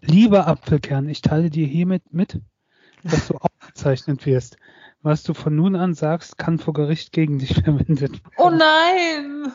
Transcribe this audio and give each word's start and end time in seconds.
Lieber 0.00 0.46
Apfelkern, 0.46 1.08
ich 1.08 1.20
teile 1.22 1.50
dir 1.50 1.66
hiermit 1.66 2.02
mit, 2.12 2.40
dass 3.02 3.28
du 3.28 3.34
aufgezeichnet 3.40 4.26
wirst. 4.26 4.56
Was 5.02 5.22
du 5.22 5.34
von 5.34 5.54
nun 5.54 5.76
an 5.76 5.94
sagst, 5.94 6.38
kann 6.38 6.58
vor 6.58 6.74
Gericht 6.74 7.12
gegen 7.12 7.38
dich 7.38 7.54
verwendet 7.64 8.00
werden. 8.00 8.20
Oh 8.38 8.50
nein! 8.50 9.52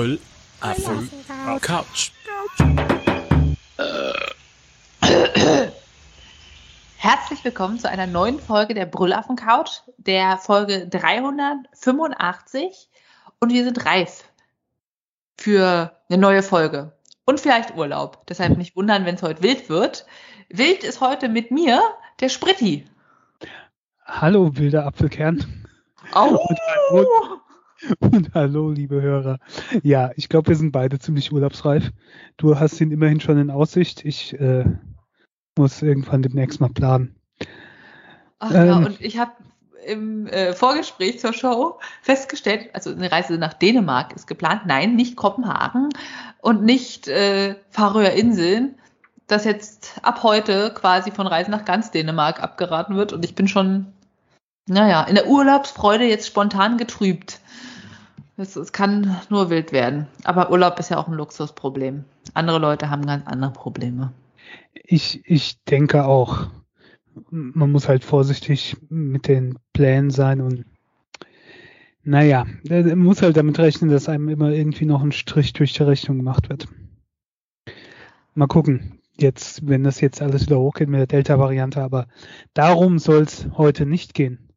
Brüllaffen 0.00 1.10
Couch. 1.60 2.12
Herzlich 6.96 7.44
willkommen 7.44 7.78
zu 7.78 7.86
einer 7.86 8.06
neuen 8.06 8.38
Folge 8.38 8.72
der 8.72 8.86
Brüllaffen 8.86 9.36
Couch, 9.36 9.80
der 9.98 10.38
Folge 10.38 10.88
385. 10.88 12.88
Und 13.40 13.52
wir 13.52 13.62
sind 13.62 13.84
reif 13.84 14.24
für 15.36 15.94
eine 16.08 16.18
neue 16.18 16.42
Folge 16.42 16.92
und 17.26 17.38
vielleicht 17.38 17.76
Urlaub. 17.76 18.26
Deshalb 18.26 18.56
nicht 18.56 18.74
wundern, 18.76 19.04
wenn 19.04 19.16
es 19.16 19.22
heute 19.22 19.42
wild 19.42 19.68
wird. 19.68 20.06
Wild 20.48 20.82
ist 20.82 21.02
heute 21.02 21.28
mit 21.28 21.50
mir 21.50 21.82
der 22.20 22.30
Spritti. 22.30 22.86
Hallo, 24.06 24.56
wilder 24.56 24.86
Apfelkern. 24.86 25.66
Oh. 26.14 26.38
Und, 26.48 26.58
und 26.90 27.06
hallo, 28.34 28.70
liebe 28.70 29.00
Hörer. 29.00 29.38
Ja, 29.82 30.10
ich 30.16 30.28
glaube, 30.28 30.48
wir 30.48 30.56
sind 30.56 30.72
beide 30.72 30.98
ziemlich 30.98 31.32
urlaubsreif. 31.32 31.90
Du 32.36 32.58
hast 32.58 32.80
ihn 32.80 32.90
immerhin 32.90 33.20
schon 33.20 33.38
in 33.38 33.50
Aussicht. 33.50 34.04
Ich 34.04 34.38
äh, 34.38 34.64
muss 35.56 35.82
irgendwann 35.82 36.22
demnächst 36.22 36.60
mal 36.60 36.70
planen. 36.70 37.16
Ach 38.38 38.52
ja, 38.52 38.78
Ähm. 38.78 38.86
und 38.86 39.00
ich 39.00 39.18
habe 39.18 39.32
im 39.86 40.26
äh, 40.26 40.52
Vorgespräch 40.52 41.20
zur 41.20 41.32
Show 41.32 41.78
festgestellt, 42.02 42.68
also 42.74 42.90
eine 42.90 43.10
Reise 43.10 43.38
nach 43.38 43.54
Dänemark 43.54 44.14
ist 44.14 44.26
geplant. 44.26 44.62
Nein, 44.66 44.94
nicht 44.94 45.16
Kopenhagen 45.16 45.88
und 46.40 46.62
nicht 46.62 47.08
äh, 47.08 47.56
Färöer 47.70 48.12
Inseln, 48.12 48.74
dass 49.26 49.44
jetzt 49.44 50.00
ab 50.02 50.22
heute 50.22 50.72
quasi 50.74 51.10
von 51.10 51.26
Reisen 51.26 51.50
nach 51.50 51.64
ganz 51.64 51.90
Dänemark 51.90 52.42
abgeraten 52.42 52.96
wird. 52.96 53.12
Und 53.12 53.24
ich 53.24 53.34
bin 53.34 53.48
schon, 53.48 53.86
naja, 54.66 55.02
in 55.04 55.14
der 55.14 55.28
Urlaubsfreude 55.28 56.04
jetzt 56.04 56.26
spontan 56.26 56.76
getrübt. 56.76 57.39
Es, 58.40 58.56
es 58.56 58.72
kann 58.72 59.18
nur 59.28 59.50
wild 59.50 59.70
werden. 59.70 60.06
Aber 60.24 60.50
Urlaub 60.50 60.78
ist 60.78 60.88
ja 60.88 60.96
auch 60.96 61.08
ein 61.08 61.14
Luxusproblem. 61.14 62.04
Andere 62.32 62.58
Leute 62.58 62.88
haben 62.88 63.04
ganz 63.04 63.26
andere 63.26 63.52
Probleme. 63.52 64.14
Ich, 64.72 65.20
ich 65.26 65.62
denke 65.64 66.06
auch, 66.06 66.46
man 67.28 67.70
muss 67.70 67.86
halt 67.86 68.02
vorsichtig 68.02 68.78
mit 68.88 69.28
den 69.28 69.58
Plänen 69.74 70.08
sein 70.08 70.40
und 70.40 70.64
naja, 72.02 72.46
man 72.66 72.98
muss 72.98 73.20
halt 73.20 73.36
damit 73.36 73.58
rechnen, 73.58 73.90
dass 73.90 74.08
einem 74.08 74.30
immer 74.30 74.50
irgendwie 74.50 74.86
noch 74.86 75.02
ein 75.02 75.12
Strich 75.12 75.52
durch 75.52 75.74
die 75.74 75.82
Rechnung 75.82 76.16
gemacht 76.16 76.48
wird. 76.48 76.66
Mal 78.32 78.46
gucken, 78.46 79.00
jetzt, 79.18 79.68
wenn 79.68 79.84
das 79.84 80.00
jetzt 80.00 80.22
alles 80.22 80.46
wieder 80.46 80.58
hochgeht 80.58 80.88
mit 80.88 80.98
der 80.98 81.06
Delta-Variante, 81.06 81.82
aber 81.82 82.06
darum 82.54 82.98
soll 82.98 83.24
es 83.24 83.48
heute 83.58 83.84
nicht 83.84 84.14
gehen, 84.14 84.48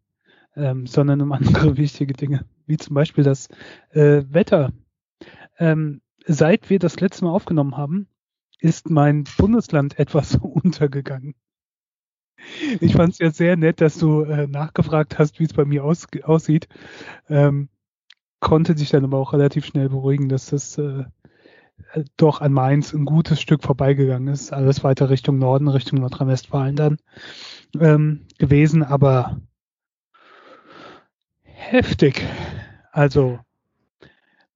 ähm, 0.56 0.88
sondern 0.88 1.20
um 1.20 1.34
andere 1.34 1.76
wichtige 1.78 2.14
Dinge, 2.14 2.46
wie 2.66 2.78
zum 2.78 2.94
Beispiel 2.94 3.24
das 3.24 3.48
äh, 3.92 4.24
Wetter. 4.30 4.72
Ähm, 5.58 6.02
seit 6.26 6.70
wir 6.70 6.80
das 6.80 7.00
letzte 7.00 7.26
Mal 7.26 7.32
aufgenommen 7.32 7.78
haben, 7.78 8.08
ist 8.60 8.90
mein 8.90 9.26
Bundesland 9.38 10.00
etwas 10.00 10.36
untergegangen. 10.36 11.36
Ich 12.82 12.94
fand 12.94 13.14
es 13.14 13.20
ja 13.20 13.32
sehr 13.32 13.56
nett, 13.56 13.80
dass 13.80 13.98
du 13.98 14.24
äh, 14.24 14.48
nachgefragt 14.48 15.18
hast, 15.18 15.40
wie 15.40 15.46
es 15.46 15.54
bei 15.54 15.64
mir 15.64 15.86
aus, 15.86 16.08
aussieht. 16.24 16.68
Ähm, 17.30 17.70
konnte 18.42 18.76
dich 18.76 18.90
dann 18.90 19.06
aber 19.06 19.18
auch 19.18 19.32
relativ 19.32 19.66
schnell 19.66 19.88
beruhigen, 19.88 20.28
dass 20.28 20.48
das 20.48 20.78
äh, 20.78 21.06
doch 22.18 22.42
an 22.42 22.52
Mainz 22.52 22.94
ein 22.94 23.06
gutes 23.06 23.42
Stück 23.42 23.64
vorbeigegangen 23.64 24.28
ist. 24.28 24.52
Alles 24.52 24.84
weiter 24.84 25.10
Richtung 25.10 25.38
Norden, 25.38 25.68
Richtung 25.68 26.00
Nordrhein-Westfalen 26.00 26.76
dann 26.76 26.98
ähm, 27.80 28.26
gewesen, 28.38 28.84
aber 28.84 29.42
heftig. 31.44 32.22
Also 32.94 33.40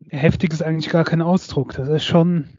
heftig 0.09 0.53
ist 0.53 0.61
eigentlich 0.61 0.91
gar 0.91 1.03
kein 1.03 1.23
Ausdruck. 1.23 1.73
Das 1.73 1.89
ist 1.89 2.05
schon 2.05 2.49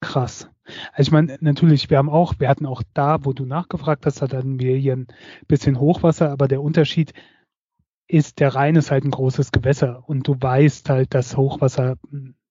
krass. 0.00 0.50
Also 0.92 1.08
ich 1.08 1.10
meine, 1.10 1.38
natürlich, 1.40 1.88
wir 1.88 1.96
haben 1.96 2.10
auch, 2.10 2.34
wir 2.38 2.50
hatten 2.50 2.66
auch 2.66 2.82
da, 2.92 3.24
wo 3.24 3.32
du 3.32 3.46
nachgefragt 3.46 4.04
hast, 4.04 4.20
hatten 4.20 4.60
wir 4.60 4.76
hier 4.76 4.94
ein 4.94 5.06
bisschen 5.48 5.80
Hochwasser, 5.80 6.30
aber 6.30 6.48
der 6.48 6.62
Unterschied 6.62 7.14
ist, 8.06 8.40
der 8.40 8.54
Rhein 8.54 8.76
ist 8.76 8.90
halt 8.90 9.04
ein 9.04 9.10
großes 9.10 9.52
Gewässer 9.52 10.04
und 10.06 10.28
du 10.28 10.36
weißt 10.38 10.90
halt, 10.90 11.14
dass 11.14 11.38
Hochwasser 11.38 11.96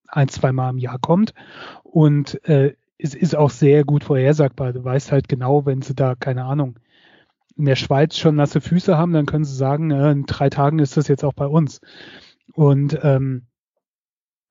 ein, 0.08 0.28
zwei 0.28 0.50
Mal 0.50 0.70
im 0.70 0.78
Jahr 0.78 0.98
kommt 0.98 1.34
und 1.84 2.44
äh, 2.48 2.74
es 2.98 3.14
ist 3.14 3.36
auch 3.36 3.50
sehr 3.50 3.84
gut 3.84 4.02
vorhersagbar. 4.02 4.72
Du 4.72 4.82
weißt 4.82 5.12
halt 5.12 5.28
genau, 5.28 5.66
wenn 5.66 5.82
sie 5.82 5.94
da, 5.94 6.16
keine 6.16 6.44
Ahnung, 6.44 6.78
in 7.56 7.66
der 7.66 7.76
Schweiz 7.76 8.16
schon 8.16 8.36
nasse 8.36 8.60
Füße 8.60 8.96
haben, 8.96 9.12
dann 9.12 9.26
können 9.26 9.44
sie 9.44 9.54
sagen, 9.54 9.90
äh, 9.90 10.10
in 10.10 10.26
drei 10.26 10.50
Tagen 10.50 10.78
ist 10.78 10.96
das 10.96 11.08
jetzt 11.08 11.24
auch 11.24 11.34
bei 11.34 11.46
uns. 11.46 11.80
Und 12.52 12.98
ähm, 13.02 13.46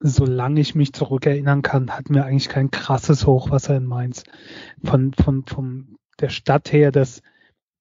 solange 0.00 0.60
ich 0.60 0.74
mich 0.74 0.92
zurückerinnern 0.92 1.62
kann, 1.62 1.90
hatten 1.90 2.14
wir 2.14 2.24
eigentlich 2.24 2.48
kein 2.48 2.70
krasses 2.70 3.26
Hochwasser 3.26 3.76
in 3.76 3.86
Mainz. 3.86 4.24
Von, 4.82 5.12
von, 5.14 5.44
von 5.46 5.96
der 6.20 6.28
Stadt 6.28 6.72
her, 6.72 6.92
das 6.92 7.22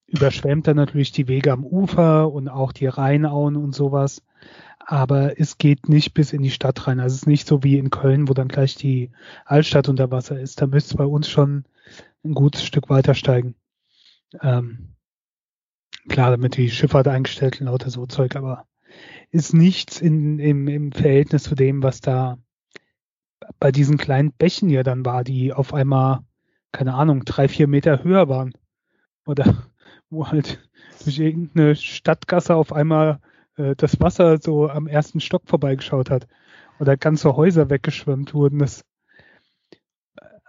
überschwemmt 0.07 0.67
dann 0.67 0.77
natürlich 0.77 1.11
die 1.11 1.27
Wege 1.27 1.51
am 1.51 1.65
Ufer 1.65 2.31
und 2.31 2.47
auch 2.49 2.71
die 2.71 2.87
Rheinauen 2.87 3.55
und 3.55 3.73
sowas. 3.73 4.21
Aber 4.79 5.39
es 5.39 5.57
geht 5.57 5.87
nicht 5.87 6.13
bis 6.13 6.33
in 6.33 6.41
die 6.41 6.51
Stadt 6.51 6.87
rein. 6.87 6.99
Also 6.99 7.15
es 7.15 7.21
ist 7.21 7.27
nicht 7.27 7.47
so 7.47 7.63
wie 7.63 7.77
in 7.77 7.89
Köln, 7.89 8.27
wo 8.27 8.33
dann 8.33 8.49
gleich 8.49 8.75
die 8.75 9.11
Altstadt 9.45 9.87
unter 9.87 10.11
Wasser 10.11 10.39
ist. 10.39 10.61
Da 10.61 10.67
müsste 10.67 10.93
es 10.93 10.97
bei 10.97 11.05
uns 11.05 11.29
schon 11.29 11.63
ein 12.23 12.33
gutes 12.33 12.63
Stück 12.63 12.89
weiter 12.89 13.15
steigen. 13.15 13.55
Ähm, 14.41 14.92
klar, 16.09 16.31
damit 16.31 16.57
die 16.57 16.69
Schifffahrt 16.69 17.07
eingestellt 17.07 17.59
und 17.59 17.67
lauter 17.67 17.89
so 17.89 18.05
Zeug, 18.05 18.35
aber 18.35 18.65
ist 19.31 19.53
nichts 19.53 19.99
in, 19.99 20.39
im, 20.39 20.67
im 20.67 20.91
Verhältnis 20.91 21.43
zu 21.43 21.55
dem, 21.55 21.81
was 21.81 22.01
da 22.01 22.37
bei 23.59 23.71
diesen 23.71 23.97
kleinen 23.97 24.31
Bächen 24.31 24.69
ja 24.69 24.83
dann 24.83 25.05
war, 25.05 25.23
die 25.23 25.53
auf 25.53 25.73
einmal, 25.73 26.19
keine 26.71 26.93
Ahnung, 26.93 27.25
drei, 27.25 27.47
vier 27.47 27.67
Meter 27.67 28.03
höher 28.03 28.29
waren. 28.29 28.53
Oder 29.25 29.63
wo 30.09 30.27
halt 30.27 30.59
durch 31.03 31.19
irgendeine 31.19 31.75
Stadtgasse 31.75 32.55
auf 32.55 32.71
einmal 32.71 33.19
äh, 33.57 33.75
das 33.75 33.99
Wasser 33.99 34.37
so 34.39 34.69
am 34.69 34.87
ersten 34.87 35.19
Stock 35.19 35.43
vorbeigeschaut 35.45 36.09
hat. 36.09 36.27
Oder 36.79 36.97
ganze 36.97 37.35
Häuser 37.35 37.69
weggeschwemmt 37.69 38.33
wurden. 38.33 38.59
Das 38.59 38.85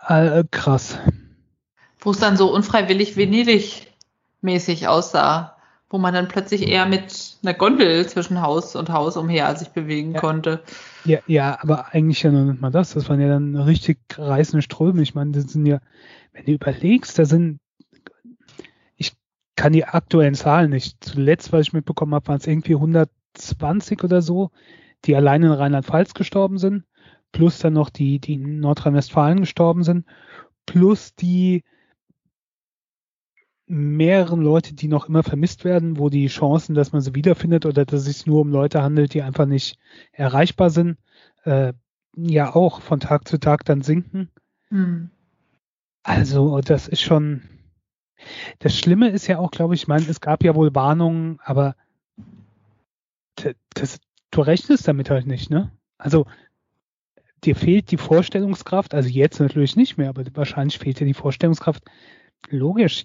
äh, 0.07 0.45
krass. 0.51 0.99
Wo 2.01 2.11
es 2.11 2.19
dann 2.19 2.37
so 2.37 2.53
unfreiwillig 2.53 3.17
Venedig-mäßig 4.45 4.89
aussah, 4.89 5.57
wo 5.91 5.99
man 5.99 6.15
dann 6.15 6.29
plötzlich 6.29 6.69
eher 6.69 6.87
mit 6.87 7.37
einer 7.43 7.55
Gondel 7.55 8.07
zwischen 8.07 8.41
Haus 8.43 8.77
und 8.77 8.91
Haus 8.91 9.17
umher 9.17 9.55
sich 9.57 9.69
bewegen 9.69 10.13
Ja. 10.13 10.21
konnte. 10.21 10.63
Ja, 11.05 11.19
ja, 11.27 11.59
aber 11.61 11.93
eigentlich 11.93 12.23
ja 12.23 12.31
noch 12.31 12.45
nicht 12.45 12.61
mal 12.61 12.71
das. 12.71 12.95
Das 12.95 13.09
waren 13.09 13.21
ja 13.21 13.29
dann 13.29 13.57
richtig 13.57 13.99
reißende 14.17 14.63
Ströme. 14.63 15.03
Ich 15.03 15.15
meine, 15.15 15.33
das 15.33 15.45
sind 15.45 15.67
ja, 15.67 15.81
wenn 16.33 16.47
du 16.47 16.53
überlegst, 16.53 17.19
da 17.19 17.25
sind, 17.25 17.61
ich 18.97 19.13
kann 19.57 19.73
die 19.73 19.85
aktuellen 19.85 20.35
Zahlen 20.35 20.71
nicht. 20.71 21.03
Zuletzt, 21.05 21.53
was 21.53 21.67
ich 21.67 21.73
mitbekommen 21.73 22.15
habe, 22.15 22.29
waren 22.29 22.39
es 22.39 22.47
irgendwie 22.47 22.75
120 22.75 24.03
oder 24.03 24.23
so, 24.23 24.51
die 25.05 25.15
allein 25.15 25.43
in 25.43 25.53
Rheinland-Pfalz 25.53 26.15
gestorben 26.15 26.59
sind, 26.59 26.85
plus 27.33 27.59
dann 27.59 27.75
noch 27.75 27.91
die, 27.91 28.19
die 28.19 28.35
in 28.35 28.61
Nordrhein-Westfalen 28.61 29.41
gestorben 29.41 29.85
sind, 29.85 30.07
plus 30.65 31.15
die 31.15 31.63
mehreren 33.67 34.43
Leute, 34.43 34.75
die 34.75 34.89
noch 34.89 35.09
immer 35.09 35.23
vermisst 35.23 35.65
werden, 35.65 35.99
wo 35.99 36.11
die 36.11 36.27
Chancen, 36.27 36.75
dass 36.75 36.93
man 36.93 37.01
sie 37.01 37.15
wiederfindet 37.15 37.65
oder 37.65 37.85
dass 37.85 38.01
es 38.01 38.07
sich 38.07 38.27
nur 38.27 38.41
um 38.41 38.51
Leute 38.51 38.83
handelt, 38.83 39.15
die 39.15 39.23
einfach 39.23 39.47
nicht 39.47 39.79
erreichbar 40.13 40.71
sind, 40.71 40.99
äh, 41.45 41.73
ja 42.17 42.55
auch 42.55 42.81
von 42.81 43.01
Tag 43.01 43.27
zu 43.27 43.39
Tag 43.39 43.65
dann 43.65 43.83
sinken. 43.83 44.31
Hm. 44.69 45.11
Also 46.03 46.61
das 46.61 46.89
ist 46.89 47.01
schon. 47.01 47.43
Das 48.59 48.79
Schlimme 48.79 49.09
ist 49.09 49.27
ja 49.27 49.39
auch, 49.39 49.51
glaube 49.51 49.75
ich, 49.75 49.83
ich 49.83 49.89
meine, 49.89 50.07
es 50.09 50.21
gab 50.21 50.45
ja 50.45 50.55
wohl 50.55 50.75
Warnungen, 50.75 51.39
aber 51.43 51.75
das, 53.75 53.99
du 54.31 54.41
rechnest 54.41 54.87
damit 54.87 55.11
halt 55.11 55.27
nicht, 55.27 55.51
ne? 55.51 55.73
Also 55.99 56.27
dir 57.45 57.57
fehlt 57.57 57.91
die 57.91 57.97
Vorstellungskraft, 57.97 58.95
also 58.95 59.09
jetzt 59.09 59.41
natürlich 59.41 59.77
nicht 59.77 59.99
mehr, 59.99 60.09
aber 60.09 60.25
wahrscheinlich 60.35 60.79
fehlt 60.79 61.01
dir 61.01 61.07
die 61.07 61.15
Vorstellungskraft, 61.15 61.83
logisch. 62.51 63.05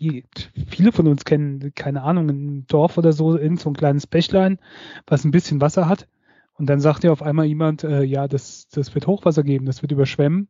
Viele 0.67 0.91
von 0.91 1.07
uns 1.07 1.25
kennen, 1.25 1.71
keine 1.75 2.03
Ahnung, 2.03 2.29
ein 2.29 2.67
Dorf 2.67 2.97
oder 2.97 3.13
so, 3.13 3.37
irgend 3.37 3.59
so 3.59 3.69
ein 3.69 3.75
kleines 3.75 4.07
Bächlein, 4.07 4.59
was 5.07 5.23
ein 5.23 5.31
bisschen 5.31 5.61
Wasser 5.61 5.87
hat. 5.87 6.07
Und 6.53 6.67
dann 6.67 6.81
sagt 6.81 7.03
ja 7.03 7.11
auf 7.11 7.21
einmal 7.21 7.45
jemand, 7.45 7.83
äh, 7.83 8.03
ja, 8.03 8.27
das, 8.27 8.67
das 8.69 8.93
wird 8.93 9.07
Hochwasser 9.07 9.43
geben, 9.43 9.65
das 9.65 9.81
wird 9.81 9.91
überschwemmen, 9.91 10.49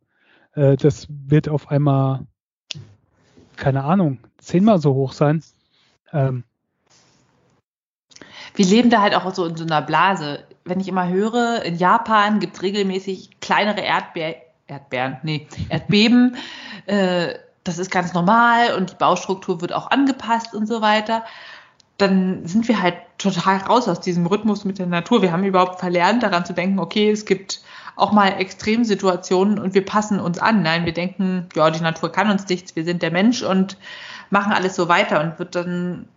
äh, 0.55 0.75
das 0.75 1.07
wird 1.09 1.47
auf 1.49 1.69
einmal, 1.69 2.25
keine 3.55 3.83
Ahnung, 3.83 4.17
zehnmal 4.37 4.79
so 4.79 4.95
hoch 4.95 5.13
sein. 5.13 5.43
Ähm, 6.11 6.43
wir 8.55 8.65
leben 8.65 8.89
da 8.89 9.01
halt 9.01 9.13
auch 9.13 9.33
so 9.33 9.45
in 9.45 9.55
so 9.55 9.63
einer 9.63 9.83
Blase. 9.83 10.43
Wenn 10.65 10.79
ich 10.79 10.87
immer 10.87 11.07
höre, 11.07 11.63
in 11.63 11.77
Japan 11.77 12.39
gibt 12.39 12.55
es 12.55 12.63
regelmäßig 12.63 13.39
kleinere 13.39 13.81
Erdbeer 13.81 14.35
Erdbeeren, 14.69 15.17
nee, 15.23 15.47
Erdbeben. 15.69 16.35
äh, 16.85 17.33
das 17.63 17.77
ist 17.77 17.91
ganz 17.91 18.13
normal 18.13 18.75
und 18.75 18.91
die 18.91 18.95
Baustruktur 18.95 19.61
wird 19.61 19.73
auch 19.73 19.91
angepasst 19.91 20.53
und 20.53 20.67
so 20.67 20.81
weiter. 20.81 21.23
Dann 21.97 22.45
sind 22.45 22.67
wir 22.67 22.81
halt 22.81 22.95
total 23.17 23.57
raus 23.57 23.87
aus 23.87 23.99
diesem 23.99 24.25
Rhythmus 24.25 24.63
mit 24.63 24.79
der 24.79 24.87
Natur. 24.87 25.21
Wir 25.21 25.31
haben 25.31 25.43
überhaupt 25.43 25.79
verlernt, 25.79 26.23
daran 26.23 26.45
zu 26.45 26.53
denken, 26.53 26.79
okay, 26.79 27.11
es 27.11 27.25
gibt 27.25 27.61
auch 27.97 28.13
mal 28.13 28.29
Extremsituationen 28.29 29.59
und 29.59 29.73
wir 29.73 29.85
passen 29.85 30.19
uns 30.19 30.39
an. 30.39 30.61
Nein, 30.61 30.85
wir 30.85 30.93
denken, 30.93 31.49
ja, 31.53 31.69
die 31.69 31.81
Natur 31.81 32.11
kann 32.11 32.31
uns 32.31 32.47
nichts, 32.47 32.75
wir 32.75 32.85
sind 32.85 33.01
der 33.01 33.11
Mensch 33.11 33.43
und 33.43 33.77
machen 34.29 34.53
alles 34.53 34.75
so 34.75 34.87
weiter 34.87 35.21
und 35.21 35.37
wird 35.37 35.55
dann 35.55 36.07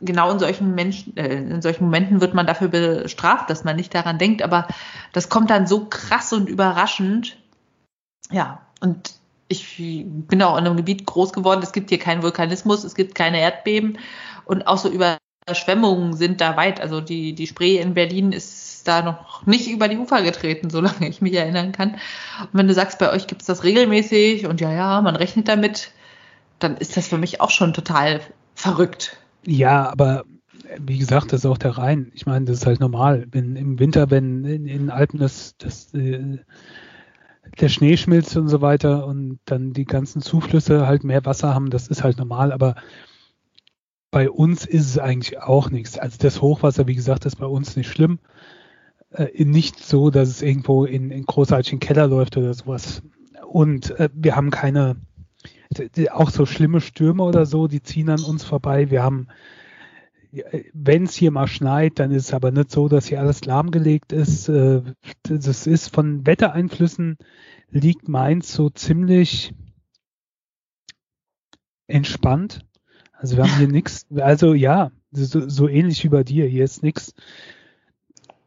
genau 0.00 0.30
in 0.30 0.38
solchen 0.38 0.74
Menschen, 0.74 1.16
äh, 1.16 1.36
in 1.36 1.62
solchen 1.62 1.84
Momenten 1.84 2.20
wird 2.20 2.34
man 2.34 2.46
dafür 2.46 2.68
bestraft, 2.68 3.50
dass 3.50 3.64
man 3.64 3.76
nicht 3.76 3.94
daran 3.94 4.18
denkt, 4.18 4.42
aber 4.42 4.66
das 5.12 5.28
kommt 5.28 5.50
dann 5.50 5.66
so 5.66 5.86
krass 5.86 6.32
und 6.32 6.48
überraschend. 6.48 7.36
Ja, 8.30 8.60
und 8.80 9.17
ich 9.48 9.76
bin 9.78 10.42
auch 10.42 10.58
in 10.58 10.66
einem 10.66 10.76
Gebiet 10.76 11.06
groß 11.06 11.32
geworden, 11.32 11.60
es 11.62 11.72
gibt 11.72 11.88
hier 11.88 11.98
keinen 11.98 12.22
Vulkanismus, 12.22 12.84
es 12.84 12.94
gibt 12.94 13.14
keine 13.14 13.40
Erdbeben 13.40 13.98
und 14.44 14.66
auch 14.66 14.78
so 14.78 14.90
Überschwemmungen 14.90 16.14
sind 16.14 16.40
da 16.40 16.56
weit. 16.56 16.80
Also 16.80 17.00
die, 17.00 17.34
die 17.34 17.46
Spree 17.46 17.78
in 17.78 17.94
Berlin 17.94 18.32
ist 18.32 18.86
da 18.86 19.02
noch 19.02 19.46
nicht 19.46 19.68
über 19.68 19.88
die 19.88 19.98
Ufer 19.98 20.22
getreten, 20.22 20.70
solange 20.70 21.08
ich 21.08 21.20
mich 21.20 21.34
erinnern 21.34 21.72
kann. 21.72 21.92
Und 22.40 22.50
wenn 22.52 22.68
du 22.68 22.74
sagst, 22.74 22.98
bei 22.98 23.10
euch 23.10 23.26
gibt 23.26 23.42
es 23.42 23.46
das 23.46 23.64
regelmäßig 23.64 24.46
und 24.46 24.60
ja, 24.60 24.72
ja, 24.72 25.00
man 25.00 25.16
rechnet 25.16 25.48
damit, 25.48 25.92
dann 26.58 26.76
ist 26.76 26.96
das 26.96 27.08
für 27.08 27.18
mich 27.18 27.40
auch 27.40 27.50
schon 27.50 27.72
total 27.72 28.20
verrückt. 28.54 29.18
Ja, 29.46 29.88
aber 29.90 30.24
wie 30.78 30.98
gesagt, 30.98 31.32
das 31.32 31.40
ist 31.40 31.46
auch 31.46 31.58
der 31.58 31.78
Rhein. 31.78 32.10
Ich 32.14 32.26
meine, 32.26 32.44
das 32.44 32.58
ist 32.58 32.66
halt 32.66 32.80
normal. 32.80 33.26
Wenn 33.30 33.56
im 33.56 33.78
Winter, 33.78 34.10
wenn 34.10 34.44
in 34.44 34.66
den 34.66 34.90
Alpen 34.90 35.18
das, 35.18 35.54
das 35.56 35.94
äh, 35.94 36.38
der 37.60 37.68
Schnee 37.68 37.96
schmilzt 37.96 38.36
und 38.36 38.48
so 38.48 38.60
weiter 38.60 39.06
und 39.06 39.40
dann 39.44 39.72
die 39.72 39.84
ganzen 39.84 40.22
Zuflüsse 40.22 40.86
halt 40.86 41.04
mehr 41.04 41.24
Wasser 41.24 41.54
haben, 41.54 41.70
das 41.70 41.88
ist 41.88 42.04
halt 42.04 42.18
normal, 42.18 42.52
aber 42.52 42.76
bei 44.10 44.30
uns 44.30 44.64
ist 44.64 44.86
es 44.86 44.98
eigentlich 44.98 45.40
auch 45.40 45.70
nichts. 45.70 45.98
Also 45.98 46.16
das 46.18 46.40
Hochwasser, 46.40 46.86
wie 46.86 46.94
gesagt, 46.94 47.26
ist 47.26 47.36
bei 47.36 47.46
uns 47.46 47.76
nicht 47.76 47.90
schlimm. 47.90 48.18
Äh, 49.10 49.44
nicht 49.44 49.78
so, 49.80 50.10
dass 50.10 50.28
es 50.28 50.42
irgendwo 50.42 50.84
in, 50.84 51.10
in 51.10 51.24
großartigen 51.24 51.80
Keller 51.80 52.06
läuft 52.06 52.36
oder 52.36 52.54
sowas. 52.54 53.02
Und 53.46 53.90
äh, 53.98 54.08
wir 54.12 54.36
haben 54.36 54.50
keine, 54.50 54.96
auch 56.10 56.30
so 56.30 56.46
schlimme 56.46 56.80
Stürme 56.80 57.22
oder 57.22 57.46
so, 57.46 57.68
die 57.68 57.82
ziehen 57.82 58.08
an 58.08 58.22
uns 58.22 58.44
vorbei. 58.44 58.90
Wir 58.90 59.02
haben, 59.02 59.28
wenn 60.72 61.04
es 61.04 61.14
hier 61.14 61.30
mal 61.30 61.46
schneit, 61.46 61.98
dann 61.98 62.10
ist 62.10 62.26
es 62.26 62.34
aber 62.34 62.50
nicht 62.50 62.70
so, 62.70 62.88
dass 62.88 63.06
hier 63.06 63.20
alles 63.20 63.44
lahmgelegt 63.44 64.12
ist. 64.12 64.48
Äh, 64.48 64.82
das 65.22 65.66
ist 65.66 65.94
von 65.94 66.26
Wettereinflüssen 66.26 67.16
liegt 67.70 68.08
Mainz 68.08 68.52
so 68.52 68.70
ziemlich 68.70 69.54
entspannt. 71.86 72.66
Also 73.12 73.36
wir 73.36 73.44
haben 73.44 73.58
hier 73.58 73.68
nichts, 73.72 74.06
also 74.16 74.54
ja, 74.54 74.90
so, 75.10 75.48
so, 75.48 75.68
ähnlich 75.68 76.04
wie 76.04 76.08
bei 76.08 76.24
dir. 76.24 76.46
Hier 76.46 76.64
ist 76.64 76.82
nichts 76.82 77.14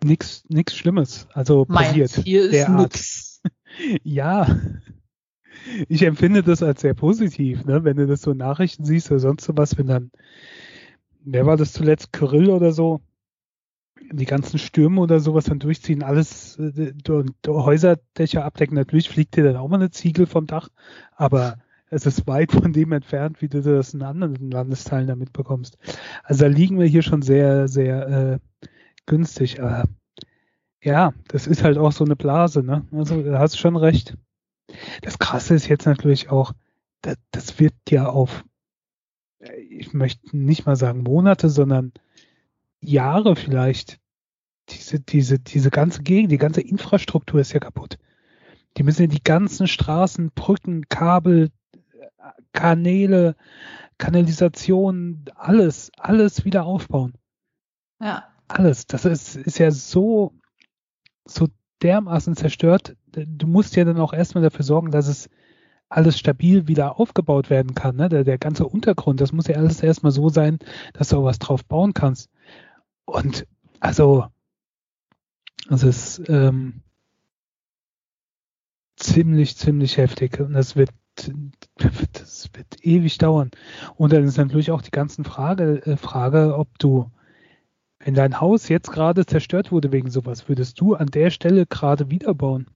nichts 0.03 0.43
nichts 0.49 0.75
Schlimmes. 0.75 1.27
Also 1.33 1.65
passiert. 1.65 2.15
Mainz, 2.15 2.25
hier 2.25 2.49
ist 2.49 2.69
nichts. 2.69 3.27
Ja, 4.03 4.59
ich 5.87 6.03
empfinde 6.03 6.43
das 6.43 6.63
als 6.63 6.81
sehr 6.81 6.93
positiv, 6.93 7.65
ne? 7.65 7.83
wenn 7.83 7.97
du 7.97 8.07
das 8.07 8.21
so 8.21 8.33
Nachrichten 8.33 8.85
siehst 8.85 9.11
oder 9.11 9.19
sonst 9.19 9.45
sowas, 9.45 9.77
wenn 9.77 9.87
dann, 9.87 10.11
wer 11.23 11.45
war 11.45 11.57
das 11.57 11.73
zuletzt, 11.73 12.13
Kyrill 12.13 12.49
oder 12.49 12.71
so, 12.71 13.01
die 14.11 14.25
ganzen 14.25 14.59
Stürme 14.59 15.01
oder 15.01 15.19
sowas 15.19 15.45
dann 15.45 15.59
durchziehen, 15.59 16.03
alles 16.03 16.57
äh, 16.59 16.93
Häuserdächer 17.47 18.43
abdecken, 18.43 18.75
natürlich 18.75 19.09
fliegt 19.09 19.35
dir 19.35 19.43
dann 19.43 19.57
auch 19.57 19.67
mal 19.67 19.77
eine 19.77 19.91
Ziegel 19.91 20.25
vom 20.25 20.47
Dach, 20.47 20.69
aber 21.15 21.57
es 21.91 22.05
ist 22.05 22.25
weit 22.25 22.53
von 22.53 22.71
dem 22.71 22.93
entfernt, 22.93 23.41
wie 23.41 23.49
du 23.49 23.61
das 23.61 23.93
in 23.93 24.01
anderen 24.01 24.49
Landesteilen 24.49 25.07
da 25.07 25.15
mitbekommst. 25.15 25.77
Also 26.23 26.45
da 26.45 26.47
liegen 26.47 26.79
wir 26.79 26.87
hier 26.87 27.01
schon 27.01 27.21
sehr, 27.21 27.67
sehr 27.67 28.07
äh, 28.07 28.39
günstig. 29.05 29.61
Aber 29.61 29.83
ja, 30.81 31.13
das 31.27 31.47
ist 31.47 31.63
halt 31.63 31.77
auch 31.77 31.91
so 31.91 32.05
eine 32.05 32.15
Blase, 32.15 32.63
ne? 32.63 32.87
Also 32.93 33.21
da 33.21 33.39
hast 33.39 33.55
du 33.55 33.59
schon 33.59 33.75
recht. 33.75 34.17
Das 35.01 35.19
Krasse 35.19 35.53
ist 35.53 35.67
jetzt 35.67 35.85
natürlich 35.85 36.29
auch, 36.29 36.53
das, 37.01 37.17
das 37.31 37.59
wird 37.59 37.73
ja 37.89 38.07
auf, 38.07 38.45
ich 39.69 39.93
möchte 39.93 40.35
nicht 40.37 40.65
mal 40.65 40.75
sagen 40.75 41.03
Monate, 41.03 41.49
sondern 41.49 41.93
Jahre 42.79 43.35
vielleicht. 43.35 43.99
Diese, 44.69 44.99
diese, 44.99 45.39
diese 45.39 45.69
ganze 45.69 46.03
Gegend, 46.03 46.31
die 46.31 46.37
ganze 46.37 46.61
Infrastruktur 46.61 47.41
ist 47.41 47.51
ja 47.51 47.59
kaputt. 47.59 47.97
Die 48.77 48.83
müssen 48.83 49.01
ja 49.01 49.07
die 49.07 49.23
ganzen 49.23 49.67
Straßen, 49.67 50.31
Brücken, 50.33 50.87
Kabel, 50.87 51.49
Kanäle, 52.53 53.35
Kanalisation, 53.97 55.25
alles, 55.35 55.91
alles 55.97 56.45
wieder 56.45 56.63
aufbauen. 56.63 57.13
Ja. 57.99 58.27
Alles. 58.47 58.85
Das 58.85 59.05
ist, 59.05 59.35
ist 59.35 59.57
ja 59.57 59.71
so, 59.71 60.33
so 61.25 61.47
dermaßen 61.81 62.35
zerstört, 62.35 62.95
du 63.07 63.47
musst 63.47 63.75
ja 63.75 63.83
dann 63.85 63.99
auch 63.99 64.13
erstmal 64.13 64.43
dafür 64.43 64.63
sorgen, 64.63 64.91
dass 64.91 65.07
es 65.07 65.29
alles 65.91 66.17
stabil 66.17 66.67
wieder 66.67 66.99
aufgebaut 66.99 67.49
werden 67.49 67.75
kann. 67.75 67.97
Ne? 67.97 68.09
Der, 68.09 68.23
der 68.23 68.37
ganze 68.37 68.65
Untergrund, 68.65 69.21
das 69.21 69.33
muss 69.33 69.47
ja 69.47 69.55
alles 69.55 69.83
erstmal 69.83 70.11
so 70.11 70.29
sein, 70.29 70.59
dass 70.93 71.09
du 71.09 71.17
auch 71.17 71.23
was 71.23 71.39
drauf 71.39 71.65
bauen 71.65 71.93
kannst. 71.93 72.29
Und 73.05 73.45
also, 73.79 74.27
es 75.69 75.83
ist 75.83 76.29
ähm, 76.29 76.81
ziemlich, 78.95 79.57
ziemlich 79.57 79.97
heftig. 79.97 80.39
Und 80.39 80.53
das 80.53 80.75
wird, 80.75 80.91
das 82.13 82.49
wird 82.53 82.85
ewig 82.85 83.17
dauern. 83.17 83.51
Und 83.95 84.13
dann 84.13 84.23
ist 84.23 84.37
natürlich 84.37 84.71
auch 84.71 84.81
die 84.81 84.91
ganzen 84.91 85.25
Frage, 85.25 85.85
äh, 85.85 85.97
Frage, 85.97 86.57
ob 86.57 86.79
du 86.79 87.11
wenn 88.03 88.13
dein 88.15 88.41
Haus 88.41 88.67
jetzt 88.67 88.91
gerade 88.91 89.25
zerstört 89.25 89.71
wurde 89.71 89.91
wegen 89.91 90.09
sowas, 90.09 90.49
würdest 90.49 90.79
du 90.81 90.95
an 90.95 91.07
der 91.07 91.29
Stelle 91.29 91.65
gerade 91.65 92.09
wiederbauen? 92.09 92.67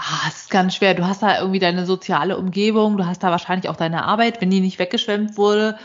Ah, 0.00 0.28
es 0.28 0.42
ist 0.42 0.50
ganz 0.50 0.76
schwer. 0.76 0.94
Du 0.94 1.06
hast 1.06 1.22
da 1.22 1.40
irgendwie 1.40 1.58
deine 1.58 1.84
soziale 1.84 2.38
Umgebung, 2.38 2.96
du 2.96 3.04
hast 3.06 3.22
da 3.24 3.30
wahrscheinlich 3.32 3.68
auch 3.68 3.76
deine 3.76 4.04
Arbeit, 4.04 4.40
wenn 4.40 4.48
die 4.50 4.60
nicht 4.60 4.78
weggeschwemmt 4.78 5.36
wurde. 5.36 5.76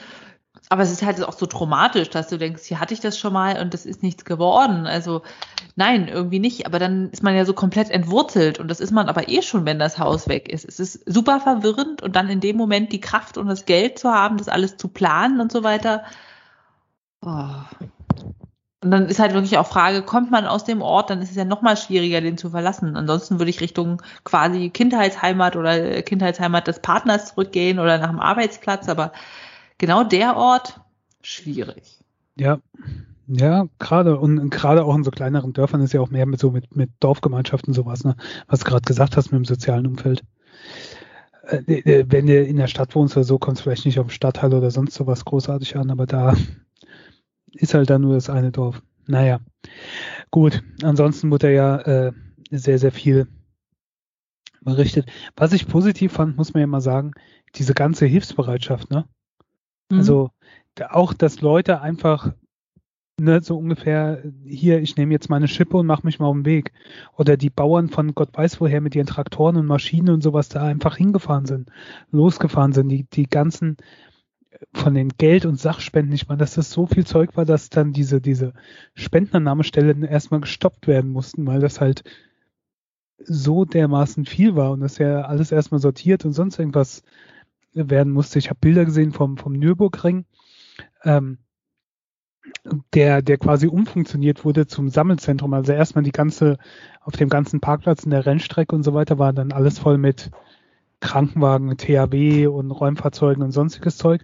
Aber 0.70 0.84
es 0.84 0.92
ist 0.92 1.04
halt 1.04 1.22
auch 1.24 1.34
so 1.34 1.48
traumatisch, 1.48 2.10
dass 2.12 2.28
du 2.30 2.38
denkst, 2.38 2.64
hier 2.66 2.80
hatte 2.80 2.94
ich 2.94 3.00
das 3.00 3.18
schon 3.18 3.34
mal 3.34 3.60
und 3.60 3.74
das 3.74 3.86
ist 3.88 4.04
nichts 4.04 4.24
geworden. 4.24 4.86
Also 4.86 5.24
nein, 5.76 6.08
irgendwie 6.08 6.40
nicht. 6.40 6.68
Aber 6.68 6.78
dann 6.78 7.10
ist 7.10 7.24
man 7.24 7.36
ja 7.36 7.44
so 7.44 7.54
komplett 7.54 7.90
entwurzelt 7.90 8.60
und 8.60 8.68
das 8.70 8.80
ist 8.80 8.92
man 8.92 9.10
aber 9.10 9.30
eh 9.30 9.42
schon, 9.42 9.66
wenn 9.66 9.80
das 9.80 9.98
Haus 9.98 10.28
weg 10.28 10.48
ist. 10.48 10.66
Es 10.66 10.80
ist 10.80 11.04
super 11.12 11.40
verwirrend 11.40 12.04
und 12.04 12.16
dann 12.16 12.30
in 12.30 12.40
dem 12.40 12.56
Moment 12.56 12.92
die 12.92 13.02
Kraft 13.02 13.38
und 13.40 13.48
das 13.48 13.66
Geld 13.66 13.98
zu 13.98 14.12
haben, 14.12 14.38
das 14.38 14.48
alles 14.48 14.78
zu 14.78 14.90
planen 14.90 15.42
und 15.42 15.52
so 15.52 15.64
weiter. 15.64 16.04
Oh, 17.22 17.64
und 18.84 18.92
dann 18.92 19.08
ist 19.08 19.20
halt 19.20 19.34
wirklich 19.34 19.58
auch 19.58 19.68
Frage, 19.68 20.02
kommt 20.02 20.32
man 20.32 20.46
aus 20.46 20.64
dem 20.66 20.82
Ort, 20.82 21.10
dann 21.10 21.22
ist 21.22 21.32
es 21.32 21.36
ja 21.36 21.46
noch 21.46 21.62
mal 21.62 21.78
schwieriger, 21.78 22.22
den 22.22 22.38
zu 22.38 22.50
verlassen. 22.50 22.96
Ansonsten 22.96 23.40
würde 23.40 23.50
ich 23.50 23.62
Richtung 23.62 24.02
quasi 24.24 24.70
Kindheitsheimat 24.70 25.56
oder 25.56 26.02
Kindheitsheimat 26.02 26.68
des 26.68 26.80
Partners 26.80 27.30
zurückgehen 27.30 27.80
oder 27.80 27.98
nach 27.98 28.10
dem 28.10 28.20
Arbeitsplatz, 28.20 28.90
aber 28.90 29.12
genau 29.78 30.04
der 30.04 30.36
Ort, 30.36 30.80
schwierig. 31.22 32.00
Ja, 32.36 32.60
ja, 33.28 33.68
gerade 33.80 34.20
und 34.20 34.50
gerade 34.50 34.84
auch 34.84 34.96
in 34.96 35.04
so 35.04 35.12
kleineren 35.12 35.54
Dörfern 35.54 35.82
ist 35.82 35.94
ja 35.94 36.02
auch 36.02 36.10
mehr 36.10 36.26
mit 36.26 36.40
so 36.40 36.52
mit, 36.52 36.76
mit 36.76 36.90
Dorfgemeinschaften 37.00 37.74
sowas, 37.74 38.04
ne? 38.04 38.16
Was 38.48 38.60
du 38.60 38.66
gerade 38.66 38.82
gesagt 38.82 39.16
hast 39.16 39.32
mit 39.32 39.40
dem 39.40 39.46
sozialen 39.46 39.88
Umfeld. 39.88 40.24
Äh, 41.48 41.74
äh, 41.74 42.06
wenn 42.10 42.28
du 42.28 42.42
in 42.42 42.58
der 42.58 42.68
Stadt 42.68 42.96
wohnst 42.96 43.16
oder 43.16 43.24
so, 43.24 43.38
kommst 43.38 43.62
du 43.62 43.64
vielleicht 43.64 43.86
nicht 43.86 44.00
auf 44.00 44.08
den 44.08 44.12
Stadtteil 44.12 44.54
oder 44.54 44.72
sonst 44.72 44.96
sowas 44.96 45.26
großartig 45.26 45.78
an, 45.78 45.90
aber 45.90 46.06
da 46.06 46.34
ist 47.54 47.74
halt 47.74 47.90
dann 47.90 48.02
nur 48.02 48.16
das 48.16 48.30
eine 48.30 48.52
Dorf. 48.52 48.82
Naja, 49.08 49.40
gut. 50.32 50.64
Ansonsten 50.82 51.32
wurde 51.32 51.54
ja 51.54 51.78
äh, 51.80 52.12
sehr, 52.52 52.80
sehr 52.80 52.92
viel 52.92 53.28
berichtet. 54.62 55.12
Was 55.36 55.54
ich 55.54 55.68
positiv 55.68 56.14
fand, 56.14 56.38
muss 56.38 56.54
man 56.54 56.62
ja 56.62 56.68
mal 56.68 56.82
sagen, 56.82 57.12
diese 57.56 57.74
ganze 57.74 58.06
Hilfsbereitschaft, 58.06 58.90
ne? 58.92 59.06
Mhm. 59.90 59.98
Also 59.98 60.32
auch, 60.90 61.14
dass 61.14 61.42
Leute 61.42 61.82
einfach 61.82 62.34
ne, 63.20 63.42
so 63.42 63.58
ungefähr, 63.58 64.24
hier, 64.46 64.82
ich 64.82 64.96
nehme 64.96 65.14
jetzt 65.14 65.30
meine 65.30 65.48
Schippe 65.48 65.78
und 65.78 65.86
mache 65.86 66.06
mich 66.06 66.20
mal 66.20 66.28
auf 66.28 66.36
den 66.36 66.46
Weg. 66.46 66.72
Oder 67.16 67.38
die 67.38 67.50
Bauern 67.50 67.90
von 67.90 68.16
Gott 68.16 68.30
weiß 68.34 68.60
woher 68.60 68.82
mit 68.82 68.96
ihren 68.96 69.08
Traktoren 69.08 69.58
und 69.58 69.66
Maschinen 69.66 70.10
und 70.10 70.22
sowas 70.22 70.50
da 70.50 70.64
einfach 70.64 70.98
hingefahren 70.98 71.46
sind, 71.46 71.70
losgefahren 72.12 72.74
sind, 72.74 72.90
die, 72.90 73.04
die 73.04 73.28
ganzen 73.28 73.78
von 74.74 74.94
den 74.94 75.10
Geld- 75.10 75.46
und 75.46 75.60
Sachspenden, 75.60 76.14
ich 76.14 76.28
meine, 76.28 76.40
dass 76.40 76.56
das 76.56 76.72
so 76.72 76.86
viel 76.86 77.06
Zeug 77.06 77.36
war, 77.36 77.46
dass 77.46 77.70
dann 77.70 77.94
diese, 77.94 78.22
diese 78.22 78.54
Spendenannahmestellen 78.96 80.04
erstmal 80.04 80.42
gestoppt 80.42 80.88
werden 80.88 81.12
mussten, 81.12 81.46
weil 81.46 81.60
das 81.60 81.82
halt 81.82 82.04
so 83.26 83.66
dermaßen 83.66 84.26
viel 84.26 84.56
war 84.56 84.72
und 84.72 84.82
das 84.82 84.98
ja 84.98 85.22
alles 85.22 85.52
erstmal 85.52 85.80
sortiert 85.80 86.26
und 86.26 86.34
sonst 86.34 86.60
irgendwas 86.60 87.04
werden 87.74 88.12
musste. 88.12 88.40
Ich 88.40 88.50
habe 88.50 88.60
Bilder 88.60 88.86
gesehen 88.86 89.12
vom, 89.12 89.38
vom 89.38 89.54
Nürburgring, 89.54 90.26
ähm, 91.04 91.40
der, 92.94 93.22
der 93.22 93.38
quasi 93.38 93.68
umfunktioniert 93.68 94.46
wurde 94.46 94.68
zum 94.68 94.90
Sammelzentrum. 94.90 95.54
Also 95.54 95.74
erstmal 95.74 96.04
die 96.04 96.12
ganze, 96.12 96.58
auf 97.02 97.16
dem 97.16 97.30
ganzen 97.30 97.62
Parkplatz 97.62 98.04
in 98.04 98.12
der 98.12 98.26
Rennstrecke 98.26 98.76
und 98.76 98.84
so 98.84 98.94
weiter 98.94 99.18
war 99.20 99.34
dann 99.34 99.52
alles 99.52 99.80
voll 99.80 99.98
mit 99.98 100.32
Krankenwagen, 101.04 101.76
THW 101.78 102.48
und 102.48 102.72
Räumfahrzeugen 102.72 103.44
und 103.44 103.52
sonstiges 103.52 103.98
Zeug. 103.98 104.24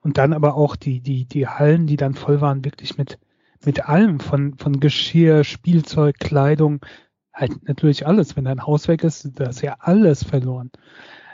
Und 0.00 0.18
dann 0.18 0.32
aber 0.32 0.56
auch 0.56 0.74
die, 0.74 1.00
die, 1.00 1.24
die 1.24 1.46
Hallen, 1.46 1.86
die 1.86 1.96
dann 1.96 2.14
voll 2.14 2.40
waren, 2.40 2.64
wirklich 2.64 2.98
mit, 2.98 3.18
mit 3.64 3.88
allem, 3.88 4.18
von, 4.18 4.58
von 4.58 4.80
Geschirr, 4.80 5.44
Spielzeug, 5.44 6.18
Kleidung, 6.18 6.84
halt 7.32 7.68
natürlich 7.68 8.06
alles. 8.06 8.36
Wenn 8.36 8.44
dein 8.44 8.66
Haus 8.66 8.88
weg 8.88 9.04
ist, 9.04 9.30
da 9.38 9.44
ist 9.44 9.62
ja 9.62 9.76
alles 9.78 10.24
verloren. 10.24 10.70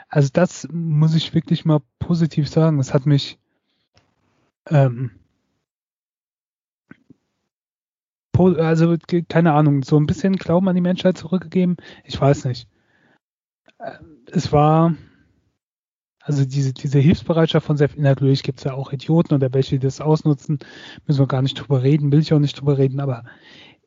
Also 0.09 0.29
das 0.31 0.67
muss 0.71 1.15
ich 1.15 1.33
wirklich 1.33 1.65
mal 1.65 1.81
positiv 1.97 2.47
sagen. 2.47 2.79
Es 2.79 2.93
hat 2.93 3.07
mich 3.07 3.39
ähm, 4.69 5.11
also 8.37 8.95
keine 9.29 9.53
Ahnung, 9.53 9.83
so 9.83 9.97
ein 9.97 10.05
bisschen 10.05 10.35
Glauben 10.35 10.67
an 10.67 10.75
die 10.75 10.81
Menschheit 10.81 11.17
zurückgegeben. 11.17 11.77
Ich 12.03 12.19
weiß 12.19 12.45
nicht. 12.45 12.67
Ähm, 13.83 14.17
es 14.31 14.51
war, 14.51 14.95
also 16.21 16.45
diese, 16.45 16.73
diese 16.73 16.99
Hilfsbereitschaft 16.99 17.65
von 17.65 17.77
Sef, 17.77 17.95
natürlich 17.97 18.43
gibt 18.43 18.59
es 18.59 18.65
ja 18.65 18.73
auch 18.73 18.91
Idioten 18.91 19.33
oder 19.33 19.53
welche, 19.53 19.77
die 19.77 19.85
das 19.85 20.01
ausnutzen, 20.01 20.59
müssen 21.05 21.19
wir 21.19 21.27
gar 21.27 21.41
nicht 21.41 21.55
drüber 21.55 21.83
reden, 21.83 22.11
will 22.11 22.19
ich 22.19 22.33
auch 22.33 22.39
nicht 22.39 22.59
drüber 22.59 22.77
reden, 22.77 22.99
aber 22.99 23.23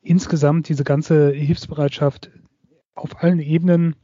insgesamt 0.01 0.69
diese 0.69 0.83
ganze 0.83 1.31
Hilfsbereitschaft 1.31 2.31
auf 2.95 3.23
allen 3.23 3.39
Ebenen 3.39 3.95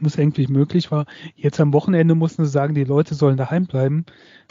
muss 0.00 0.16
irgendwie 0.16 0.46
möglich 0.46 0.90
war. 0.90 1.06
Jetzt 1.34 1.60
am 1.60 1.72
Wochenende 1.72 2.14
mussten 2.14 2.44
sie 2.44 2.50
sagen, 2.50 2.74
die 2.74 2.84
Leute 2.84 3.14
sollen 3.14 3.36
daheim 3.36 3.66
bleiben, 3.66 4.04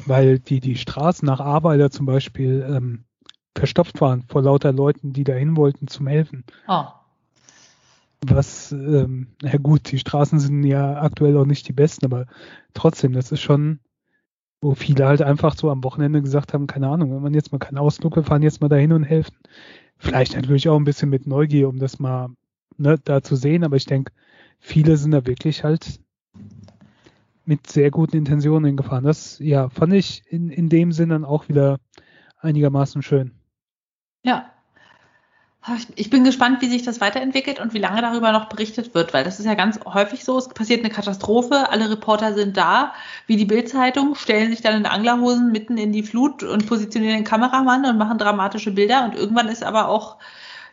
weil 0.06 0.39
die, 0.39 0.60
die 0.60 0.75
Straßen 0.75 1.25
nach 1.25 1.39
Arbeiter 1.39 1.91
zum 1.91 2.06
Beispiel 2.06 2.65
ähm, 2.67 3.06
verstopft 3.56 4.01
waren 4.01 4.24
vor 4.24 4.41
lauter 4.41 4.72
Leuten, 4.72 5.13
die 5.13 5.24
dahin 5.24 5.56
wollten 5.56 5.88
zum 5.88 6.08
Helfen. 6.08 6.44
Oh. 6.67 6.86
Was, 8.25 8.71
ähm, 8.71 9.27
na 9.41 9.57
gut, 9.57 9.91
die 9.91 10.00
Straßen 10.00 10.39
sind 10.39 10.63
ja 10.63 11.01
aktuell 11.01 11.38
auch 11.38 11.45
nicht 11.45 11.67
die 11.67 11.74
besten, 11.74 12.05
aber 12.05 12.25
trotzdem, 12.74 13.13
das 13.13 13.31
ist 13.31 13.41
schon, 13.41 13.79
wo 14.59 14.74
viele 14.74 15.05
halt 15.05 15.21
einfach 15.21 15.55
so 15.55 15.69
am 15.69 15.83
Wochenende 15.83 16.21
gesagt 16.21 16.53
haben, 16.53 16.65
keine 16.65 16.89
Ahnung, 16.89 17.13
wenn 17.13 17.21
man 17.21 17.36
jetzt 17.36 17.51
mal 17.51 17.59
keinen 17.59 17.77
Ausflug, 17.77 18.15
wir 18.15 18.24
fahren 18.24 18.41
jetzt 18.41 18.59
mal 18.59 18.69
dahin 18.69 18.91
und 18.91 19.03
helfen. 19.03 19.38
Vielleicht 20.00 20.36
natürlich 20.36 20.67
auch 20.67 20.77
ein 20.77 20.83
bisschen 20.83 21.09
mit 21.09 21.27
Neugier, 21.27 21.69
um 21.69 21.77
das 21.77 22.00
mal 22.00 22.29
ne, 22.77 22.97
da 23.03 23.21
zu 23.21 23.36
sehen, 23.36 23.63
aber 23.63 23.75
ich 23.75 23.86
denke, 23.86 24.12
viele 24.59 24.97
sind 24.97 25.12
da 25.12 25.25
wirklich 25.25 25.63
halt 25.63 26.00
mit 27.45 27.67
sehr 27.67 27.91
guten 27.91 28.17
Intentionen 28.17 28.75
gefahren. 28.75 29.05
Das, 29.05 29.39
ja, 29.39 29.69
fand 29.69 29.93
ich 29.93 30.24
in, 30.27 30.50
in 30.50 30.69
dem 30.69 30.91
Sinn 30.91 31.09
dann 31.09 31.24
auch 31.24 31.47
wieder 31.50 31.79
einigermaßen 32.39 33.01
schön. 33.01 33.31
Ja, 34.24 34.51
ich 35.95 36.09
bin 36.09 36.24
gespannt, 36.24 36.62
wie 36.62 36.69
sich 36.69 36.83
das 36.83 37.01
weiterentwickelt 37.01 37.59
und 37.59 37.74
wie 37.74 37.79
lange 37.79 38.01
darüber 38.01 38.31
noch 38.31 38.50
berichtet 38.50 38.93
wird, 38.93 39.13
weil 39.13 39.24
das 39.24 39.39
ist 39.39 39.45
ja 39.45 39.55
ganz 39.55 39.79
häufig 39.86 40.24
so. 40.24 40.38
Es 40.38 40.50
passiert 40.50 40.83
eine 40.83 40.93
Katastrophe, 40.93 41.69
alle 41.69 41.89
Reporter 41.89 42.33
sind 42.33 42.57
da, 42.57 42.93
wie 43.25 43.36
die 43.36 43.45
Bildzeitung, 43.45 44.15
stellen 44.15 44.50
sich 44.51 44.62
dann 44.62 44.75
in 44.75 44.86
Anglerhosen 44.86 45.51
mitten 45.51 45.77
in 45.77 45.91
die 45.91 46.03
Flut 46.03 46.43
und 46.43 46.67
positionieren 46.67 47.17
den 47.17 47.24
Kameramann 47.24 47.86
und 47.86 47.97
machen 47.97 48.17
dramatische 48.17 48.71
Bilder 48.71 49.05
und 49.05 49.15
irgendwann 49.15 49.47
ist 49.47 49.63
aber 49.63 49.89
auch 49.89 50.17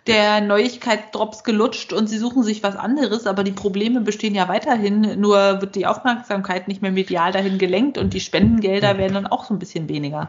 der 0.06 0.40
Neuigkeitsdrops 0.40 1.44
gelutscht 1.44 1.92
und 1.92 2.08
sie 2.08 2.18
suchen 2.18 2.42
sich 2.42 2.62
was 2.62 2.76
anderes, 2.76 3.26
aber 3.26 3.42
die 3.42 3.52
Probleme 3.52 4.00
bestehen 4.00 4.34
ja 4.34 4.48
weiterhin, 4.48 5.18
nur 5.18 5.62
wird 5.62 5.74
die 5.74 5.86
Aufmerksamkeit 5.86 6.68
nicht 6.68 6.82
mehr 6.82 6.92
medial 6.92 7.32
dahin 7.32 7.58
gelenkt 7.58 7.96
und 7.96 8.12
die 8.12 8.20
Spendengelder 8.20 8.98
werden 8.98 9.14
dann 9.14 9.26
auch 9.26 9.44
so 9.44 9.54
ein 9.54 9.58
bisschen 9.58 9.88
weniger. 9.88 10.28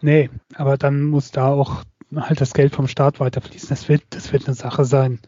Nee, 0.00 0.30
aber 0.56 0.76
dann 0.76 1.04
muss 1.04 1.30
da 1.30 1.48
auch 1.48 1.84
halt 2.16 2.40
das 2.40 2.54
Geld 2.54 2.74
vom 2.74 2.88
Staat 2.88 3.20
weiterfließen. 3.20 3.68
Das 3.68 3.88
wird, 3.88 4.02
das 4.10 4.32
wird 4.32 4.46
eine 4.46 4.54
Sache 4.54 4.84
sein. 4.84 5.20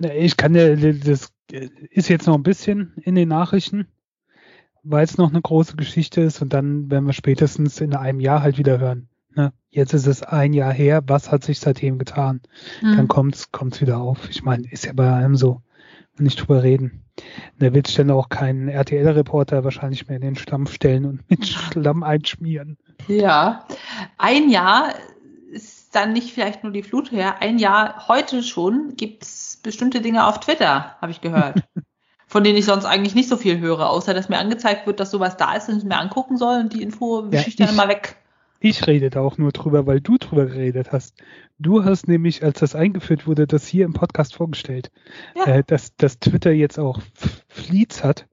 Ich 0.00 0.36
kann 0.36 0.54
ja, 0.54 0.74
das 0.76 1.32
ist 1.90 2.08
jetzt 2.08 2.26
noch 2.26 2.34
ein 2.34 2.42
bisschen 2.42 2.92
in 3.02 3.14
den 3.14 3.28
Nachrichten, 3.28 3.86
weil 4.82 5.04
es 5.04 5.18
noch 5.18 5.30
eine 5.30 5.40
große 5.40 5.76
Geschichte 5.76 6.20
ist 6.20 6.42
und 6.42 6.52
dann 6.52 6.90
werden 6.90 7.06
wir 7.06 7.12
spätestens 7.12 7.80
in 7.80 7.94
einem 7.94 8.20
Jahr 8.20 8.42
halt 8.42 8.58
wieder 8.58 8.78
hören. 8.78 9.08
Ne? 9.34 9.52
Jetzt 9.70 9.94
ist 9.94 10.06
es 10.06 10.22
ein 10.22 10.52
Jahr 10.52 10.72
her, 10.72 11.02
was 11.06 11.30
hat 11.30 11.44
sich 11.44 11.60
seitdem 11.60 11.98
getan? 11.98 12.40
Mhm. 12.82 12.96
Dann 12.96 13.08
kommt's, 13.08 13.52
kommt's 13.52 13.80
wieder 13.80 13.98
auf. 13.98 14.28
Ich 14.28 14.42
meine, 14.42 14.70
ist 14.70 14.84
ja 14.84 14.92
bei 14.92 15.10
allem 15.10 15.36
so. 15.36 15.62
Nicht 16.18 16.40
drüber 16.40 16.62
reden. 16.62 17.04
Da 17.58 17.72
wird 17.72 17.98
dann 17.98 18.10
auch 18.10 18.28
keinen 18.28 18.68
RTL-Reporter 18.68 19.64
wahrscheinlich 19.64 20.08
mehr 20.08 20.16
in 20.16 20.22
den 20.22 20.36
Stampf 20.36 20.72
stellen 20.72 21.06
und 21.06 21.30
mit 21.30 21.46
Schlamm 21.46 22.02
einschmieren. 22.02 22.76
Ja, 23.08 23.66
ein 24.18 24.50
Jahr 24.50 24.94
dann 25.92 26.12
nicht 26.12 26.32
vielleicht 26.32 26.62
nur 26.62 26.72
die 26.72 26.82
Flut 26.82 27.10
her. 27.12 27.40
Ein 27.40 27.58
Jahr 27.58 28.08
heute 28.08 28.42
schon 28.42 28.94
gibt 28.96 29.24
es 29.24 29.60
bestimmte 29.62 30.00
Dinge 30.00 30.26
auf 30.26 30.40
Twitter, 30.40 30.96
habe 31.00 31.10
ich 31.10 31.20
gehört. 31.20 31.62
von 32.30 32.44
denen 32.44 32.56
ich 32.56 32.64
sonst 32.64 32.84
eigentlich 32.84 33.16
nicht 33.16 33.28
so 33.28 33.36
viel 33.36 33.58
höre, 33.58 33.90
außer 33.90 34.14
dass 34.14 34.28
mir 34.28 34.38
angezeigt 34.38 34.86
wird, 34.86 35.00
dass 35.00 35.10
sowas 35.10 35.36
da 35.36 35.56
ist 35.56 35.68
und 35.68 35.78
ich 35.78 35.84
mir 35.84 35.98
angucken 35.98 36.36
soll 36.36 36.60
und 36.60 36.72
die 36.72 36.80
Info 36.80 37.24
wische 37.32 37.42
ja, 37.42 37.48
ich 37.48 37.56
dann 37.56 37.70
immer 37.70 37.88
weg. 37.88 38.18
Ich 38.60 38.86
rede 38.86 39.10
da 39.10 39.20
auch 39.20 39.36
nur 39.36 39.50
drüber, 39.50 39.86
weil 39.88 40.00
du 40.00 40.16
drüber 40.16 40.46
geredet 40.46 40.92
hast. 40.92 41.16
Du 41.58 41.84
hast 41.84 42.06
nämlich, 42.06 42.44
als 42.44 42.60
das 42.60 42.76
eingeführt 42.76 43.26
wurde, 43.26 43.48
das 43.48 43.66
hier 43.66 43.84
im 43.84 43.94
Podcast 43.94 44.36
vorgestellt, 44.36 44.92
ja. 45.34 45.46
äh, 45.46 45.64
dass, 45.66 45.96
dass 45.96 46.20
Twitter 46.20 46.52
jetzt 46.52 46.78
auch 46.78 47.00
Fleets 47.48 48.04
hat. 48.04 48.28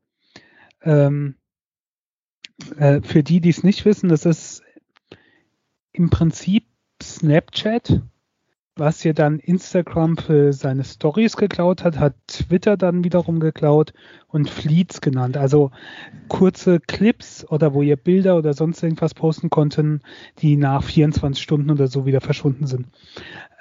Ähm, 0.83 1.33
äh, 2.77 3.01
für 3.01 3.23
die, 3.23 3.41
die 3.41 3.49
es 3.49 3.63
nicht 3.63 3.83
wissen, 3.83 4.09
das 4.09 4.25
ist 4.25 4.61
im 5.91 6.11
Prinzip 6.11 6.66
Snapchat, 7.17 7.99
was 8.75 9.03
ja 9.03 9.11
dann 9.11 9.39
Instagram 9.39 10.17
für 10.17 10.53
seine 10.53 10.83
Stories 10.83 11.35
geklaut 11.35 11.83
hat, 11.83 11.97
hat 11.97 12.13
Twitter 12.27 12.77
dann 12.77 13.03
wiederum 13.03 13.39
geklaut 13.39 13.91
und 14.27 14.47
Fleets 14.47 15.01
genannt. 15.01 15.35
Also 15.35 15.71
kurze 16.27 16.79
Clips 16.79 17.43
oder 17.49 17.73
wo 17.73 17.81
ihr 17.81 17.95
Bilder 17.95 18.37
oder 18.37 18.53
sonst 18.53 18.83
irgendwas 18.83 19.15
posten 19.15 19.49
konnten, 19.49 20.01
die 20.39 20.57
nach 20.57 20.83
24 20.83 21.41
Stunden 21.41 21.71
oder 21.71 21.87
so 21.87 22.05
wieder 22.05 22.21
verschwunden 22.21 22.67
sind. 22.67 22.87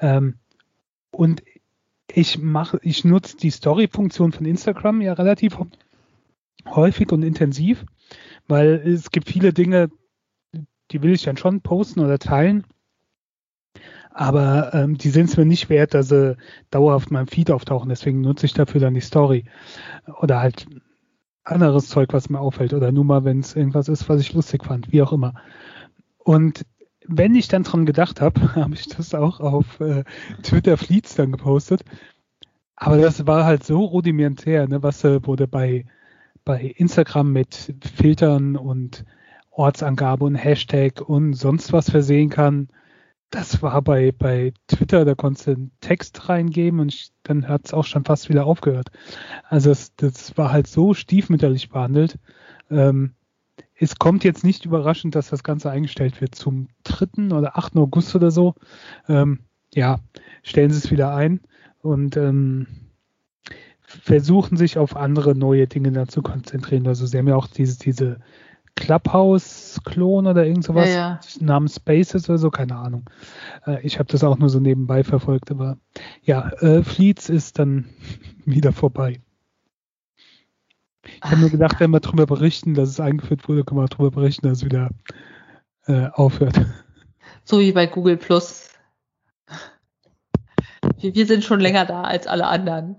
Ähm, 0.00 0.34
und 1.10 1.42
ich 2.12 2.38
mache, 2.38 2.78
ich 2.82 3.06
nutze 3.06 3.38
die 3.38 3.50
Story-Funktion 3.50 4.32
von 4.32 4.44
Instagram 4.44 5.00
ja 5.00 5.14
relativ 5.14 5.56
häufig 6.66 7.10
und 7.10 7.22
intensiv, 7.22 7.86
weil 8.48 8.82
es 8.84 9.10
gibt 9.10 9.30
viele 9.30 9.54
Dinge, 9.54 9.88
die 10.90 11.02
will 11.02 11.12
ich 11.14 11.22
dann 11.22 11.38
schon 11.38 11.62
posten 11.62 12.00
oder 12.00 12.18
teilen 12.18 12.66
aber 14.16 14.72
ähm, 14.72 14.96
die 14.96 15.10
sind 15.10 15.28
es 15.28 15.36
mir 15.36 15.44
nicht 15.44 15.68
wert, 15.68 15.92
dass 15.92 16.08
sie 16.08 16.38
dauerhaft 16.70 17.10
in 17.10 17.14
meinem 17.14 17.26
Feed 17.26 17.50
auftauchen. 17.50 17.90
Deswegen 17.90 18.22
nutze 18.22 18.46
ich 18.46 18.54
dafür 18.54 18.80
dann 18.80 18.94
die 18.94 19.02
Story. 19.02 19.44
Oder 20.22 20.40
halt 20.40 20.66
anderes 21.44 21.88
Zeug, 21.88 22.14
was 22.14 22.30
mir 22.30 22.40
auffällt. 22.40 22.72
Oder 22.72 22.92
nur 22.92 23.04
mal, 23.04 23.24
wenn 23.24 23.40
es 23.40 23.54
irgendwas 23.54 23.88
ist, 23.88 24.08
was 24.08 24.22
ich 24.22 24.32
lustig 24.32 24.64
fand, 24.64 24.90
wie 24.90 25.02
auch 25.02 25.12
immer. 25.12 25.34
Und 26.16 26.64
wenn 27.06 27.34
ich 27.34 27.48
dann 27.48 27.64
dran 27.64 27.84
gedacht 27.84 28.22
habe, 28.22 28.40
habe 28.54 28.72
ich 28.72 28.88
das 28.88 29.14
auch 29.14 29.40
auf 29.40 29.80
äh, 29.80 30.04
Twitter 30.42 30.78
Fleets 30.78 31.14
dann 31.14 31.32
gepostet. 31.32 31.84
Aber 32.74 32.96
das 32.96 33.26
war 33.26 33.44
halt 33.44 33.64
so 33.64 33.84
rudimentär, 33.84 34.66
ne, 34.66 34.82
was 34.82 35.04
äh, 35.04 35.26
wurde 35.26 35.46
bei, 35.46 35.84
bei 36.42 36.62
Instagram 36.62 37.32
mit 37.32 37.74
Filtern 37.94 38.56
und 38.56 39.04
Ortsangabe 39.50 40.24
und 40.24 40.36
Hashtag 40.36 41.02
und 41.06 41.34
sonst 41.34 41.74
was 41.74 41.90
versehen 41.90 42.30
kann 42.30 42.68
das 43.30 43.60
war 43.62 43.82
bei, 43.82 44.12
bei 44.12 44.52
Twitter, 44.68 45.04
da 45.04 45.14
konntest 45.14 45.46
du 45.46 45.50
einen 45.52 45.70
Text 45.80 46.28
reingeben 46.28 46.80
und 46.80 46.94
ich, 46.94 47.10
dann 47.22 47.48
hat 47.48 47.66
es 47.66 47.74
auch 47.74 47.84
schon 47.84 48.04
fast 48.04 48.28
wieder 48.28 48.46
aufgehört. 48.46 48.88
Also 49.48 49.70
das, 49.70 49.94
das 49.96 50.36
war 50.38 50.52
halt 50.52 50.66
so 50.66 50.94
stiefmütterlich 50.94 51.68
behandelt. 51.68 52.18
Ähm, 52.70 53.14
es 53.74 53.96
kommt 53.96 54.24
jetzt 54.24 54.44
nicht 54.44 54.64
überraschend, 54.64 55.14
dass 55.14 55.28
das 55.28 55.42
Ganze 55.42 55.70
eingestellt 55.70 56.20
wird 56.20 56.34
zum 56.34 56.68
3. 56.84 57.34
oder 57.34 57.58
8. 57.58 57.76
August 57.76 58.14
oder 58.14 58.30
so. 58.30 58.54
Ähm, 59.08 59.40
ja, 59.74 60.00
stellen 60.42 60.70
Sie 60.70 60.78
es 60.78 60.90
wieder 60.90 61.14
ein 61.14 61.40
und 61.82 62.16
ähm, 62.16 62.66
versuchen 63.82 64.56
sich 64.56 64.78
auf 64.78 64.96
andere 64.96 65.34
neue 65.34 65.66
Dinge 65.66 65.92
da 65.92 66.06
zu 66.06 66.22
konzentrieren. 66.22 66.86
Also 66.86 67.06
Sie 67.06 67.18
haben 67.18 67.28
ja 67.28 67.36
auch 67.36 67.46
diese, 67.48 67.78
diese 67.78 68.20
Clubhouse-Klon 68.76 70.26
oder 70.26 70.46
irgend 70.46 70.64
sowas 70.64 70.88
Ja, 70.88 70.94
ja. 70.94 71.20
namens 71.40 71.76
Spaces 71.76 72.28
oder 72.28 72.38
so, 72.38 72.50
keine 72.50 72.76
Ahnung. 72.76 73.08
Äh, 73.66 73.80
ich 73.82 73.98
habe 73.98 74.10
das 74.10 74.22
auch 74.22 74.38
nur 74.38 74.48
so 74.48 74.60
nebenbei 74.60 75.02
verfolgt, 75.02 75.50
aber 75.50 75.78
ja, 76.22 76.50
äh, 76.60 76.82
Fleets 76.82 77.28
ist 77.28 77.58
dann 77.58 77.86
wieder 78.44 78.72
vorbei. 78.72 79.20
Ich 81.04 81.22
habe 81.22 81.40
nur 81.40 81.50
gedacht, 81.50 81.80
wenn 81.80 81.90
wir 81.90 82.00
darüber 82.00 82.26
berichten, 82.26 82.74
dass 82.74 82.88
es 82.88 83.00
eingeführt 83.00 83.48
wurde, 83.48 83.64
können 83.64 83.80
wir 83.80 83.88
darüber 83.88 84.10
berichten, 84.10 84.48
dass 84.48 84.58
es 84.58 84.64
wieder 84.64 84.90
äh, 85.86 86.08
aufhört. 86.12 86.60
So 87.44 87.60
wie 87.60 87.72
bei 87.72 87.86
Google 87.86 88.16
Plus. 88.16 88.70
Wir, 90.98 91.14
wir 91.14 91.26
sind 91.26 91.44
schon 91.44 91.60
länger 91.60 91.86
da 91.86 92.02
als 92.02 92.26
alle 92.26 92.46
anderen. 92.46 92.96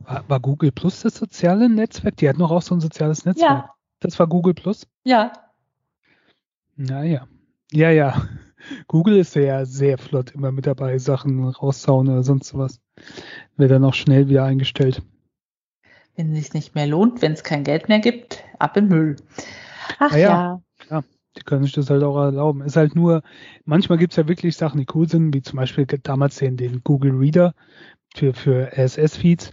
War, 0.00 0.24
war 0.28 0.40
Google 0.40 0.72
Plus 0.72 1.00
das 1.00 1.14
soziale 1.16 1.68
Netzwerk? 1.68 2.16
Die 2.16 2.28
hat 2.28 2.38
noch 2.38 2.50
auch 2.50 2.62
so 2.62 2.74
ein 2.74 2.80
soziales 2.80 3.24
Netzwerk. 3.24 3.50
Ja, 3.50 3.73
Das 4.04 4.18
war 4.18 4.26
Google 4.26 4.52
Plus? 4.52 4.86
ja. 5.04 5.32
Naja. 6.76 7.26
Ja, 7.72 7.90
ja. 7.90 8.28
Google 8.86 9.16
ist 9.16 9.34
ja 9.34 9.64
sehr 9.64 9.96
flott 9.96 10.32
immer 10.32 10.52
mit 10.52 10.66
dabei, 10.66 10.98
Sachen 10.98 11.48
raussauen 11.48 12.08
oder 12.08 12.22
sonst 12.22 12.56
was. 12.56 12.80
Wird 13.56 13.70
dann 13.70 13.84
auch 13.84 13.94
schnell 13.94 14.28
wieder 14.28 14.44
eingestellt. 14.44 15.00
Wenn 16.16 16.32
es 16.32 16.44
sich 16.44 16.54
nicht 16.54 16.74
mehr 16.74 16.86
lohnt, 16.86 17.22
wenn 17.22 17.32
es 17.32 17.44
kein 17.44 17.64
Geld 17.64 17.88
mehr 17.88 18.00
gibt, 18.00 18.44
ab 18.58 18.76
in 18.76 18.88
Müll. 18.88 19.16
Ach 19.98 20.12
Ah 20.12 20.18
ja. 20.18 20.62
ja. 20.90 21.04
Die 21.38 21.42
können 21.42 21.64
sich 21.64 21.72
das 21.72 21.88
halt 21.88 22.02
auch 22.02 22.16
erlauben. 22.18 22.60
Ist 22.60 22.76
halt 22.76 22.94
nur, 22.94 23.22
manchmal 23.64 23.96
gibt's 23.96 24.16
ja 24.16 24.28
wirklich 24.28 24.56
Sachen, 24.56 24.78
die 24.78 24.86
cool 24.94 25.08
sind, 25.08 25.32
wie 25.32 25.42
zum 25.42 25.56
Beispiel 25.56 25.86
damals 25.86 26.36
den, 26.36 26.58
den 26.58 26.84
Google 26.84 27.12
Reader 27.12 27.54
für, 28.14 28.34
für 28.34 28.70
RSS-Feeds. 28.76 29.52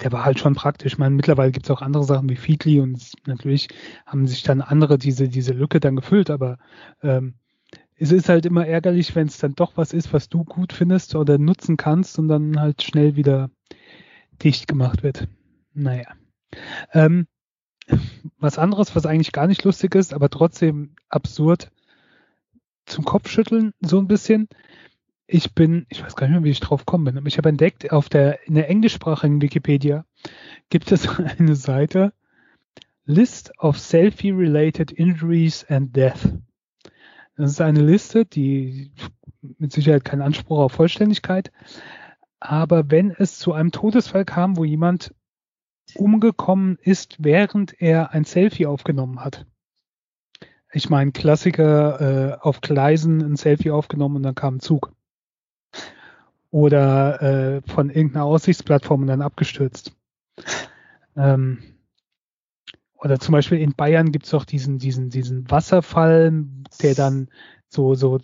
Der 0.00 0.12
war 0.12 0.24
halt 0.24 0.38
schon 0.38 0.54
praktisch. 0.54 0.92
Ich 0.94 0.98
meine, 0.98 1.14
mittlerweile 1.14 1.52
gibt's 1.52 1.70
auch 1.70 1.82
andere 1.82 2.04
Sachen 2.04 2.28
wie 2.28 2.36
Feedly 2.36 2.80
und 2.80 2.96
es- 2.96 3.12
natürlich 3.26 3.68
haben 4.06 4.26
sich 4.26 4.42
dann 4.42 4.60
andere 4.60 4.98
diese, 4.98 5.28
diese 5.28 5.52
Lücke 5.54 5.80
dann 5.80 5.96
gefüllt, 5.96 6.30
aber 6.30 6.58
ähm, 7.02 7.34
es 7.96 8.12
ist 8.12 8.28
halt 8.28 8.46
immer 8.46 8.66
ärgerlich, 8.66 9.14
wenn 9.16 9.28
es 9.28 9.38
dann 9.38 9.54
doch 9.54 9.76
was 9.76 9.92
ist, 9.94 10.12
was 10.12 10.28
du 10.28 10.44
gut 10.44 10.72
findest 10.74 11.14
oder 11.14 11.38
nutzen 11.38 11.76
kannst 11.78 12.18
und 12.18 12.28
dann 12.28 12.60
halt 12.60 12.82
schnell 12.82 13.16
wieder 13.16 13.50
dicht 14.42 14.68
gemacht 14.68 15.02
wird. 15.02 15.28
Naja. 15.74 16.06
Ähm, 16.92 17.26
was 18.38 18.58
anderes, 18.58 18.94
was 18.96 19.06
eigentlich 19.06 19.32
gar 19.32 19.46
nicht 19.46 19.64
lustig 19.64 19.94
ist, 19.94 20.14
aber 20.14 20.30
trotzdem 20.30 20.94
absurd 21.08 21.70
zum 22.86 23.04
Kopfschütteln, 23.04 23.72
so 23.80 23.98
ein 23.98 24.06
bisschen. 24.08 24.48
Ich 25.28 25.54
bin, 25.54 25.86
ich 25.88 26.02
weiß 26.02 26.14
gar 26.14 26.26
nicht 26.26 26.34
mehr, 26.34 26.44
wie 26.44 26.50
ich 26.50 26.60
drauf 26.60 26.86
gekommen 26.86 27.04
bin, 27.04 27.18
aber 27.18 27.26
ich 27.26 27.38
habe 27.38 27.48
entdeckt, 27.48 27.90
auf 27.90 28.08
der, 28.08 28.46
in 28.46 28.54
der 28.54 28.68
englischsprachigen 28.70 29.42
Wikipedia 29.42 30.04
gibt 30.70 30.92
es 30.92 31.08
eine 31.38 31.56
Seite 31.56 32.12
List 33.04 33.52
of 33.58 33.78
Selfie-Related 33.78 34.92
Injuries 34.92 35.64
and 35.68 35.94
Death. 35.94 36.28
Das 37.36 37.50
ist 37.50 37.60
eine 37.60 37.82
Liste, 37.82 38.24
die 38.24 38.92
mit 39.58 39.72
Sicherheit 39.72 40.04
keinen 40.04 40.22
Anspruch 40.22 40.58
auf 40.58 40.72
Vollständigkeit, 40.72 41.52
aber 42.40 42.90
wenn 42.90 43.10
es 43.10 43.38
zu 43.38 43.52
einem 43.52 43.72
Todesfall 43.72 44.24
kam, 44.24 44.56
wo 44.56 44.64
jemand 44.64 45.14
umgekommen 45.94 46.78
ist, 46.82 47.16
während 47.18 47.80
er 47.80 48.12
ein 48.12 48.24
Selfie 48.24 48.66
aufgenommen 48.66 49.24
hat. 49.24 49.46
Ich 50.72 50.90
meine, 50.90 51.12
Klassiker 51.12 52.00
äh, 52.00 52.38
auf 52.40 52.60
Gleisen 52.60 53.22
ein 53.22 53.36
Selfie 53.36 53.70
aufgenommen 53.70 54.16
und 54.16 54.22
dann 54.24 54.34
kam 54.34 54.56
ein 54.56 54.60
Zug. 54.60 54.92
Oder 56.56 57.20
äh, 57.20 57.60
von 57.70 57.90
irgendeiner 57.90 58.24
Aussichtsplattform 58.24 59.02
und 59.02 59.08
dann 59.08 59.20
abgestürzt. 59.20 59.94
Ähm, 61.14 61.58
oder 62.94 63.18
zum 63.20 63.32
Beispiel 63.32 63.58
in 63.58 63.74
Bayern 63.74 64.10
gibt 64.10 64.24
es 64.24 64.32
auch 64.32 64.46
diesen, 64.46 64.78
diesen, 64.78 65.10
diesen 65.10 65.50
Wasserfall, 65.50 66.46
der 66.80 66.94
dann 66.94 67.28
so, 67.68 67.92
so 67.92 68.18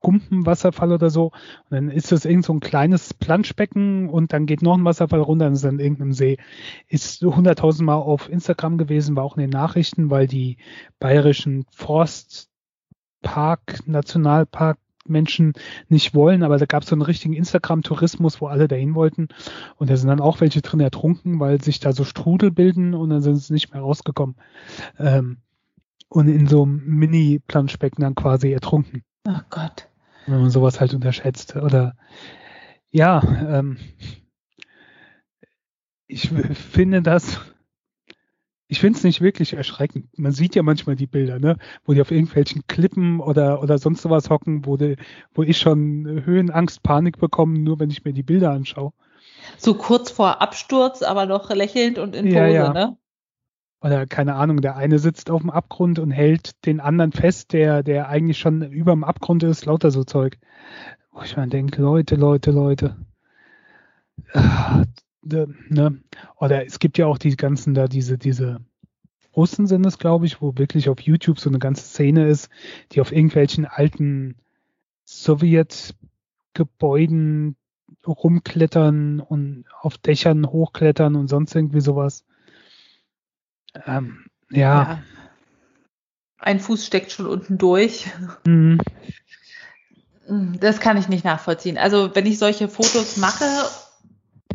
Gumpenwasserfall 0.00 0.92
oder 0.92 1.08
so. 1.08 1.28
Und 1.70 1.70
dann 1.70 1.88
ist 1.88 2.12
das 2.12 2.26
irgend 2.26 2.44
so 2.44 2.52
ein 2.52 2.60
kleines 2.60 3.14
Planschbecken 3.14 4.10
und 4.10 4.34
dann 4.34 4.44
geht 4.44 4.60
noch 4.60 4.76
ein 4.76 4.84
Wasserfall 4.84 5.22
runter 5.22 5.46
und 5.46 5.54
ist 5.54 5.64
dann 5.64 5.78
in 5.78 5.80
irgendeinem 5.80 6.12
See. 6.12 6.36
Ist 6.86 7.22
hunderttausendmal 7.22 7.96
auf 7.96 8.28
Instagram 8.28 8.76
gewesen, 8.76 9.16
war 9.16 9.24
auch 9.24 9.38
in 9.38 9.40
den 9.40 9.48
Nachrichten, 9.48 10.10
weil 10.10 10.26
die 10.26 10.58
bayerischen 10.98 11.64
Forstpark, 11.70 12.50
Nationalpark 13.86 14.76
Menschen 15.10 15.52
nicht 15.88 16.14
wollen, 16.14 16.42
aber 16.42 16.58
da 16.58 16.66
gab 16.66 16.82
es 16.82 16.88
so 16.88 16.94
einen 16.94 17.02
richtigen 17.02 17.34
Instagram-Tourismus, 17.34 18.40
wo 18.40 18.46
alle 18.46 18.68
dahin 18.68 18.94
wollten. 18.94 19.28
Und 19.76 19.90
da 19.90 19.96
sind 19.96 20.08
dann 20.08 20.20
auch 20.20 20.40
welche 20.40 20.62
drin 20.62 20.80
ertrunken, 20.80 21.40
weil 21.40 21.60
sich 21.60 21.80
da 21.80 21.92
so 21.92 22.04
Strudel 22.04 22.50
bilden 22.50 22.94
und 22.94 23.10
dann 23.10 23.22
sind 23.22 23.36
sie 23.36 23.52
nicht 23.52 23.72
mehr 23.72 23.82
rausgekommen. 23.82 24.36
Ähm, 24.98 25.38
und 26.08 26.28
in 26.28 26.46
so 26.46 26.62
einem 26.62 26.82
Mini-Planschbecken 26.84 28.02
dann 28.02 28.14
quasi 28.14 28.52
ertrunken 28.52 29.04
Oh 29.28 29.40
Gott. 29.50 29.88
wenn 30.26 30.40
man 30.40 30.50
sowas 30.50 30.80
halt 30.80 30.94
unterschätzt. 30.94 31.56
Oder 31.56 31.94
ja, 32.90 33.22
ähm, 33.58 33.78
ich 36.06 36.28
finde 36.54 37.02
das, 37.02 37.40
ich 38.70 38.78
finde 38.78 38.98
es 38.98 39.04
nicht 39.04 39.20
wirklich 39.20 39.54
erschreckend. 39.54 40.06
Man 40.16 40.30
sieht 40.30 40.54
ja 40.54 40.62
manchmal 40.62 40.94
die 40.94 41.08
Bilder, 41.08 41.40
ne, 41.40 41.56
wo 41.84 41.92
die 41.92 42.00
auf 42.00 42.12
irgendwelchen 42.12 42.62
Klippen 42.68 43.18
oder 43.18 43.60
oder 43.62 43.78
sonst 43.78 44.00
sowas 44.00 44.30
hocken, 44.30 44.64
wo 44.64 44.76
die, 44.76 44.96
wo 45.34 45.42
ich 45.42 45.58
schon 45.58 46.22
Höhenangst, 46.24 46.84
Panik 46.84 47.18
bekomme, 47.18 47.58
nur 47.58 47.80
wenn 47.80 47.90
ich 47.90 48.04
mir 48.04 48.12
die 48.12 48.22
Bilder 48.22 48.52
anschaue. 48.52 48.92
So 49.58 49.74
kurz 49.74 50.12
vor 50.12 50.40
Absturz, 50.40 51.02
aber 51.02 51.26
noch 51.26 51.50
lächelnd 51.50 51.98
und 51.98 52.14
in 52.14 52.26
Pose, 52.26 52.36
Ja, 52.36 52.46
ja. 52.46 52.72
ne? 52.72 52.96
Oder 53.82 54.06
keine 54.06 54.36
Ahnung, 54.36 54.60
der 54.60 54.76
eine 54.76 55.00
sitzt 55.00 55.30
auf 55.30 55.40
dem 55.40 55.50
Abgrund 55.50 55.98
und 55.98 56.12
hält 56.12 56.64
den 56.64 56.78
anderen 56.78 57.10
fest, 57.10 57.52
der, 57.52 57.82
der 57.82 58.08
eigentlich 58.08 58.38
schon 58.38 58.62
über 58.62 58.92
dem 58.92 59.02
Abgrund 59.02 59.42
ist, 59.42 59.66
lauter 59.66 59.90
so 59.90 60.04
Zeug. 60.04 60.38
Wo 61.10 61.22
ich 61.22 61.36
mir 61.36 61.48
denke, 61.48 61.82
Leute, 61.82 62.14
Leute, 62.14 62.52
Leute. 62.52 62.96
Ne? 65.22 66.02
Oder 66.36 66.66
es 66.66 66.78
gibt 66.78 66.98
ja 66.98 67.06
auch 67.06 67.18
die 67.18 67.36
ganzen 67.36 67.74
da, 67.74 67.86
diese, 67.86 68.18
diese 68.18 68.60
Russen 69.36 69.66
sind 69.66 69.84
es, 69.86 69.98
glaube 69.98 70.26
ich, 70.26 70.40
wo 70.40 70.56
wirklich 70.56 70.88
auf 70.88 71.00
YouTube 71.00 71.38
so 71.38 71.50
eine 71.50 71.58
ganze 71.58 71.84
Szene 71.84 72.28
ist, 72.28 72.48
die 72.92 73.00
auf 73.00 73.12
irgendwelchen 73.12 73.66
alten 73.66 74.36
Sowjetgebäuden 75.06 77.56
rumklettern 78.06 79.20
und 79.20 79.64
auf 79.80 79.98
Dächern 79.98 80.46
hochklettern 80.46 81.16
und 81.16 81.28
sonst 81.28 81.54
irgendwie 81.54 81.80
sowas. 81.80 82.24
Ähm, 83.86 84.26
ja. 84.50 85.02
Ein 86.38 86.60
Fuß 86.60 86.86
steckt 86.86 87.12
schon 87.12 87.26
unten 87.26 87.58
durch. 87.58 88.06
Mhm. 88.46 88.80
Das 90.60 90.80
kann 90.80 90.96
ich 90.96 91.08
nicht 91.08 91.24
nachvollziehen. 91.24 91.76
Also 91.76 92.14
wenn 92.14 92.26
ich 92.26 92.38
solche 92.38 92.68
Fotos 92.68 93.16
mache 93.16 93.44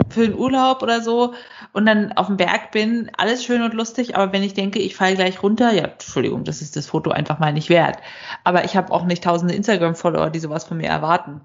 für 0.09 0.27
den 0.27 0.37
Urlaub 0.37 0.81
oder 0.81 1.01
so 1.01 1.33
und 1.73 1.85
dann 1.85 2.13
auf 2.13 2.27
dem 2.27 2.37
Berg 2.37 2.71
bin, 2.71 3.11
alles 3.17 3.43
schön 3.43 3.61
und 3.61 3.73
lustig, 3.73 4.15
aber 4.15 4.31
wenn 4.31 4.43
ich 4.43 4.53
denke, 4.53 4.79
ich 4.79 4.95
falle 4.95 5.15
gleich 5.15 5.43
runter, 5.43 5.73
ja, 5.73 5.83
Entschuldigung, 5.85 6.43
das 6.43 6.61
ist 6.61 6.75
das 6.75 6.87
Foto 6.87 7.11
einfach 7.11 7.39
mal 7.39 7.53
nicht 7.53 7.69
wert. 7.69 7.97
Aber 8.43 8.63
ich 8.65 8.75
habe 8.75 8.93
auch 8.93 9.05
nicht 9.05 9.23
tausende 9.23 9.53
Instagram-Follower, 9.53 10.29
die 10.29 10.39
sowas 10.39 10.65
von 10.65 10.77
mir 10.77 10.87
erwarten. 10.87 11.41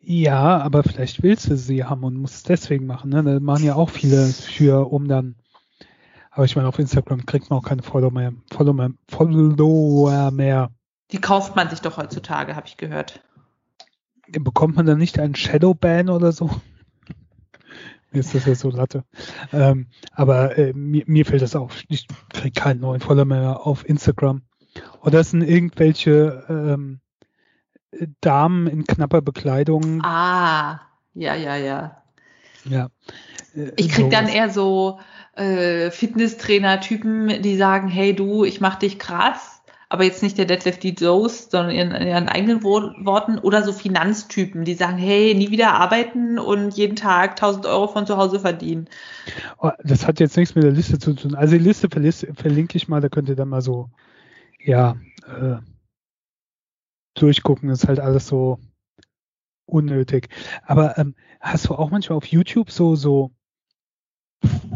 Ja, 0.00 0.58
aber 0.58 0.82
vielleicht 0.82 1.22
willst 1.22 1.48
du 1.50 1.56
sie 1.56 1.84
haben 1.84 2.04
und 2.04 2.16
musst 2.16 2.36
es 2.36 2.42
deswegen 2.42 2.86
machen. 2.86 3.10
Ne? 3.10 3.22
Da 3.22 3.38
machen 3.40 3.64
ja 3.64 3.74
auch 3.74 3.90
viele 3.90 4.26
für, 4.26 4.90
um 4.92 5.08
dann. 5.08 5.36
Aber 6.30 6.44
ich 6.44 6.56
meine, 6.56 6.68
auf 6.68 6.78
Instagram 6.78 7.26
kriegt 7.26 7.50
man 7.50 7.58
auch 7.58 7.64
keine 7.64 7.82
Follower 7.82 8.10
mehr. 8.10 8.32
Follower 8.50 8.74
mehr. 8.74 8.90
Follower 9.08 10.30
mehr. 10.30 10.70
Die 11.12 11.20
kauft 11.20 11.54
man 11.56 11.68
sich 11.68 11.80
doch 11.80 11.98
heutzutage, 11.98 12.56
habe 12.56 12.66
ich 12.66 12.78
gehört. 12.78 13.20
Bekommt 14.28 14.76
man 14.76 14.86
dann 14.86 14.98
nicht 14.98 15.18
einen 15.18 15.34
Shadowban 15.34 16.08
oder 16.08 16.32
so? 16.32 16.50
Mir 18.12 18.20
ist 18.20 18.34
das 18.34 18.46
ja 18.46 18.54
so 18.54 18.70
Latte. 18.70 19.04
Ähm, 19.52 19.86
aber 20.12 20.58
äh, 20.58 20.72
mir, 20.74 21.04
mir 21.06 21.24
fällt 21.24 21.42
das 21.42 21.56
auf. 21.56 21.82
Ich 21.88 22.06
kriege 22.32 22.60
keinen 22.60 22.80
neuen 22.80 23.00
Follower 23.00 23.24
mehr 23.24 23.66
auf 23.66 23.88
Instagram. 23.88 24.42
Oder 25.02 25.20
es 25.20 25.30
sind 25.30 25.42
irgendwelche 25.42 26.44
ähm, 26.48 27.00
Damen 28.20 28.66
in 28.66 28.84
knapper 28.84 29.20
Bekleidung. 29.20 30.02
Ah, 30.02 30.80
ja, 31.14 31.34
ja, 31.34 31.56
ja. 31.56 32.02
Ja. 32.64 32.88
Äh, 33.54 33.72
Ich 33.76 33.90
krieg 33.90 34.10
dann 34.10 34.28
eher 34.28 34.50
so 34.50 34.98
äh, 35.34 35.90
Fitnesstrainer-Typen, 35.90 37.42
die 37.42 37.56
sagen, 37.56 37.88
hey 37.88 38.14
du, 38.14 38.44
ich 38.44 38.60
mach 38.60 38.76
dich 38.76 38.98
krass, 38.98 39.51
aber 39.92 40.04
jetzt 40.04 40.22
nicht 40.22 40.38
der 40.38 40.46
Deadlift 40.46 40.82
die 40.82 40.94
Dose, 40.94 41.48
sondern 41.50 41.76
in, 41.76 41.90
in 41.90 42.08
ihren 42.08 42.28
eigenen 42.28 42.62
Wo 42.62 42.80
Worten 43.04 43.38
oder 43.38 43.62
so 43.62 43.74
Finanztypen, 43.74 44.64
die 44.64 44.72
sagen, 44.72 44.96
hey, 44.96 45.34
nie 45.34 45.50
wieder 45.50 45.74
arbeiten 45.74 46.38
und 46.38 46.74
jeden 46.74 46.96
Tag 46.96 47.32
1000 47.32 47.66
Euro 47.66 47.88
von 47.88 48.06
zu 48.06 48.16
Hause 48.16 48.40
verdienen. 48.40 48.88
Oh, 49.58 49.70
das 49.84 50.06
hat 50.06 50.18
jetzt 50.18 50.38
nichts 50.38 50.54
mit 50.54 50.64
der 50.64 50.72
Liste 50.72 50.98
zu 50.98 51.12
tun. 51.12 51.34
Also 51.34 51.58
die 51.58 51.62
Liste 51.62 51.88
verlinke 51.90 52.76
ich 52.78 52.88
mal, 52.88 53.02
da 53.02 53.10
könnt 53.10 53.28
ihr 53.28 53.36
dann 53.36 53.50
mal 53.50 53.60
so, 53.60 53.90
ja, 54.64 54.96
äh, 55.26 55.56
durchgucken. 57.12 57.68
Das 57.68 57.82
ist 57.82 57.88
halt 57.88 58.00
alles 58.00 58.26
so 58.26 58.58
unnötig. 59.66 60.30
Aber 60.64 60.96
ähm, 60.96 61.14
hast 61.38 61.68
du 61.68 61.74
auch 61.74 61.90
manchmal 61.90 62.16
auf 62.16 62.24
YouTube 62.24 62.70
so, 62.70 62.96
so 62.96 63.30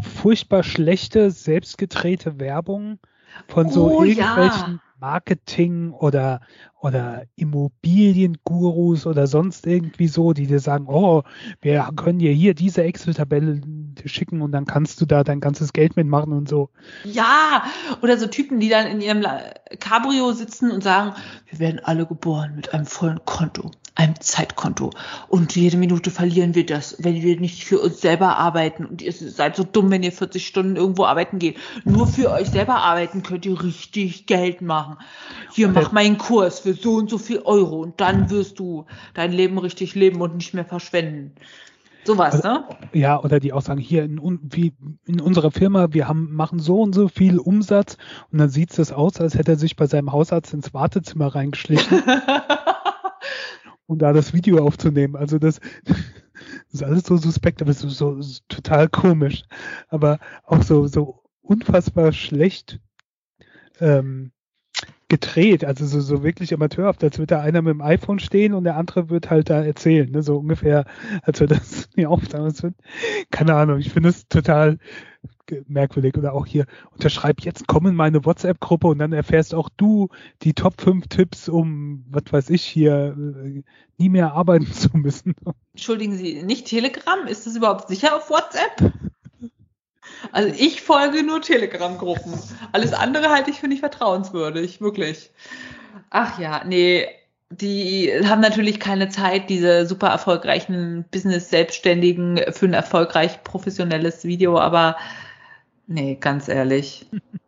furchtbar 0.01 0.61
schlechte, 0.61 1.31
selbstgedrehte 1.31 2.39
Werbung, 2.39 2.99
von 3.47 3.69
so 3.69 3.91
Oh, 3.91 4.03
irgendwelchen 4.03 4.73
ja. 4.73 4.79
Marketing 4.99 5.91
oder 5.91 6.41
oder 6.79 7.23
Immobiliengurus 7.35 9.07
oder 9.07 9.27
sonst 9.27 9.65
irgendwie 9.65 10.07
so, 10.07 10.33
die 10.33 10.45
dir 10.45 10.59
sagen, 10.59 10.85
oh, 10.87 11.23
wir 11.59 11.89
können 11.95 12.19
dir 12.19 12.31
hier 12.31 12.53
diese 12.53 12.83
Excel-Tabelle 12.83 13.61
schicken 14.05 14.41
und 14.41 14.51
dann 14.51 14.65
kannst 14.65 15.01
du 15.01 15.05
da 15.05 15.23
dein 15.23 15.39
ganzes 15.39 15.73
Geld 15.73 15.95
mitmachen 15.95 16.33
und 16.33 16.47
so. 16.47 16.69
Ja, 17.03 17.63
oder 18.01 18.17
so 18.17 18.27
Typen, 18.27 18.59
die 18.59 18.69
dann 18.69 18.85
in 18.87 19.01
ihrem 19.01 19.25
Cabrio 19.79 20.31
sitzen 20.33 20.71
und 20.71 20.83
sagen, 20.83 21.13
wir 21.49 21.59
werden 21.59 21.81
alle 21.83 22.05
geboren 22.05 22.53
mit 22.55 22.73
einem 22.73 22.85
vollen 22.85 23.19
Konto, 23.25 23.71
einem 23.95 24.19
Zeitkonto. 24.19 24.91
Und 25.27 25.55
jede 25.55 25.77
Minute 25.77 26.11
verlieren 26.11 26.53
wir 26.53 26.65
das, 26.65 26.95
wenn 26.99 27.15
wir 27.15 27.39
nicht 27.39 27.65
für 27.65 27.79
uns 27.79 28.01
selber 28.01 28.37
arbeiten. 28.37 28.85
Und 28.85 29.01
ihr 29.01 29.11
seid 29.11 29.55
so 29.55 29.63
dumm, 29.63 29.89
wenn 29.89 30.03
ihr 30.03 30.11
40 30.11 30.45
Stunden 30.45 30.75
irgendwo 30.75 31.05
arbeiten 31.05 31.39
geht. 31.39 31.57
Nur 31.85 32.07
für 32.07 32.31
euch 32.31 32.49
selber 32.49 32.75
arbeiten 32.75 33.23
könnt 33.23 33.45
ihr 33.45 33.61
richtig 33.61 34.27
Geld 34.27 34.61
machen. 34.61 34.86
Hier, 35.51 35.69
mach 35.69 35.91
mal 35.91 36.03
einen 36.03 36.17
Kurs 36.17 36.59
für 36.59 36.73
so 36.73 36.95
und 36.95 37.09
so 37.09 37.17
viel 37.17 37.39
Euro 37.39 37.81
und 37.81 37.99
dann 37.99 38.29
wirst 38.29 38.59
du 38.59 38.85
dein 39.13 39.31
Leben 39.31 39.57
richtig 39.57 39.95
leben 39.95 40.21
und 40.21 40.35
nicht 40.35 40.53
mehr 40.53 40.65
verschwenden. 40.65 41.35
Sowas, 42.07 42.41
ne? 42.41 42.63
Ja, 42.93 43.21
oder 43.21 43.41
die 43.41 43.51
auch 43.51 43.61
sagen, 43.61 43.81
hier 43.81 44.05
in, 44.05 44.39
wie 44.41 44.73
in 45.05 45.19
unserer 45.19 45.51
Firma, 45.51 45.91
wir 45.91 46.07
haben, 46.07 46.33
machen 46.33 46.57
so 46.57 46.81
und 46.81 46.95
so 46.95 47.09
viel 47.09 47.37
Umsatz 47.37 47.97
und 48.31 48.39
dann 48.39 48.47
sieht 48.47 48.79
es 48.79 48.93
aus, 48.93 49.19
als 49.19 49.35
hätte 49.35 49.51
er 49.51 49.57
sich 49.57 49.75
bei 49.75 49.87
seinem 49.87 50.13
Hausarzt 50.13 50.53
ins 50.53 50.73
Wartezimmer 50.73 51.27
reingeschlichen, 51.35 52.01
um 53.87 53.99
da 53.99 54.13
das 54.13 54.33
Video 54.33 54.65
aufzunehmen. 54.65 55.17
Also 55.17 55.37
das, 55.37 55.59
das 55.83 55.97
ist 56.71 56.83
alles 56.83 57.03
so 57.03 57.17
suspekt, 57.17 57.61
aber 57.61 57.73
so, 57.73 57.89
so, 57.89 58.21
so 58.21 58.39
total 58.47 58.87
komisch. 58.87 59.43
Aber 59.89 60.19
auch 60.45 60.63
so, 60.63 60.87
so 60.87 61.23
unfassbar 61.41 62.13
schlecht 62.13 62.79
ähm, 63.81 64.31
gedreht, 65.09 65.63
also 65.63 65.85
so, 65.85 66.01
so 66.01 66.23
wirklich 66.23 66.53
amateurhaft, 66.53 67.03
als 67.03 67.17
würde 67.17 67.35
da 67.35 67.41
einer 67.41 67.61
mit 67.61 67.73
dem 67.73 67.81
iPhone 67.81 68.19
stehen 68.19 68.53
und 68.53 68.65
der 68.65 68.75
andere 68.75 69.09
wird 69.09 69.29
halt 69.29 69.49
da 69.49 69.63
erzählen, 69.63 70.11
ne? 70.11 70.21
so 70.21 70.37
ungefähr, 70.37 70.85
als 71.21 71.39
würde 71.39 71.55
das 71.55 71.89
nie 71.95 72.05
wird. 72.05 72.75
Keine 73.31 73.55
Ahnung, 73.55 73.79
ich 73.79 73.91
finde 73.91 74.09
es 74.09 74.27
total 74.27 74.79
merkwürdig. 75.67 76.17
Oder 76.17 76.33
auch 76.33 76.45
hier, 76.45 76.65
unterschreib 76.91 77.41
jetzt, 77.41 77.67
komm 77.67 77.87
in 77.87 77.95
meine 77.95 78.25
WhatsApp-Gruppe 78.25 78.87
und 78.87 78.99
dann 78.99 79.13
erfährst 79.13 79.53
auch 79.53 79.69
du 79.75 80.09
die 80.43 80.53
Top 80.53 80.81
5 80.81 81.07
Tipps, 81.07 81.49
um, 81.49 82.05
was 82.09 82.23
weiß 82.31 82.49
ich, 82.49 82.63
hier 82.63 83.15
äh, 83.17 83.63
nie 83.97 84.09
mehr 84.09 84.33
arbeiten 84.33 84.67
zu 84.71 84.89
müssen. 84.93 85.35
Entschuldigen 85.73 86.15
Sie, 86.15 86.43
nicht 86.43 86.67
Telegram? 86.67 87.25
Ist 87.27 87.47
das 87.47 87.55
überhaupt 87.55 87.87
sicher 87.87 88.15
auf 88.15 88.29
WhatsApp? 88.29 88.93
Also 90.31 90.53
ich 90.57 90.81
folge 90.81 91.23
nur 91.23 91.41
Telegram-Gruppen. 91.41 92.33
Alles 92.71 92.93
andere 92.93 93.29
halte 93.29 93.51
ich 93.51 93.59
für 93.59 93.67
nicht 93.67 93.81
vertrauenswürdig, 93.81 94.81
wirklich. 94.81 95.31
Ach 96.09 96.39
ja, 96.39 96.63
nee, 96.65 97.07
die 97.49 98.11
haben 98.25 98.41
natürlich 98.41 98.79
keine 98.79 99.09
Zeit, 99.09 99.49
diese 99.49 99.85
super 99.85 100.07
erfolgreichen 100.07 101.05
Business-Selbstständigen 101.11 102.41
für 102.51 102.65
ein 102.65 102.73
erfolgreich 102.73 103.43
professionelles 103.43 104.25
Video, 104.25 104.57
aber 104.59 104.97
nee, 105.87 106.17
ganz 106.19 106.47
ehrlich. 106.47 107.05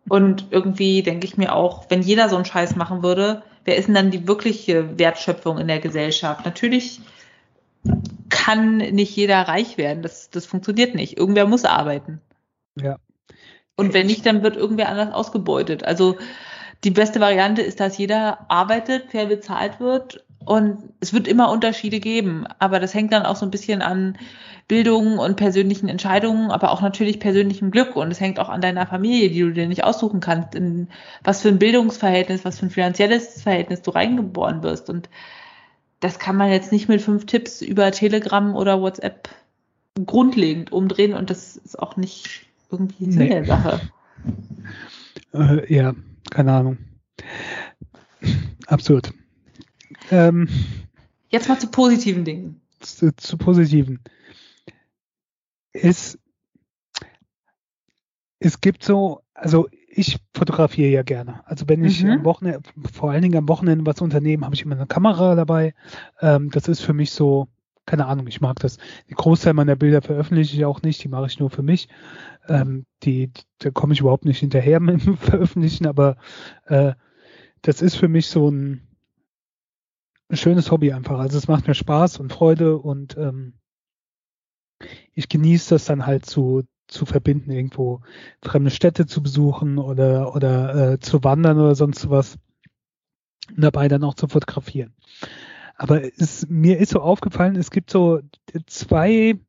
Und 0.07 0.47
irgendwie 0.51 1.03
denke 1.03 1.27
ich 1.27 1.37
mir 1.37 1.53
auch, 1.53 1.85
wenn 1.89 2.01
jeder 2.01 2.29
so 2.29 2.35
einen 2.35 2.45
Scheiß 2.45 2.75
machen 2.75 3.03
würde, 3.03 3.43
wer 3.65 3.75
ist 3.75 3.87
denn 3.87 3.95
dann 3.95 4.11
die 4.11 4.27
wirkliche 4.27 4.97
Wertschöpfung 4.97 5.57
in 5.57 5.67
der 5.67 5.79
Gesellschaft? 5.79 6.45
Natürlich 6.45 7.01
kann 8.29 8.77
nicht 8.77 9.15
jeder 9.15 9.41
reich 9.41 9.77
werden. 9.77 10.01
Das, 10.01 10.29
das 10.29 10.45
funktioniert 10.45 10.95
nicht. 10.95 11.17
Irgendwer 11.17 11.45
muss 11.45 11.65
arbeiten. 11.65 12.21
Ja. 12.75 12.97
Und 13.75 13.93
wenn 13.93 14.07
nicht, 14.07 14.25
dann 14.25 14.43
wird 14.43 14.57
irgendwer 14.57 14.89
anders 14.89 15.13
ausgebeutet. 15.13 15.83
Also 15.85 16.17
die 16.83 16.91
beste 16.91 17.19
Variante 17.19 17.61
ist, 17.61 17.79
dass 17.79 17.97
jeder 17.97 18.49
arbeitet, 18.49 19.11
fair 19.11 19.27
bezahlt 19.27 19.79
wird 19.79 20.25
und 20.45 20.93
es 20.99 21.13
wird 21.13 21.27
immer 21.27 21.51
Unterschiede 21.51 21.99
geben. 21.99 22.45
Aber 22.59 22.79
das 22.79 22.93
hängt 22.93 23.13
dann 23.13 23.25
auch 23.25 23.35
so 23.35 23.45
ein 23.45 23.51
bisschen 23.51 23.81
an 23.81 24.17
Bildung 24.67 25.17
und 25.17 25.35
persönlichen 25.35 25.89
Entscheidungen, 25.89 26.51
aber 26.51 26.71
auch 26.71 26.81
natürlich 26.81 27.19
persönlichem 27.19 27.71
Glück. 27.71 27.95
Und 27.95 28.11
es 28.11 28.19
hängt 28.19 28.39
auch 28.39 28.49
an 28.49 28.61
deiner 28.61 28.87
Familie, 28.87 29.29
die 29.29 29.41
du 29.41 29.51
dir 29.51 29.67
nicht 29.67 29.83
aussuchen 29.83 30.19
kannst, 30.19 30.55
in 30.55 30.89
was 31.23 31.41
für 31.41 31.49
ein 31.49 31.59
Bildungsverhältnis, 31.59 32.45
was 32.45 32.59
für 32.59 32.67
ein 32.67 32.71
finanzielles 32.71 33.41
Verhältnis 33.41 33.81
du 33.81 33.91
reingeboren 33.91 34.63
wirst. 34.63 34.89
Und 34.89 35.09
das 35.99 36.19
kann 36.19 36.37
man 36.37 36.51
jetzt 36.51 36.71
nicht 36.71 36.87
mit 36.87 37.01
fünf 37.01 37.25
Tipps 37.25 37.61
über 37.61 37.91
Telegram 37.91 38.55
oder 38.55 38.81
WhatsApp 38.81 39.29
grundlegend 40.05 40.71
umdrehen 40.71 41.13
und 41.13 41.29
das 41.29 41.57
ist 41.57 41.77
auch 41.77 41.97
nicht 41.97 42.48
irgendwie 42.71 43.05
Sinn 43.11 43.23
Nee. 43.23 43.29
der 43.29 43.45
Sache. 43.45 43.81
Äh, 45.33 45.73
ja, 45.73 45.93
keine 46.29 46.53
Ahnung. 46.53 46.77
Absurd. 48.67 49.13
Ähm, 50.11 50.47
Jetzt 51.29 51.47
mal 51.47 51.59
zu 51.59 51.67
positiven 51.67 52.23
Dingen. 52.25 52.61
zu, 52.79 53.15
zu 53.15 53.37
positiven. 53.37 53.99
Es, 55.73 56.17
es 58.39 58.61
gibt 58.61 58.83
so, 58.83 59.21
also 59.33 59.67
ich 59.87 60.17
fotografiere 60.33 60.89
ja 60.89 61.03
gerne. 61.03 61.45
Also 61.47 61.67
wenn 61.67 61.83
ich 61.83 62.03
Mhm. 62.03 62.09
am 62.11 62.25
Wochenende, 62.25 62.61
vor 62.93 63.11
allen 63.11 63.21
Dingen 63.21 63.37
am 63.37 63.47
Wochenende 63.49 63.85
was 63.85 64.01
unternehmen, 64.01 64.45
habe 64.45 64.55
ich 64.55 64.61
immer 64.63 64.75
eine 64.75 64.87
Kamera 64.87 65.35
dabei. 65.35 65.73
Ähm, 66.21 66.49
das 66.51 66.67
ist 66.67 66.81
für 66.81 66.93
mich 66.93 67.11
so, 67.11 67.47
keine 67.89 68.05
Ahnung, 68.05 68.27
ich 68.27 68.39
mag 68.39 68.59
das. 68.59 68.77
Die 69.09 69.15
Großteil 69.15 69.55
meiner 69.55 69.75
Bilder 69.75 70.03
veröffentliche 70.03 70.55
ich 70.55 70.63
auch 70.63 70.83
nicht, 70.83 71.03
die 71.03 71.07
mache 71.07 71.25
ich 71.25 71.39
nur 71.39 71.49
für 71.49 71.63
mich. 71.63 71.89
Ähm, 72.47 72.85
die, 73.01 73.31
da 73.57 73.71
komme 73.71 73.93
ich 73.93 74.01
überhaupt 74.01 74.25
nicht 74.25 74.37
hinterher 74.37 74.79
mit 74.79 75.03
dem 75.03 75.17
Veröffentlichen, 75.17 75.87
aber 75.87 76.17
äh, 76.65 76.93
das 77.63 77.81
ist 77.81 77.95
für 77.95 78.07
mich 78.07 78.27
so 78.27 78.47
ein, 78.51 78.87
ein 80.29 80.37
schönes 80.37 80.69
Hobby 80.69 80.93
einfach. 80.93 81.17
Also 81.17 81.39
es 81.39 81.47
macht 81.47 81.67
mir 81.67 81.73
Spaß 81.73 82.19
und 82.19 82.31
Freude 82.31 82.77
und 82.77 83.17
ähm, 83.17 83.53
ich 85.15 85.27
genieße 85.27 85.73
das 85.73 85.85
dann 85.85 86.05
halt 86.05 86.27
zu, 86.27 86.65
zu 86.87 87.07
verbinden, 87.07 87.49
irgendwo 87.49 88.01
fremde 88.43 88.69
Städte 88.69 89.07
zu 89.07 89.23
besuchen 89.23 89.79
oder, 89.79 90.35
oder 90.35 90.91
äh, 90.91 90.99
zu 90.99 91.23
wandern 91.23 91.57
oder 91.57 91.73
sonst 91.73 92.07
was. 92.11 92.37
Und 93.49 93.63
dabei 93.63 93.87
dann 93.87 94.03
auch 94.03 94.13
zu 94.13 94.27
fotografieren. 94.27 94.93
Aber 95.79 96.03
es, 96.03 96.45
mir 96.49 96.77
ist 96.77 96.91
so 96.91 96.99
aufgefallen, 96.99 97.55
es 97.55 97.71
gibt 97.71 97.89
so 97.89 98.19
zwei, 98.65 99.39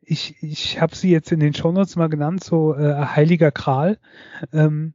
ich, 0.00 0.42
ich 0.42 0.80
habe 0.80 0.96
sie 0.96 1.10
jetzt 1.10 1.30
in 1.32 1.38
den 1.38 1.52
Shownotes 1.52 1.96
mal 1.96 2.08
genannt, 2.08 2.42
so 2.42 2.74
äh, 2.74 2.94
Heiliger 2.94 3.50
Kral, 3.50 3.98
ähm, 4.54 4.94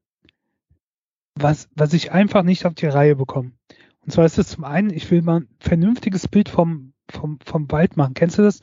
was, 1.35 1.69
was 1.75 1.93
ich 1.93 2.11
einfach 2.11 2.41
nicht 2.41 2.65
auf 2.65 2.73
die 2.73 2.87
Reihe 2.87 3.15
bekomme. 3.15 3.51
Und 3.99 4.11
zwar 4.11 4.25
ist 4.25 4.39
es 4.39 4.47
zum 4.47 4.63
einen, 4.63 4.89
ich 4.89 5.09
will 5.11 5.21
mal 5.21 5.41
ein 5.41 5.49
vernünftiges 5.59 6.27
Bild 6.27 6.49
vom, 6.49 6.93
vom, 7.07 7.37
vom 7.45 7.71
Wald 7.71 7.95
machen. 7.95 8.15
Kennst 8.15 8.39
du 8.39 8.41
das? 8.41 8.61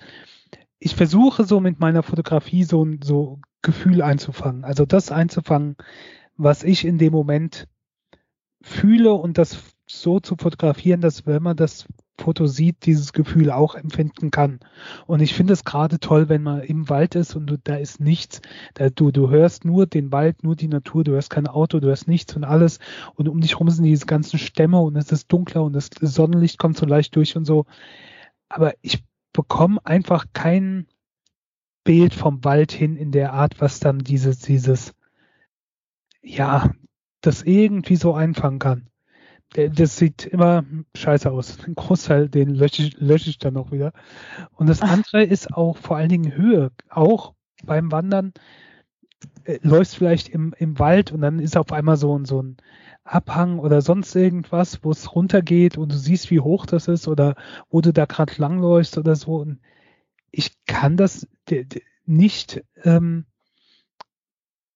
Ich 0.81 0.97
versuche 0.97 1.45
so 1.45 1.61
mit 1.61 1.79
meiner 1.79 2.03
Fotografie 2.03 2.65
so 2.65 2.85
ein 2.85 3.01
so 3.01 3.39
Gefühl 3.63 4.03
einzufangen. 4.03 4.65
Also 4.65 4.87
das 4.87 5.13
einzufangen, 5.13 5.77
was 6.37 6.65
ich 6.65 6.85
in 6.85 6.99
dem 6.99 7.13
Moment 7.13 7.69
fühle 8.61 9.13
und 9.13 9.39
das 9.39 9.63
so 9.87 10.19
zu 10.19 10.35
fotografieren, 10.37 11.01
dass 11.01 11.25
wenn 11.25 11.45
man 11.45 11.57
das 11.57 11.87
Foto 12.19 12.47
sieht, 12.47 12.85
dieses 12.87 13.13
Gefühl 13.13 13.51
auch 13.51 13.75
empfinden 13.75 14.31
kann. 14.31 14.61
Und 15.07 15.21
ich 15.21 15.35
finde 15.35 15.53
es 15.53 15.65
gerade 15.65 16.01
toll, 16.01 16.29
wenn 16.29 16.43
man 16.43 16.61
im 16.61 16.89
Wald 16.89 17.15
ist 17.15 17.37
und 17.37 17.47
du, 17.47 17.59
da 17.59 17.77
ist 17.77 18.01
nichts. 18.01 18.41
Da, 18.75 18.91
du, 18.91 19.11
du 19.11 19.31
hörst 19.31 19.65
nur 19.65 19.87
den 19.87 20.13
Wald, 20.13 20.43
nur 20.43 20.57
die 20.57 20.69
Natur, 20.69 21.05
du 21.05 21.13
hörst 21.13 21.31
kein 21.31 21.47
Auto, 21.47 21.81
du 21.81 21.89
hörst 21.89 22.09
nichts 22.09 22.35
und 22.37 22.45
alles. 22.45 22.79
Und 23.15 23.29
um 23.29 23.41
dich 23.41 23.53
herum 23.53 23.71
sind 23.71 23.85
diese 23.85 24.07
ganzen 24.07 24.39
Stämme 24.39 24.81
und 24.81 24.97
es 24.97 25.13
ist 25.13 25.33
dunkler 25.33 25.63
und 25.63 25.73
das 25.73 25.91
Sonnenlicht 26.01 26.59
kommt 26.59 26.77
so 26.77 26.87
leicht 26.87 27.15
durch 27.17 27.37
und 27.37 27.45
so. 27.45 27.67
Aber 28.49 28.75
ich 28.83 29.05
bekomme 29.33 29.79
einfach 29.85 30.27
kein 30.33 30.87
Bild 31.85 32.13
vom 32.13 32.45
Wald 32.45 32.73
hin 32.73 32.97
in 32.97 33.13
der 33.13 33.33
Art, 33.33 33.61
was 33.61 33.81
dann 33.81 34.01
dieses, 34.01 34.41
dieses, 34.41 34.95
ja, 36.23 36.71
das 37.21 37.43
irgendwie 37.43 37.97
so 37.97 38.15
einfangen 38.15 38.59
kann. 38.59 38.89
Das 39.55 39.97
sieht 39.97 40.27
immer 40.27 40.65
scheiße 40.95 41.31
aus. 41.31 41.59
Ein 41.67 41.75
Großteil, 41.75 42.29
den 42.29 42.51
lösche 42.51 42.83
ich, 42.83 42.99
lösche 42.99 43.31
ich 43.31 43.39
dann 43.39 43.57
auch 43.57 43.73
wieder. 43.73 43.93
Und 44.53 44.69
das 44.69 44.83
Ach. 44.83 44.93
andere 44.93 45.25
ist 45.25 45.55
auch 45.55 45.79
vor 45.79 45.97
allen 45.97 46.11
Dingen 46.11 46.35
Höhe. 46.35 46.71
Auch 46.91 47.35
beim 47.65 47.91
Wandern 47.91 48.35
äh, 49.45 49.59
läufst 49.63 49.97
vielleicht 49.97 50.29
im, 50.29 50.55
im 50.59 50.79
Wald 50.79 51.13
und 51.13 51.23
dann 51.23 51.39
ist 51.39 51.57
auf 51.57 51.73
einmal 51.73 51.97
so 51.97 52.17
ein, 52.19 52.27
so 52.27 52.43
ein 52.43 52.59
Abhang 53.05 53.59
oder 53.59 53.81
sonst 53.81 54.15
irgendwas, 54.15 54.85
wo 54.85 54.91
es 54.91 55.15
runtergeht 55.15 55.79
und 55.79 55.93
du 55.93 55.97
siehst, 55.97 56.31
wie 56.31 56.41
hoch 56.41 56.67
das 56.67 56.89
ist 56.89 57.09
oder 57.09 57.35
wo 57.71 57.81
du 57.81 57.93
da 57.93 58.05
gerade 58.05 58.35
langläufst 58.37 58.99
oder 58.99 59.17
so. 59.17 59.37
Und 59.37 59.61
ich 60.31 60.63
kann 60.67 60.99
das 60.99 61.27
nicht 62.05 62.63
ähm, 62.85 63.25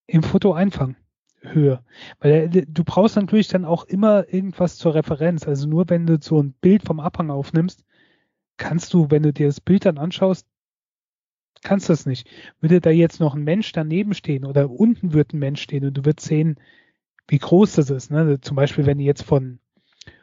im 0.07 0.23
Foto 0.23 0.53
einfangen. 0.53 0.97
Höhe. 1.43 1.83
Weil 2.19 2.55
äh, 2.55 2.65
du 2.67 2.83
brauchst 2.83 3.15
natürlich 3.15 3.47
dann 3.47 3.65
auch 3.65 3.85
immer 3.85 4.31
irgendwas 4.31 4.77
zur 4.77 4.95
Referenz. 4.95 5.47
Also 5.47 5.67
nur 5.67 5.89
wenn 5.89 6.05
du 6.05 6.17
so 6.21 6.41
ein 6.41 6.53
Bild 6.53 6.83
vom 6.83 6.99
Abhang 6.99 7.29
aufnimmst, 7.29 7.83
kannst 8.57 8.93
du, 8.93 9.11
wenn 9.11 9.23
du 9.23 9.33
dir 9.33 9.47
das 9.47 9.61
Bild 9.61 9.85
dann 9.85 9.97
anschaust, 9.97 10.47
kannst 11.63 11.89
du 11.89 11.93
das 11.93 12.05
nicht. 12.05 12.29
Würde 12.59 12.81
da 12.81 12.89
jetzt 12.89 13.19
noch 13.19 13.35
ein 13.35 13.43
Mensch 13.43 13.71
daneben 13.71 14.13
stehen 14.13 14.45
oder 14.45 14.69
unten 14.69 15.13
wird 15.13 15.33
ein 15.33 15.39
Mensch 15.39 15.61
stehen 15.61 15.85
und 15.85 15.97
du 15.97 16.05
würdest 16.05 16.27
sehen, 16.27 16.57
wie 17.27 17.39
groß 17.39 17.75
das 17.75 17.89
ist. 17.89 18.11
Ne? 18.11 18.39
Zum 18.41 18.55
Beispiel, 18.55 18.85
wenn 18.85 18.97
du 18.97 19.03
jetzt 19.03 19.23
von 19.23 19.59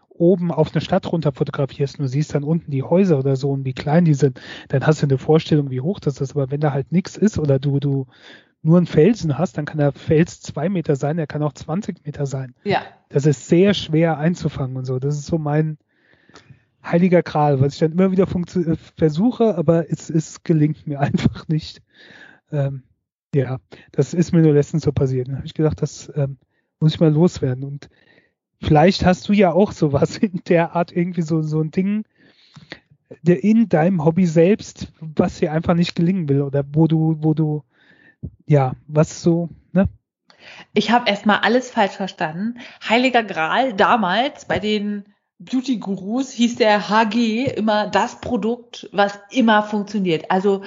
oben 0.09 0.53
auf 0.53 0.73
eine 0.73 0.83
Stadt 0.83 1.11
runter 1.11 1.33
fotografierst 1.33 1.99
und 1.99 2.05
du 2.05 2.09
siehst 2.09 2.35
dann 2.35 2.45
unten 2.45 2.71
die 2.71 2.83
Häuser 2.83 3.19
oder 3.19 3.37
so 3.37 3.51
und 3.51 3.65
wie 3.65 3.73
klein 3.73 4.05
die 4.05 4.15
sind, 4.15 4.39
dann 4.69 4.87
hast 4.87 5.01
du 5.01 5.07
eine 5.07 5.17
Vorstellung, 5.17 5.71
wie 5.71 5.81
hoch 5.81 5.99
das 5.99 6.21
ist. 6.21 6.33
Aber 6.33 6.51
wenn 6.51 6.61
da 6.61 6.73
halt 6.73 6.93
nichts 6.93 7.17
ist 7.17 7.39
oder 7.39 7.59
du, 7.59 7.81
du 7.81 8.07
nur 8.63 8.77
einen 8.77 8.87
Felsen 8.87 9.39
hast, 9.39 9.57
dann 9.57 9.65
kann 9.65 9.79
der 9.79 9.93
Fels 9.93 10.41
zwei 10.41 10.69
Meter 10.69 10.97
sein, 10.97 11.17
der 11.17 11.27
kann 11.27 11.43
auch 11.43 11.53
20 11.53 12.05
Meter 12.05 12.27
sein. 12.27 12.55
Ja. 12.65 12.83
Das 13.09 13.27
ist 13.27 13.49
sehr 13.49 13.75
schwer 13.75 14.19
einzufangen 14.19 14.77
und 14.77 14.85
so. 14.85 14.99
Das 14.99 15.17
ist 15.17 15.27
so 15.27 15.39
mein 15.39 15.79
heiliger 16.85 17.23
Gral, 17.23 17.61
was 17.61 17.75
ich 17.75 17.81
dann 17.81 17.93
immer 17.93 18.11
wieder 18.11 18.25
äh, 18.25 18.77
versuche, 18.97 19.57
aber 19.57 19.91
es, 19.91 20.11
es 20.11 20.43
gelingt 20.43 20.87
mir 20.87 21.01
einfach 21.01 21.49
nicht. 21.49 21.83
Ähm, 22.53 22.83
ja, 23.35 23.59
das 23.93 24.13
ist 24.13 24.33
mir 24.33 24.43
nur 24.43 24.55
letztens 24.55 24.85
so 24.85 24.93
passiert. 24.93 25.29
Dann 25.29 25.37
habe 25.37 25.47
ich 25.47 25.55
gedacht, 25.55 25.81
das 25.81 26.13
ähm, 26.15 26.37
muss 26.81 26.95
ich 26.95 27.01
mal 27.01 27.13
loswerden. 27.13 27.65
Und 27.65 27.89
vielleicht 28.61 29.05
hast 29.05 29.29
du 29.29 29.33
ja 29.33 29.53
auch 29.53 29.73
sowas 29.73 30.17
in 30.19 30.43
der 30.49 30.75
Art, 30.75 30.93
irgendwie 30.93 31.23
so, 31.23 31.43
so 31.43 31.61
ein 31.61 31.71
Ding 31.71 32.05
der 33.23 33.43
in 33.43 33.69
deinem 33.69 34.05
Hobby 34.05 34.27
selbst, 34.27 34.93
was 35.01 35.39
dir 35.39 35.53
einfach 35.53 35.75
nicht 35.75 35.95
gelingen 35.95 36.29
will 36.29 36.43
oder 36.43 36.65
wo 36.73 36.87
du, 36.87 37.17
wo 37.21 37.35
du, 37.35 37.65
ja, 38.47 38.73
was 38.87 39.23
so, 39.23 39.49
ne? 39.73 39.89
Ich 40.75 40.91
habe 40.91 41.09
erstmal 41.09 41.41
alles 41.41 41.71
falsch 41.71 41.93
verstanden. 41.93 42.59
Heiliger 42.89 43.23
Gral 43.23 43.75
damals 43.75 44.45
bei 44.45 44.59
den 44.59 45.05
Beauty 45.43 45.79
Gurus 45.79 46.33
hieß 46.33 46.57
der 46.57 46.91
HG 46.91 47.47
immer 47.47 47.87
das 47.87 48.21
Produkt, 48.21 48.91
was 48.93 49.19
immer 49.31 49.63
funktioniert. 49.63 50.31
Also 50.31 50.63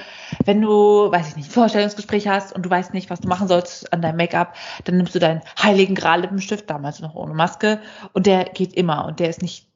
wenn 0.45 0.61
du, 0.61 1.11
weiß 1.11 1.29
ich 1.29 1.35
nicht, 1.35 1.51
Vorstellungsgespräch 1.51 2.27
hast 2.27 2.53
und 2.53 2.65
du 2.65 2.71
weißt 2.71 2.91
nicht, 2.91 3.11
was 3.11 3.19
du 3.19 3.27
machen 3.27 3.47
sollst 3.47 3.93
an 3.93 4.01
deinem 4.01 4.17
Make-up, 4.17 4.55
dann 4.85 4.97
nimmst 4.97 5.13
du 5.13 5.19
deinen 5.19 5.41
Heiligen 5.61 5.93
Gral 5.93 6.21
Lippenstift, 6.21 6.67
damals 6.71 7.01
noch 7.01 7.13
ohne 7.13 7.35
Maske, 7.35 7.81
und 8.13 8.25
der 8.25 8.45
geht 8.45 8.73
immer 8.73 9.05
und 9.05 9.19
der 9.19 9.29
ist 9.29 9.43
nicht 9.43 9.67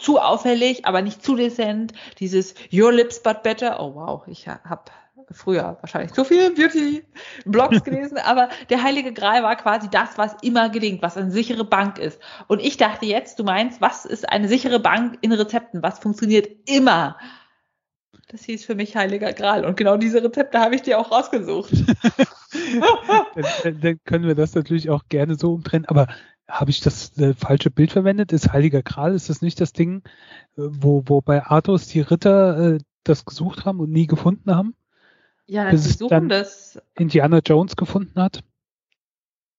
zu 0.00 0.18
auffällig, 0.18 0.86
aber 0.86 1.02
nicht 1.02 1.22
zu 1.22 1.36
dezent. 1.36 1.92
Dieses 2.18 2.54
Your 2.72 2.94
Lips 2.94 3.22
But 3.22 3.42
Better, 3.42 3.80
oh 3.80 3.94
wow, 3.96 4.22
ich 4.28 4.48
habe 4.48 4.90
früher 5.30 5.78
wahrscheinlich 5.80 6.12
zu 6.12 6.24
viele 6.24 6.50
Beauty-Blogs 6.50 7.82
gelesen, 7.84 8.18
aber 8.18 8.48
der 8.70 8.82
Heilige 8.82 9.12
Gral 9.12 9.42
war 9.42 9.56
quasi 9.56 9.88
das, 9.90 10.16
was 10.16 10.36
immer 10.42 10.68
gelingt, 10.68 11.02
was 11.02 11.16
eine 11.16 11.30
sichere 11.30 11.64
Bank 11.64 11.98
ist. 11.98 12.20
Und 12.46 12.60
ich 12.60 12.76
dachte 12.76 13.06
jetzt, 13.06 13.38
du 13.38 13.44
meinst, 13.44 13.80
was 13.80 14.04
ist 14.04 14.28
eine 14.28 14.48
sichere 14.48 14.80
Bank 14.80 15.18
in 15.20 15.32
Rezepten? 15.32 15.82
Was 15.82 15.98
funktioniert 15.98 16.48
immer? 16.68 17.16
Das 18.28 18.42
hieß 18.44 18.64
für 18.64 18.74
mich 18.74 18.96
Heiliger 18.96 19.32
Gral. 19.32 19.64
Und 19.64 19.76
genau 19.76 19.96
diese 19.96 20.22
Rezepte 20.22 20.58
habe 20.58 20.74
ich 20.74 20.82
dir 20.82 20.98
auch 20.98 21.12
rausgesucht. 21.12 21.70
dann, 23.62 23.80
dann, 23.80 24.00
können 24.04 24.26
wir 24.26 24.34
das 24.34 24.54
natürlich 24.54 24.90
auch 24.90 25.04
gerne 25.08 25.36
so 25.36 25.54
umtrennen. 25.54 25.86
Aber 25.86 26.08
habe 26.48 26.70
ich 26.70 26.80
das 26.80 27.16
äh, 27.18 27.34
falsche 27.34 27.70
Bild 27.70 27.92
verwendet? 27.92 28.32
Ist 28.32 28.52
Heiliger 28.52 28.82
Gral, 28.82 29.14
ist 29.14 29.28
das 29.30 29.42
nicht 29.42 29.60
das 29.60 29.72
Ding, 29.72 30.02
äh, 30.56 30.62
wo, 30.62 31.02
wo 31.06 31.20
bei 31.20 31.44
Arthos 31.44 31.88
die 31.88 32.00
Ritter 32.00 32.74
äh, 32.74 32.78
das 33.04 33.24
gesucht 33.24 33.64
haben 33.64 33.80
und 33.80 33.90
nie 33.90 34.06
gefunden 34.06 34.54
haben? 34.54 34.74
Ja, 35.46 35.70
bis 35.70 35.84
sie 35.84 35.92
suchen 35.92 36.28
das. 36.28 36.80
Indiana 36.96 37.40
Jones 37.44 37.76
gefunden 37.76 38.20
hat. 38.20 38.42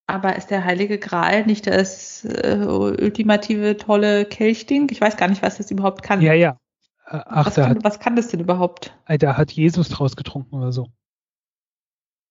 Aber 0.06 0.38
ist 0.38 0.48
der 0.48 0.64
Heilige 0.64 1.00
Gral 1.00 1.46
nicht 1.46 1.68
das 1.68 2.24
äh, 2.24 2.66
ultimative 2.66 3.76
tolle 3.76 4.26
Kelchding? 4.26 4.88
Ich 4.90 5.02
weiß 5.02 5.18
gar 5.18 5.28
nicht, 5.28 5.42
was 5.42 5.58
das 5.58 5.70
überhaupt 5.70 6.02
kann. 6.02 6.22
Ja, 6.22 6.34
ja. 6.34 6.58
Äh, 7.06 7.20
ach, 7.26 7.48
was, 7.48 7.56
kann, 7.56 7.70
hat, 7.70 7.84
was 7.84 8.00
kann 8.00 8.16
das 8.16 8.30
denn 8.30 8.40
überhaupt? 8.40 8.94
Da 9.08 9.38
hat 9.38 9.52
Jesus 9.52 9.90
draus 9.90 10.16
getrunken 10.16 10.56
oder 10.56 10.72
so. 10.72 10.88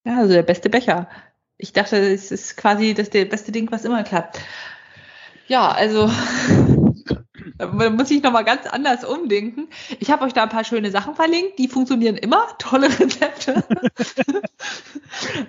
Ja, 0.05 0.19
also 0.19 0.33
der 0.33 0.43
beste 0.43 0.71
Becher. 0.71 1.09
Ich 1.59 1.73
dachte, 1.73 1.97
es 1.97 2.31
ist 2.31 2.57
quasi 2.57 2.95
das 2.95 3.11
der 3.11 3.25
beste 3.25 3.53
Ding, 3.53 3.71
was 3.71 3.85
immer 3.85 4.05
klappt. 4.05 4.41
Ja, 5.49 5.71
also 5.71 6.11
da 7.59 7.91
muss 7.91 8.11
ich 8.11 8.23
nochmal 8.23 8.45
ganz 8.45 8.67
anders 8.67 9.05
umdenken. 9.05 9.69
Ich 10.01 10.11
habe 10.11 10.25
euch 10.25 10.33
da 10.33 10.45
ein 10.45 10.49
paar 10.49 10.65
schöne 10.65 10.91
Sachen 10.91 11.15
verlinkt, 11.15 11.59
die 11.59 11.69
funktionieren 11.69 12.17
immer. 12.17 12.47
Tolle 12.59 12.89
Rezepte. 12.89 13.65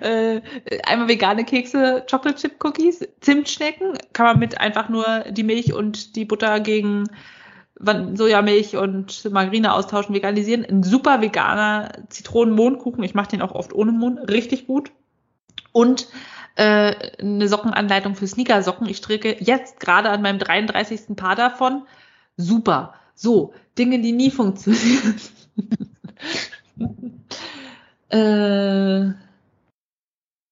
äh, 0.00 0.40
einmal 0.84 1.08
vegane 1.08 1.44
Kekse, 1.44 2.04
Chocolate 2.10 2.40
Chip 2.40 2.64
Cookies, 2.64 3.06
Zimtschnecken. 3.20 3.98
Kann 4.12 4.26
man 4.26 4.38
mit 4.38 4.60
einfach 4.60 4.88
nur 4.88 5.24
die 5.30 5.42
Milch 5.42 5.72
und 5.72 6.16
die 6.16 6.24
Butter 6.24 6.60
gegen 6.60 7.04
Sojamilch 7.80 8.76
und 8.76 9.30
Margarine 9.30 9.72
austauschen, 9.72 10.14
veganisieren. 10.14 10.64
Ein 10.64 10.82
super 10.82 11.20
veganer 11.20 11.92
Zitronen-Mondkuchen. 12.08 13.04
Ich 13.04 13.14
mache 13.14 13.28
den 13.28 13.42
auch 13.42 13.52
oft 13.52 13.72
ohne 13.72 13.92
Mond. 13.92 14.28
Richtig 14.30 14.66
gut. 14.66 14.90
Und 15.72 16.08
äh, 16.58 17.12
eine 17.20 17.48
Sockenanleitung 17.48 18.16
für 18.16 18.26
Sneakersocken. 18.26 18.88
Ich 18.88 18.96
stricke 18.96 19.36
jetzt 19.38 19.78
gerade 19.78 20.10
an 20.10 20.22
meinem 20.22 20.40
33. 20.40 21.14
Paar 21.14 21.36
davon. 21.36 21.86
Super. 22.36 22.94
So, 23.14 23.54
Dinge, 23.78 24.00
die 24.00 24.10
nie 24.10 24.32
funktionieren. 24.32 25.20
äh, 28.08 29.12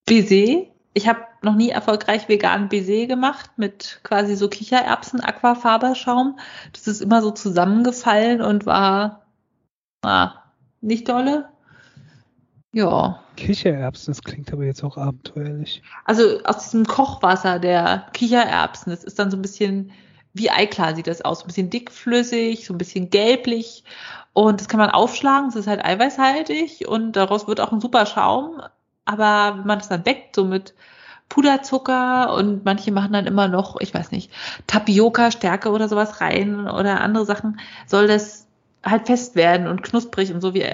Baiser. 0.06 0.66
Ich 0.94 1.08
habe 1.08 1.20
noch 1.42 1.56
nie 1.56 1.70
erfolgreich 1.70 2.28
veganen 2.28 2.68
Baiser 2.68 3.06
gemacht 3.06 3.50
mit 3.56 3.98
quasi 4.04 4.36
so 4.36 4.48
Kichererbsen 4.48 5.20
Aquafaberschaum. 5.20 6.38
Das 6.72 6.86
ist 6.86 7.00
immer 7.00 7.20
so 7.20 7.32
zusammengefallen 7.32 8.42
und 8.42 8.64
war 8.64 9.26
ah, 10.02 10.34
nicht 10.80 11.08
dolle. 11.08 11.48
Ja. 12.76 13.22
Kichererbsen, 13.36 14.12
das 14.12 14.22
klingt 14.22 14.52
aber 14.52 14.64
jetzt 14.64 14.84
auch 14.84 14.98
abenteuerlich. 14.98 15.82
Also 16.04 16.42
aus 16.44 16.64
diesem 16.64 16.84
Kochwasser 16.84 17.58
der 17.58 18.04
Kichererbsen, 18.12 18.90
das 18.90 19.02
ist 19.02 19.18
dann 19.18 19.30
so 19.30 19.38
ein 19.38 19.42
bisschen 19.42 19.92
wie 20.34 20.50
Eiklar 20.50 20.94
sieht 20.94 21.06
das 21.06 21.22
aus, 21.22 21.38
so 21.38 21.44
ein 21.44 21.46
bisschen 21.46 21.70
dickflüssig, 21.70 22.66
so 22.66 22.74
ein 22.74 22.78
bisschen 22.78 23.08
gelblich 23.08 23.82
und 24.34 24.60
das 24.60 24.68
kann 24.68 24.78
man 24.78 24.90
aufschlagen, 24.90 25.48
es 25.48 25.56
ist 25.56 25.66
halt 25.66 25.82
eiweißhaltig 25.82 26.86
und 26.86 27.12
daraus 27.12 27.48
wird 27.48 27.62
auch 27.62 27.72
ein 27.72 27.80
super 27.80 28.04
Schaum, 28.04 28.60
aber 29.06 29.56
wenn 29.56 29.66
man 29.66 29.78
das 29.78 29.88
dann 29.88 30.02
backt, 30.02 30.36
so 30.36 30.44
mit 30.44 30.74
Puderzucker 31.30 32.34
und 32.34 32.66
manche 32.66 32.92
machen 32.92 33.14
dann 33.14 33.26
immer 33.26 33.48
noch, 33.48 33.80
ich 33.80 33.94
weiß 33.94 34.10
nicht, 34.10 34.30
Tapioca, 34.66 35.30
Stärke 35.30 35.70
oder 35.70 35.88
sowas 35.88 36.20
rein 36.20 36.68
oder 36.68 37.00
andere 37.00 37.24
Sachen, 37.24 37.58
soll 37.86 38.06
das 38.06 38.46
halt 38.84 39.06
fest 39.06 39.34
werden 39.34 39.66
und 39.66 39.82
knusprig 39.82 40.34
und 40.34 40.42
so 40.42 40.52
wie 40.52 40.66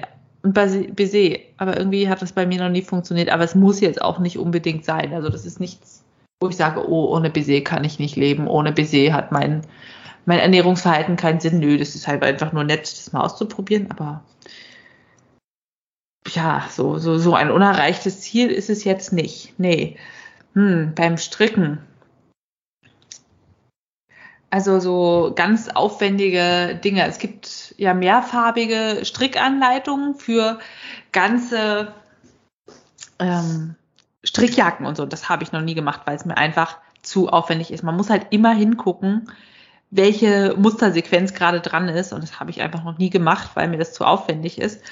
und 0.42 0.54
Baiser. 0.54 1.38
Aber 1.56 1.76
irgendwie 1.76 2.08
hat 2.08 2.22
das 2.22 2.32
bei 2.32 2.46
mir 2.46 2.60
noch 2.60 2.70
nie 2.70 2.82
funktioniert. 2.82 3.30
Aber 3.30 3.44
es 3.44 3.54
muss 3.54 3.80
jetzt 3.80 4.02
auch 4.02 4.18
nicht 4.18 4.38
unbedingt 4.38 4.84
sein. 4.84 5.12
Also 5.12 5.28
das 5.28 5.46
ist 5.46 5.60
nichts, 5.60 6.04
wo 6.40 6.48
ich 6.48 6.56
sage, 6.56 6.88
oh, 6.88 7.14
ohne 7.14 7.30
Baiser 7.30 7.60
kann 7.60 7.84
ich 7.84 7.98
nicht 7.98 8.16
leben. 8.16 8.48
Ohne 8.48 8.72
Baiser 8.72 9.12
hat 9.12 9.32
mein, 9.32 9.62
mein 10.26 10.40
Ernährungsverhalten 10.40 11.16
keinen 11.16 11.40
Sinn. 11.40 11.60
Nö, 11.60 11.78
das 11.78 11.94
ist 11.94 12.08
halt 12.08 12.22
einfach 12.22 12.52
nur 12.52 12.64
nett, 12.64 12.82
das 12.82 13.12
mal 13.12 13.22
auszuprobieren. 13.22 13.90
Aber 13.90 14.22
ja, 16.28 16.64
so, 16.70 16.98
so, 16.98 17.18
so 17.18 17.34
ein 17.34 17.50
unerreichtes 17.50 18.20
Ziel 18.20 18.50
ist 18.50 18.70
es 18.70 18.84
jetzt 18.84 19.12
nicht. 19.12 19.54
Nee. 19.58 19.96
Hm, 20.54 20.92
beim 20.94 21.16
Stricken 21.16 21.78
also 24.52 24.80
so 24.80 25.32
ganz 25.34 25.70
aufwendige 25.70 26.78
Dinge. 26.84 27.06
Es 27.06 27.18
gibt 27.18 27.74
ja 27.78 27.94
mehrfarbige 27.94 29.00
Strickanleitungen 29.02 30.14
für 30.14 30.58
ganze 31.10 31.94
ähm, 33.18 33.76
Strickjacken 34.22 34.84
und 34.84 34.98
so. 34.98 35.06
Das 35.06 35.30
habe 35.30 35.42
ich 35.42 35.52
noch 35.52 35.62
nie 35.62 35.72
gemacht, 35.72 36.02
weil 36.04 36.16
es 36.16 36.26
mir 36.26 36.36
einfach 36.36 36.76
zu 37.00 37.30
aufwendig 37.30 37.72
ist. 37.72 37.82
Man 37.82 37.96
muss 37.96 38.10
halt 38.10 38.26
immer 38.28 38.52
hingucken, 38.52 39.32
welche 39.90 40.54
Mustersequenz 40.58 41.32
gerade 41.32 41.60
dran 41.60 41.88
ist. 41.88 42.12
Und 42.12 42.22
das 42.22 42.38
habe 42.38 42.50
ich 42.50 42.60
einfach 42.60 42.84
noch 42.84 42.98
nie 42.98 43.08
gemacht, 43.08 43.52
weil 43.54 43.68
mir 43.68 43.78
das 43.78 43.94
zu 43.94 44.04
aufwendig 44.04 44.60
ist. 44.60 44.82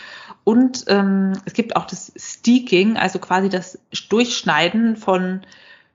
Und 0.43 0.87
ähm, 0.89 1.35
es 1.45 1.53
gibt 1.53 1.77
auch 1.77 1.85
das 1.85 2.15
Steaking, 2.17 2.97
also 2.97 3.19
quasi 3.19 3.51
das 3.51 3.79
Durchschneiden 4.09 4.97
von 4.97 5.43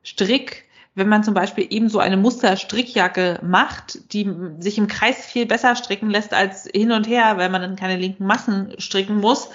Strick 0.03 0.65
wenn 0.95 1.09
man 1.09 1.23
zum 1.23 1.33
Beispiel 1.33 1.67
eben 1.69 1.89
so 1.89 1.99
eine 1.99 2.17
Musterstrickjacke 2.17 3.39
macht, 3.43 4.13
die 4.13 4.33
sich 4.59 4.77
im 4.77 4.87
Kreis 4.87 5.25
viel 5.25 5.45
besser 5.45 5.75
stricken 5.75 6.09
lässt 6.09 6.33
als 6.33 6.67
hin 6.73 6.93
und 6.93 7.07
her, 7.07 7.37
weil 7.37 7.49
man 7.49 7.61
dann 7.61 7.75
keine 7.75 7.97
linken 7.97 8.25
Massen 8.25 8.73
stricken 8.79 9.17
muss. 9.17 9.49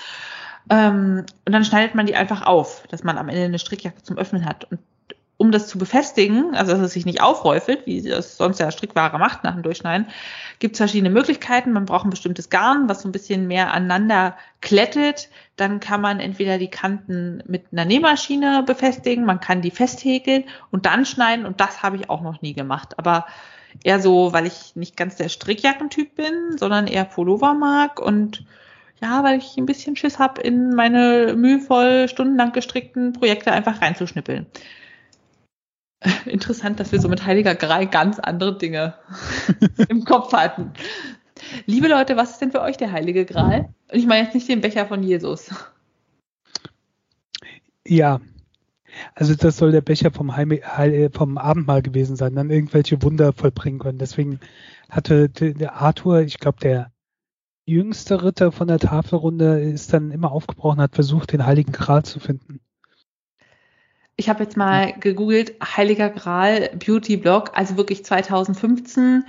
Ähm, 0.69 1.25
und 1.47 1.53
dann 1.53 1.65
schneidet 1.65 1.95
man 1.95 2.07
die 2.07 2.15
einfach 2.15 2.43
auf, 2.43 2.85
dass 2.91 3.03
man 3.03 3.17
am 3.17 3.31
Ende 3.31 3.45
eine 3.45 3.59
Strickjacke 3.59 4.03
zum 4.03 4.19
Öffnen 4.19 4.45
hat. 4.45 4.71
Und 4.71 4.79
um 5.41 5.53
das 5.53 5.69
zu 5.69 5.79
befestigen, 5.79 6.55
also 6.55 6.73
dass 6.73 6.83
es 6.83 6.93
sich 6.93 7.07
nicht 7.07 7.23
aufräufelt, 7.23 7.87
wie 7.87 8.03
das 8.03 8.37
sonst 8.37 8.61
ja 8.61 8.71
Strickware 8.71 9.19
macht 9.19 9.43
nach 9.43 9.55
dem 9.55 9.63
Durchschneiden, 9.63 10.07
gibt 10.59 10.75
es 10.75 10.77
verschiedene 10.77 11.09
Möglichkeiten. 11.09 11.73
Man 11.73 11.87
braucht 11.87 12.05
ein 12.05 12.11
bestimmtes 12.11 12.51
Garn, 12.51 12.91
was 12.91 13.01
so 13.01 13.09
ein 13.09 13.13
bisschen 13.13 13.47
mehr 13.47 13.73
aneinander 13.73 14.37
klettet. 14.61 15.31
Dann 15.57 15.81
kann 15.81 16.03
man 16.03 16.21
entweder 16.21 16.59
die 16.59 16.69
Kanten 16.69 17.43
mit 17.47 17.65
einer 17.73 17.87
Nähmaschine 17.87 18.65
befestigen, 18.67 19.25
man 19.25 19.41
kann 19.41 19.63
die 19.63 19.71
festhäkeln 19.71 20.45
und 20.73 20.85
dann 20.85 21.07
schneiden. 21.07 21.47
Und 21.47 21.59
das 21.59 21.83
habe 21.83 21.97
ich 21.97 22.11
auch 22.11 22.21
noch 22.21 22.43
nie 22.43 22.53
gemacht. 22.53 22.99
Aber 22.99 23.25
eher 23.83 23.99
so, 23.99 24.35
weil 24.35 24.45
ich 24.47 24.77
nicht 24.77 24.95
ganz 24.95 25.17
der 25.17 25.31
Strickjackentyp 25.31 26.17
bin, 26.17 26.59
sondern 26.59 26.87
eher 26.87 27.07
Pullover 27.07 27.55
mag 27.55 27.99
und 27.99 28.45
ja, 29.01 29.25
weil 29.25 29.39
ich 29.39 29.57
ein 29.57 29.65
bisschen 29.65 29.97
Schiss 29.97 30.19
habe, 30.19 30.43
in 30.43 30.75
meine 30.75 31.33
mühevoll 31.35 32.09
stundenlang 32.11 32.53
gestrickten 32.53 33.15
Projekte 33.15 33.53
einfach 33.53 33.81
reinzuschnippeln. 33.81 34.45
Interessant, 36.27 36.81
dass 36.81 36.93
wir 36.93 37.01
so 37.01 37.09
mit 37.09 37.25
Heiliger 37.27 37.55
Gral 37.55 37.87
ganz 37.87 38.19
andere 38.19 38.57
Dinge 38.57 38.95
im 39.89 40.05
Kopf 40.05 40.33
hatten. 40.33 40.73
Liebe 41.67 41.89
Leute, 41.89 42.17
was 42.17 42.33
ist 42.33 42.41
denn 42.41 42.53
für 42.53 42.63
euch 42.63 42.77
der 42.77 42.93
Heilige 42.93 43.25
Gral? 43.25 43.73
Und 43.91 43.99
ich 43.99 44.07
meine 44.07 44.25
jetzt 44.25 44.35
nicht 44.35 44.49
den 44.49 44.61
Becher 44.61 44.87
von 44.87 45.03
Jesus. 45.03 45.51
Ja, 47.87 48.21
also 49.15 49.35
das 49.35 49.57
soll 49.57 49.73
der 49.73 49.81
Becher 49.81 50.11
vom, 50.11 50.37
Heim, 50.37 50.59
vom 51.13 51.39
Abendmahl 51.39 51.83
gewesen 51.83 52.17
sein, 52.17 52.35
dann 52.35 52.51
irgendwelche 52.51 53.03
Wunder 53.03 53.33
vollbringen 53.33 53.79
können. 53.79 53.99
Deswegen 53.99 54.41
hatte 54.89 55.29
der 55.29 55.77
Arthur, 55.77 56.21
ich 56.21 56.39
glaube, 56.39 56.59
der 56.61 56.93
jüngste 57.67 58.23
Ritter 58.25 58.53
von 58.53 58.69
der 58.69 58.79
Tafelrunde 58.79 59.61
ist 59.61 59.93
dann 59.93 60.11
immer 60.11 60.33
aufgebrochen, 60.33 60.81
hat 60.81 60.95
versucht, 60.95 61.33
den 61.33 61.47
Heiligen 61.47 61.73
Gral 61.73 62.05
zu 62.05 62.19
finden. 62.21 62.60
Ich 64.21 64.29
habe 64.29 64.43
jetzt 64.43 64.55
mal 64.55 64.93
gegoogelt, 65.01 65.55
Heiliger 65.65 66.11
Gral 66.11 66.69
Beauty 66.77 67.17
Blog, 67.17 67.53
also 67.55 67.79
wirklich 67.79 68.05
2015. 68.05 69.25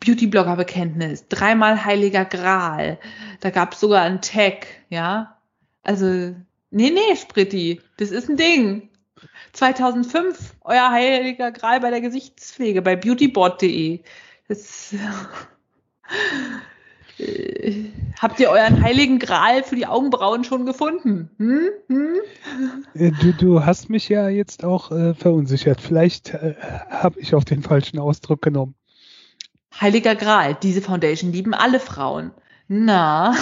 Beauty 0.00 0.26
Blogger 0.26 0.56
Bekenntnis, 0.56 1.28
dreimal 1.28 1.84
Heiliger 1.84 2.24
Gral. 2.24 2.98
Da 3.38 3.50
gab 3.50 3.74
es 3.74 3.78
sogar 3.78 4.02
einen 4.02 4.22
Tag, 4.22 4.66
ja. 4.88 5.38
Also, 5.84 6.34
nee, 6.72 6.90
nee, 6.90 7.14
Spritti, 7.14 7.80
das 7.98 8.10
ist 8.10 8.28
ein 8.28 8.36
Ding. 8.36 8.88
2005, 9.52 10.56
euer 10.62 10.90
Heiliger 10.90 11.52
Gral 11.52 11.78
bei 11.78 11.90
der 11.90 12.00
Gesichtspflege 12.00 12.82
bei 12.82 12.96
beautyboard.de. 12.96 14.00
Das 14.48 14.92
äh, 17.18 17.84
habt 18.20 18.40
ihr 18.40 18.50
euren 18.50 18.82
heiligen 18.82 19.18
Gral 19.18 19.62
für 19.62 19.76
die 19.76 19.86
Augenbrauen 19.86 20.44
schon 20.44 20.66
gefunden? 20.66 21.30
Hm? 21.38 21.68
Hm? 21.88 22.14
Äh, 22.94 23.12
du, 23.12 23.32
du 23.32 23.64
hast 23.64 23.88
mich 23.90 24.08
ja 24.08 24.28
jetzt 24.28 24.64
auch 24.64 24.90
äh, 24.90 25.14
verunsichert. 25.14 25.80
Vielleicht 25.80 26.34
äh, 26.34 26.54
habe 26.90 27.20
ich 27.20 27.34
auch 27.34 27.44
den 27.44 27.62
falschen 27.62 27.98
Ausdruck 27.98 28.42
genommen. 28.42 28.74
Heiliger 29.80 30.14
Gral, 30.14 30.56
diese 30.62 30.80
Foundation 30.80 31.32
lieben 31.32 31.54
alle 31.54 31.80
Frauen. 31.80 32.30
Na. 32.68 33.34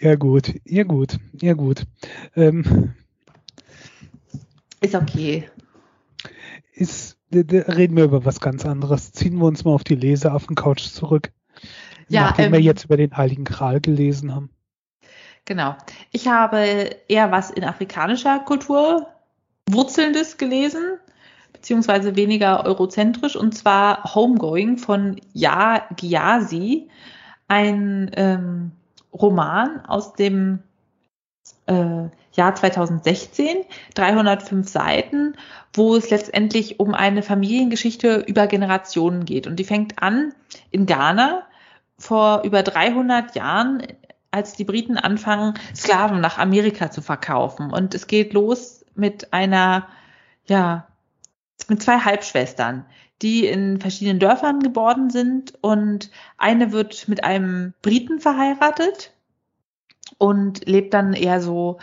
Ja 0.00 0.14
gut, 0.16 0.54
ja 0.64 0.84
gut, 0.84 1.18
ja 1.40 1.54
gut. 1.54 1.84
Ähm, 2.34 2.94
ist 4.80 4.94
okay. 4.94 5.48
Ist 6.72 7.18
reden 7.32 7.96
wir 7.96 8.04
über 8.04 8.24
was 8.24 8.40
ganz 8.40 8.64
anderes. 8.66 9.12
Ziehen 9.12 9.36
wir 9.38 9.46
uns 9.46 9.64
mal 9.64 9.72
auf 9.72 9.84
die 9.84 9.94
Leseaffen-Couch 9.94 10.88
zurück. 10.88 11.30
Ja, 12.08 12.22
nachdem 12.22 12.46
ähm, 12.46 12.52
wir 12.54 12.60
jetzt 12.60 12.84
über 12.84 12.96
den 12.96 13.16
Heiligen 13.16 13.44
Gral 13.44 13.80
gelesen 13.80 14.34
haben. 14.34 14.50
Genau. 15.44 15.76
Ich 16.12 16.28
habe 16.28 16.90
eher 17.08 17.30
was 17.30 17.50
in 17.50 17.64
afrikanischer 17.64 18.40
Kultur 18.40 19.06
Wurzelndes 19.68 20.36
gelesen, 20.36 20.98
beziehungsweise 21.52 22.16
weniger 22.16 22.64
eurozentrisch, 22.66 23.36
und 23.36 23.52
zwar 23.56 24.14
Homegoing 24.14 24.78
von 24.78 25.20
Ja 25.32 25.86
Gyasi, 25.96 26.88
ein 27.48 28.10
ähm, 28.14 28.72
Roman 29.12 29.84
aus 29.86 30.14
dem 30.14 30.60
äh, 31.70 32.10
Jahr 32.32 32.54
2016, 32.54 33.64
305 33.94 34.68
Seiten, 34.68 35.36
wo 35.72 35.96
es 35.96 36.10
letztendlich 36.10 36.80
um 36.80 36.94
eine 36.94 37.22
Familiengeschichte 37.22 38.24
über 38.26 38.46
Generationen 38.46 39.24
geht. 39.24 39.46
Und 39.46 39.56
die 39.56 39.64
fängt 39.64 40.02
an 40.02 40.34
in 40.70 40.86
Ghana 40.86 41.42
vor 41.98 42.42
über 42.44 42.62
300 42.62 43.34
Jahren, 43.34 43.82
als 44.30 44.54
die 44.54 44.64
Briten 44.64 44.96
anfangen, 44.96 45.54
Sklaven 45.74 46.20
nach 46.20 46.38
Amerika 46.38 46.90
zu 46.90 47.02
verkaufen. 47.02 47.72
Und 47.72 47.94
es 47.94 48.06
geht 48.06 48.32
los 48.32 48.84
mit 48.94 49.32
einer, 49.32 49.88
ja, 50.46 50.86
mit 51.68 51.82
zwei 51.82 51.98
Halbschwestern, 51.98 52.86
die 53.22 53.46
in 53.46 53.80
verschiedenen 53.80 54.18
Dörfern 54.18 54.60
geboren 54.60 55.10
sind. 55.10 55.54
Und 55.60 56.10
eine 56.38 56.72
wird 56.72 57.08
mit 57.08 57.24
einem 57.24 57.74
Briten 57.82 58.20
verheiratet 58.20 59.12
und 60.18 60.66
lebt 60.66 60.94
dann 60.94 61.12
eher 61.12 61.40
so 61.40 61.78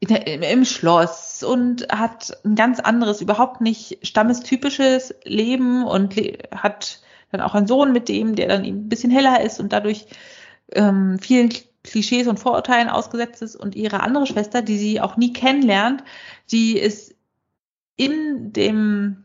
im 0.00 0.64
Schloss 0.64 1.42
und 1.42 1.88
hat 1.90 2.38
ein 2.44 2.54
ganz 2.54 2.78
anderes, 2.78 3.20
überhaupt 3.20 3.60
nicht 3.60 3.98
stammestypisches 4.06 5.14
Leben 5.24 5.84
und 5.84 6.14
hat 6.54 7.00
dann 7.32 7.40
auch 7.40 7.54
einen 7.54 7.66
Sohn 7.66 7.92
mit 7.92 8.08
dem, 8.08 8.36
der 8.36 8.48
dann 8.48 8.64
ein 8.64 8.88
bisschen 8.88 9.10
heller 9.10 9.40
ist 9.40 9.58
und 9.58 9.72
dadurch 9.72 10.06
ähm, 10.72 11.18
vielen 11.18 11.52
Klischees 11.82 12.28
und 12.28 12.38
Vorurteilen 12.38 12.88
ausgesetzt 12.88 13.42
ist. 13.42 13.56
Und 13.56 13.74
ihre 13.74 14.00
andere 14.00 14.26
Schwester, 14.26 14.62
die 14.62 14.78
sie 14.78 15.00
auch 15.00 15.16
nie 15.16 15.32
kennenlernt, 15.32 16.04
die 16.50 16.78
ist 16.78 17.14
in 17.96 18.52
dem 18.52 19.24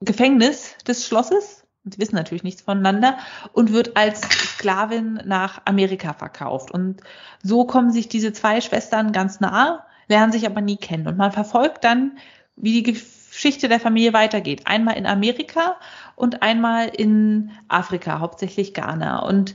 Gefängnis 0.00 0.76
des 0.86 1.06
Schlosses 1.06 1.59
und 1.84 1.98
wissen 1.98 2.14
natürlich 2.14 2.42
nichts 2.42 2.62
voneinander 2.62 3.18
und 3.52 3.72
wird 3.72 3.96
als 3.96 4.20
Sklavin 4.20 5.20
nach 5.24 5.62
Amerika 5.64 6.12
verkauft. 6.12 6.70
Und 6.70 7.00
so 7.42 7.64
kommen 7.64 7.90
sich 7.90 8.08
diese 8.08 8.32
zwei 8.32 8.60
Schwestern 8.60 9.12
ganz 9.12 9.40
nah, 9.40 9.86
lernen 10.08 10.32
sich 10.32 10.46
aber 10.46 10.60
nie 10.60 10.76
kennen. 10.76 11.06
Und 11.06 11.16
man 11.16 11.32
verfolgt 11.32 11.84
dann, 11.84 12.18
wie 12.56 12.82
die 12.82 12.92
Geschichte 12.92 13.68
der 13.68 13.80
Familie 13.80 14.12
weitergeht. 14.12 14.62
Einmal 14.66 14.96
in 14.96 15.06
Amerika 15.06 15.76
und 16.16 16.42
einmal 16.42 16.88
in 16.88 17.50
Afrika, 17.68 18.20
hauptsächlich 18.20 18.74
Ghana. 18.74 19.20
Und 19.20 19.54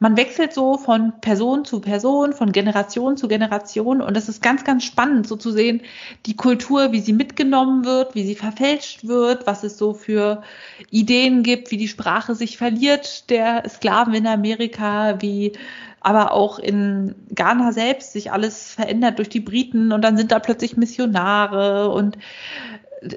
man 0.00 0.16
wechselt 0.16 0.54
so 0.54 0.78
von 0.78 1.20
Person 1.20 1.66
zu 1.66 1.80
Person, 1.80 2.32
von 2.32 2.52
Generation 2.52 3.18
zu 3.18 3.28
Generation 3.28 4.00
und 4.00 4.16
es 4.16 4.30
ist 4.30 4.42
ganz, 4.42 4.64
ganz 4.64 4.82
spannend 4.82 5.28
so 5.28 5.36
zu 5.36 5.52
sehen, 5.52 5.82
die 6.24 6.36
Kultur, 6.36 6.90
wie 6.92 7.00
sie 7.00 7.12
mitgenommen 7.12 7.84
wird, 7.84 8.14
wie 8.14 8.24
sie 8.24 8.34
verfälscht 8.34 9.06
wird, 9.06 9.46
was 9.46 9.62
es 9.62 9.76
so 9.76 9.92
für 9.92 10.42
Ideen 10.90 11.42
gibt, 11.42 11.70
wie 11.70 11.76
die 11.76 11.86
Sprache 11.86 12.34
sich 12.34 12.56
verliert 12.56 13.28
der 13.28 13.68
Sklaven 13.68 14.14
in 14.14 14.26
Amerika, 14.26 15.20
wie 15.20 15.52
aber 16.00 16.32
auch 16.32 16.58
in 16.58 17.14
Ghana 17.34 17.72
selbst 17.72 18.12
sich 18.14 18.32
alles 18.32 18.74
verändert 18.74 19.18
durch 19.18 19.28
die 19.28 19.40
Briten 19.40 19.92
und 19.92 20.00
dann 20.00 20.16
sind 20.16 20.32
da 20.32 20.38
plötzlich 20.38 20.78
Missionare 20.78 21.90
und 21.90 22.16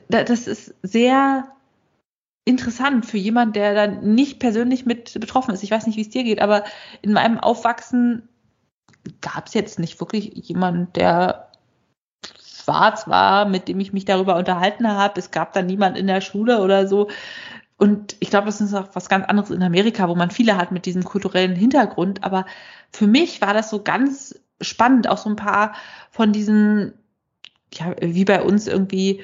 das 0.10 0.48
ist 0.48 0.76
sehr 0.84 1.46
interessant 2.46 3.06
für 3.06 3.18
jemand, 3.18 3.56
der 3.56 3.74
da 3.74 3.88
nicht 3.88 4.40
persönlich 4.40 4.86
mit 4.86 5.20
betroffen 5.20 5.54
ist. 5.54 5.64
Ich 5.64 5.72
weiß 5.72 5.88
nicht, 5.88 5.96
wie 5.96 6.02
es 6.02 6.10
dir 6.10 6.24
geht, 6.24 6.42
aber 6.42 6.64
in 7.02 7.14
meinem 7.14 7.40
Aufwachsen 7.40 8.28
gab 9.22 9.48
es 9.48 9.54
jetzt 9.54 9.80
nicht 9.80 10.00
wirklich 10.00 10.32
jemand, 10.34 10.96
der 10.96 11.50
schwarz 12.42 13.08
war, 13.08 13.46
mit 13.46 13.68
dem 13.68 13.80
ich 13.80 13.94
mich 13.94 14.06
darüber 14.06 14.36
unterhalten 14.38 14.88
habe. 14.88 15.20
Es 15.20 15.32
gab 15.32 15.54
da 15.54 15.62
niemand 15.62 15.98
in 15.98 16.08
der 16.08 16.22
Schule 16.22 16.62
oder 16.62 16.88
so. 16.88 17.10
Und 17.78 18.16
ich 18.20 18.30
glaube, 18.30 18.46
das 18.46 18.62
ist 18.62 18.74
auch 18.74 18.90
was 18.94 19.10
ganz 19.10 19.26
anderes 19.26 19.50
in 19.50 19.64
Amerika, 19.64 20.08
wo 20.08 20.16
man 20.16 20.32
viele 20.32 20.58
hat 20.58 20.72
mit 20.72 20.86
diesem 20.86 21.04
kulturellen 21.04 21.56
Hintergrund. 21.56 22.24
Aber 22.24 22.46
für 22.92 23.08
mich 23.08 23.42
war 23.42 23.54
das 23.54 23.70
so 23.70 23.84
ganz 23.84 24.40
spannend, 24.62 25.10
auch 25.10 25.18
so 25.18 25.30
ein 25.30 25.36
paar 25.36 25.74
von 26.10 26.32
diesen, 26.32 26.94
ja, 27.74 27.94
wie 28.00 28.26
bei 28.26 28.42
uns 28.42 28.68
irgendwie 28.68 29.24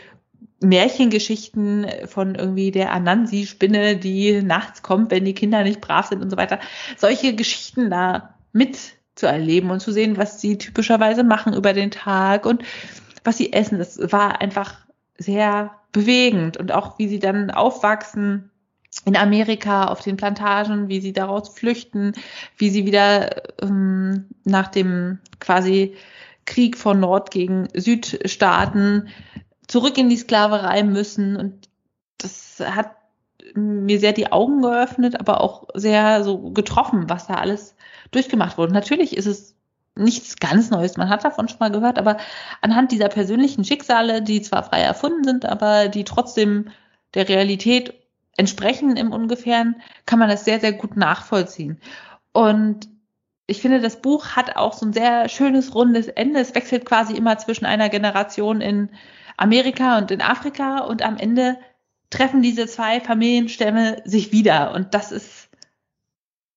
Märchengeschichten 0.62 1.88
von 2.06 2.36
irgendwie 2.36 2.72
der 2.72 2.92
Anansi-Spinne, 2.92 3.98
die 3.98 4.42
nachts 4.42 4.82
kommt, 4.82 5.12
wenn 5.12 5.26
die 5.26 5.34
Kinder 5.34 5.64
nicht 5.64 5.82
brav 5.82 6.08
sind 6.08 6.22
und 6.22 6.30
so 6.30 6.38
weiter. 6.38 6.60
Solche 6.98 7.36
Geschichten 7.36 7.90
da 7.90 8.36
mitzuerleben 8.52 9.72
und 9.72 9.80
zu 9.80 9.92
sehen, 9.92 10.18
was 10.18 10.42
sie 10.42 10.58
typischerweise 10.58 11.24
machen 11.24 11.54
über 11.54 11.74
den 11.74 11.92
Tag 11.92 12.46
und 12.46 12.64
was 13.24 13.38
sie 13.38 13.54
essen. 13.54 13.78
Das 13.78 14.00
war 14.12 14.42
einfach 14.42 14.76
sehr 15.18 15.72
bewegend 15.92 16.58
und 16.58 16.72
auch 16.72 17.00
wie 17.00 17.08
sie 17.08 17.20
dann 17.20 17.52
aufwachsen 17.52 18.50
in 19.06 19.16
Amerika 19.16 19.86
auf 19.86 20.02
den 20.02 20.18
Plantagen, 20.18 20.90
wie 20.90 21.00
sie 21.00 21.14
daraus 21.14 21.50
flüchten, 21.50 22.14
wie 22.58 22.70
sie 22.70 22.86
wieder 22.86 23.62
ähm, 23.62 24.26
nach 24.44 24.68
dem 24.68 25.20
quasi 25.40 25.96
Krieg 26.46 26.78
von 26.78 27.00
Nord 27.00 27.32
gegen 27.32 27.68
Südstaaten 27.74 29.10
zurück 29.70 29.98
in 29.98 30.10
die 30.10 30.18
Sklaverei 30.18 30.84
müssen. 30.84 31.38
Und 31.38 31.70
das 32.18 32.60
hat 32.60 32.92
mir 33.54 34.00
sehr 34.00 34.12
die 34.12 34.32
Augen 34.32 34.62
geöffnet, 34.62 35.18
aber 35.20 35.40
auch 35.42 35.70
sehr 35.74 36.24
so 36.26 36.52
getroffen, 36.52 37.10
was 37.10 37.28
da 37.28 37.36
alles 37.36 37.76
durchgemacht 38.12 38.58
wurde. 38.58 38.74
Natürlich 38.74 39.16
ist 39.16 39.28
es 39.28 39.56
nichts 39.96 40.38
ganz 40.38 40.70
Neues. 40.70 40.98
Man 40.98 41.10
hat 41.10 41.24
davon 41.24 41.48
schon 41.48 41.60
mal 41.60 41.72
gehört, 41.72 41.98
aber 41.98 42.18
anhand 42.62 42.92
dieser 42.92 43.10
persönlichen 43.10 43.64
Schicksale, 43.64 44.22
die 44.22 44.42
zwar 44.42 44.64
frei 44.64 44.82
erfunden 44.82 45.24
sind, 45.24 45.46
aber 45.46 45.88
die 45.88 46.04
trotzdem 46.04 46.70
der 47.14 47.30
Realität 47.30 47.94
entsprechen 48.38 48.98
im 48.98 49.12
Ungefähren, 49.12 49.82
kann 50.06 50.20
man 50.20 50.30
das 50.30 50.46
sehr, 50.46 50.60
sehr 50.60 50.74
gut 50.74 50.96
nachvollziehen. 50.96 51.80
Und 52.32 52.88
ich 53.48 53.62
finde, 53.62 53.82
das 53.82 54.02
Buch 54.02 54.36
hat 54.36 54.56
auch 54.56 54.74
so 54.74 54.86
ein 54.86 54.94
sehr 54.94 55.28
schönes, 55.28 55.76
rundes 55.76 56.08
Ende. 56.08 56.40
Es 56.40 56.56
wechselt 56.56 56.86
quasi 56.86 57.16
immer 57.16 57.38
zwischen 57.38 57.66
einer 57.66 57.90
Generation 57.90 58.62
in 58.62 58.90
Amerika 59.40 59.98
und 59.98 60.12
in 60.12 60.22
Afrika 60.22 60.80
und 60.80 61.02
am 61.02 61.18
Ende 61.18 61.58
treffen 62.10 62.42
diese 62.42 62.68
zwei 62.68 63.00
Familienstämme 63.00 64.02
sich 64.04 64.32
wieder 64.32 64.74
und 64.74 64.94
das 64.94 65.12
ist 65.12 65.50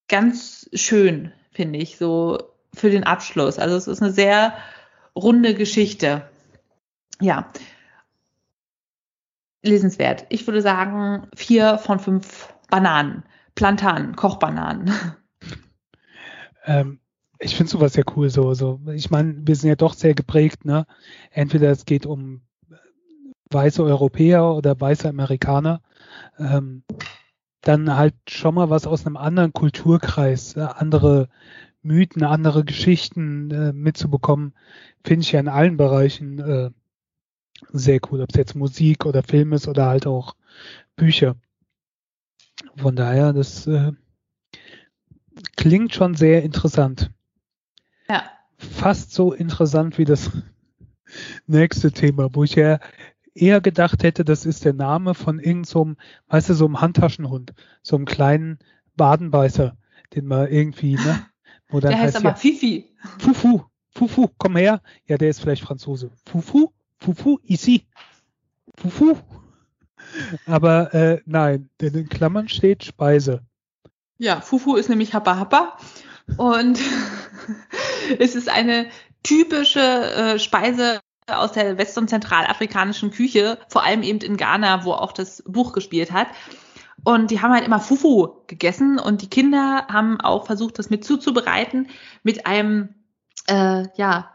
ganz 0.09 0.69
schön, 0.75 1.33
finde 1.53 1.79
ich, 1.79 1.97
so 1.97 2.39
für 2.75 2.91
den 2.91 3.05
Abschluss. 3.05 3.59
Also 3.59 3.77
es 3.77 3.87
ist 3.87 4.03
eine 4.03 4.13
sehr 4.13 4.57
runde 5.15 5.55
Geschichte. 5.55 6.29
Ja. 7.21 7.53
Lesenswert. 9.63 10.27
Ich 10.29 10.47
würde 10.47 10.61
sagen, 10.61 11.29
vier 11.37 11.79
von 11.79 12.01
fünf 12.01 12.53
Bananen. 12.69 13.23
Plantanen, 13.55 14.17
Kochbananen. 14.17 14.91
Ähm, 16.65 17.01
ich 17.39 17.57
finde 17.57 17.71
sowas 17.71 17.97
ja 17.97 18.05
cool, 18.17 18.31
so, 18.31 18.55
so. 18.55 18.81
Ich 18.95 19.11
meine, 19.11 19.37
wir 19.47 19.57
sind 19.57 19.69
ja 19.69 19.75
doch 19.75 19.95
sehr 19.95 20.15
geprägt, 20.15 20.65
ne? 20.65 20.87
Entweder 21.31 21.71
es 21.71 21.85
geht 21.85 22.07
um 22.07 22.43
weiße 23.53 23.83
Europäer 23.83 24.55
oder 24.55 24.81
weiße 24.81 25.09
Amerikaner. 25.09 25.83
Ähm, 26.39 26.85
dann 27.63 27.97
halt 27.97 28.15
schon 28.29 28.57
mal 28.57 28.71
was 28.71 28.87
aus 28.87 29.07
einem 29.07 29.17
anderen 29.17 29.53
Kulturkreis, 29.53 30.57
äh, 30.57 30.61
andere 30.61 31.29
Mythen, 31.83 32.25
andere 32.25 32.65
Geschichten 32.65 33.51
äh, 33.51 33.73
mitzubekommen, 33.73 34.55
finde 35.05 35.23
ich 35.23 35.33
ja 35.33 35.41
in 35.41 35.49
allen 35.49 35.77
Bereichen 35.77 36.39
äh, 36.39 36.71
sehr 37.71 38.01
cool, 38.11 38.21
ob 38.21 38.31
es 38.31 38.37
jetzt 38.37 38.55
Musik 38.55 39.07
oder 39.07 39.23
Film 39.23 39.53
ist 39.53 39.69
oder 39.69 39.87
halt 39.87 40.07
auch 40.07 40.37
Bücher. 40.97 41.37
Von 42.77 42.97
daher, 42.97 43.33
das 43.33 43.67
äh, 43.67 43.93
klingt 45.57 45.95
schon 45.95 46.15
sehr 46.15 46.43
interessant. 46.43 47.11
Ja. 48.09 48.25
Fast 48.57 49.13
so 49.13 49.33
interessant 49.33 49.99
wie 49.99 50.05
das 50.05 50.31
nächste 51.47 51.93
Thema, 51.93 52.35
wo 52.35 52.45
ich 52.45 52.55
ja 52.55 52.79
eher 53.35 53.61
gedacht 53.61 54.03
hätte, 54.03 54.25
das 54.25 54.47
ist 54.47 54.65
der 54.65 54.75
Name 54.75 55.15
von 55.15 55.39
irgendeinem, 55.39 55.65
so 55.65 55.95
weißt 56.29 56.51
du, 56.51 56.55
so 56.55 56.67
einem 56.67 56.81
Handtaschenhund, 56.81 57.55
so 57.83 57.97
einem 57.97 58.05
kleinen 58.05 58.59
Badenbeißer, 58.97 59.77
den 60.15 60.27
man 60.27 60.49
irgendwie, 60.49 60.95
ne? 60.95 61.27
Wo 61.69 61.81
dann 61.81 61.93
der 61.93 62.01
heißt, 62.01 62.17
heißt 62.17 62.25
aber 62.25 62.35
ja, 62.35 62.37
Fifi. 62.37 62.91
Fufu, 63.19 63.63
Fufu, 63.91 64.29
komm 64.37 64.57
her. 64.57 64.83
Ja, 65.07 65.17
der 65.17 65.31
ist 65.31 65.41
vielleicht 65.41 65.63
Franzose. 65.63 66.11
Fufu, 66.27 66.73
Fufu, 66.99 67.39
ici. 67.45 67.87
Fufu. 68.77 69.17
Aber 70.47 70.93
äh, 70.95 71.21
nein, 71.25 71.71
denn 71.81 71.95
in 71.95 72.09
Klammern 72.09 72.49
steht 72.49 72.85
Speise. 72.85 73.43
Ja, 74.19 74.41
Fufu 74.41 74.77
ist 74.77 74.91
nämlich 74.91 75.15
Happa 75.15 75.37
Happa. 75.37 75.79
Und 76.37 76.79
es 78.19 78.35
ist 78.35 78.49
eine 78.49 78.87
typische 79.23 79.81
äh, 79.81 80.39
Speise 80.39 81.01
aus 81.27 81.53
der 81.53 81.79
west- 81.79 81.99
und 81.99 82.09
zentralafrikanischen 82.09 83.11
Küche, 83.11 83.59
vor 83.69 83.85
allem 83.85 84.03
eben 84.03 84.21
in 84.21 84.37
Ghana, 84.37 84.85
wo 84.85 84.93
auch 84.93 85.13
das 85.13 85.43
Buch 85.47 85.73
gespielt 85.73 86.13
hat. 86.13 86.29
Und 87.05 87.31
die 87.31 87.41
haben 87.41 87.53
halt 87.53 87.65
immer 87.65 87.81
Fufu 87.81 88.29
gegessen 88.47 88.99
und 88.99 89.23
die 89.23 89.31
Kinder 89.31 89.87
haben 89.89 90.21
auch 90.21 90.47
versucht, 90.47 90.79
das 90.79 90.91
mit 90.91 91.05
zuzubereiten 91.05 91.89
mit 92.23 92.47
einem, 92.47 92.95
äh, 93.49 93.87
ja, 93.97 94.31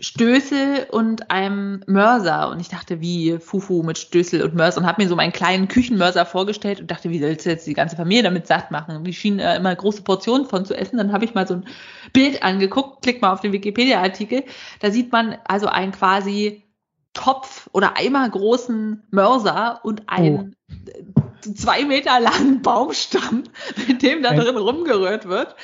Stößel 0.00 0.88
und 0.90 1.30
einem 1.30 1.84
Mörser. 1.86 2.50
Und 2.50 2.60
ich 2.60 2.68
dachte, 2.68 3.00
wie 3.00 3.38
Fufu 3.38 3.82
mit 3.82 3.98
Stößel 3.98 4.42
und 4.42 4.54
Mörser 4.54 4.80
und 4.80 4.86
habe 4.86 5.02
mir 5.02 5.08
so 5.08 5.14
meinen 5.14 5.32
kleinen 5.32 5.68
Küchenmörser 5.68 6.26
vorgestellt 6.26 6.80
und 6.80 6.90
dachte, 6.90 7.10
wie 7.10 7.20
sollst 7.20 7.46
du 7.46 7.50
jetzt 7.50 7.66
die 7.66 7.74
ganze 7.74 7.96
Familie 7.96 8.24
damit 8.24 8.46
satt 8.46 8.70
machen? 8.70 9.04
Die 9.04 9.12
schienen 9.12 9.38
äh, 9.38 9.56
immer 9.56 9.74
große 9.74 10.02
Portionen 10.02 10.46
von 10.46 10.64
zu 10.64 10.74
essen. 10.74 10.96
Dann 10.96 11.12
habe 11.12 11.24
ich 11.24 11.34
mal 11.34 11.46
so 11.46 11.54
ein 11.54 11.66
Bild 12.12 12.42
angeguckt, 12.42 13.02
klick 13.02 13.22
mal 13.22 13.32
auf 13.32 13.40
den 13.40 13.52
Wikipedia-Artikel. 13.52 14.44
Da 14.80 14.90
sieht 14.90 15.12
man 15.12 15.36
also 15.44 15.66
einen 15.66 15.92
quasi 15.92 16.64
Topf 17.14 17.68
oder 17.72 17.96
Eimer 17.96 18.28
großen 18.28 19.02
Mörser 19.10 19.80
und 19.84 20.08
einen 20.08 20.56
oh. 21.16 21.22
Zwei 21.42 21.84
Meter 21.84 22.20
langen 22.20 22.62
Baumstamm, 22.62 23.44
mit 23.86 24.02
dem 24.02 24.22
da 24.22 24.34
drin 24.34 24.56
rumgerührt 24.56 25.28
wird. 25.28 25.54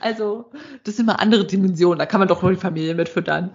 Also, 0.00 0.50
das 0.84 0.96
sind 0.96 1.06
immer 1.06 1.20
andere 1.20 1.46
Dimensionen. 1.46 1.98
Da 1.98 2.06
kann 2.06 2.20
man 2.20 2.28
doch 2.28 2.42
nur 2.42 2.52
die 2.52 2.60
Familie 2.60 2.94
mit 2.94 3.08
füttern. 3.08 3.52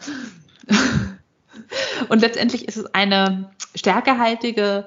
und 2.09 2.21
letztendlich 2.21 2.67
ist 2.67 2.77
es 2.77 2.93
eine 2.93 3.51
stärkehaltige 3.75 4.85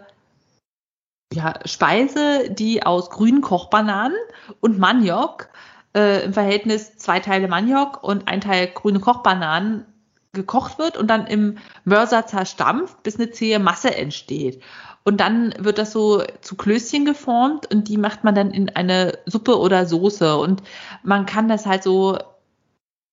ja, 1.32 1.55
Speise, 1.64 2.51
die 2.51 2.84
aus 2.84 3.11
grünen 3.11 3.40
Kochbananen 3.40 4.16
und 4.61 4.78
Maniok 4.78 5.49
äh, 5.95 6.24
im 6.24 6.32
Verhältnis 6.32 6.97
zwei 6.97 7.20
Teile 7.20 7.49
Maniok 7.49 8.03
und 8.03 8.28
ein 8.28 8.40
Teil 8.40 8.68
grüne 8.68 9.01
Kochbananen 9.01 9.86
gekocht 10.32 10.78
wird 10.78 10.97
und 10.97 11.09
dann 11.09 11.26
im 11.26 11.59
Mörser 11.84 12.26
zerstampft, 12.26 13.03
bis 13.03 13.16
eine 13.16 13.30
zähe 13.30 13.59
Masse 13.59 13.95
entsteht. 13.95 14.62
Und 15.05 15.20
dann 15.20 15.55
wird 15.59 15.78
das 15.78 15.92
so 15.92 16.22
zu 16.40 16.57
Klößchen 16.57 17.05
geformt 17.05 17.72
und 17.72 17.88
die 17.88 17.96
macht 17.96 18.24
man 18.24 18.34
dann 18.34 18.50
in 18.50 18.68
eine 18.70 19.18
Suppe 19.26 19.59
oder 19.59 19.86
Soße. 19.86 20.36
Und 20.36 20.62
man 21.03 21.26
kann 21.26 21.48
das 21.48 21.66
halt 21.66 21.82
so 21.82 22.18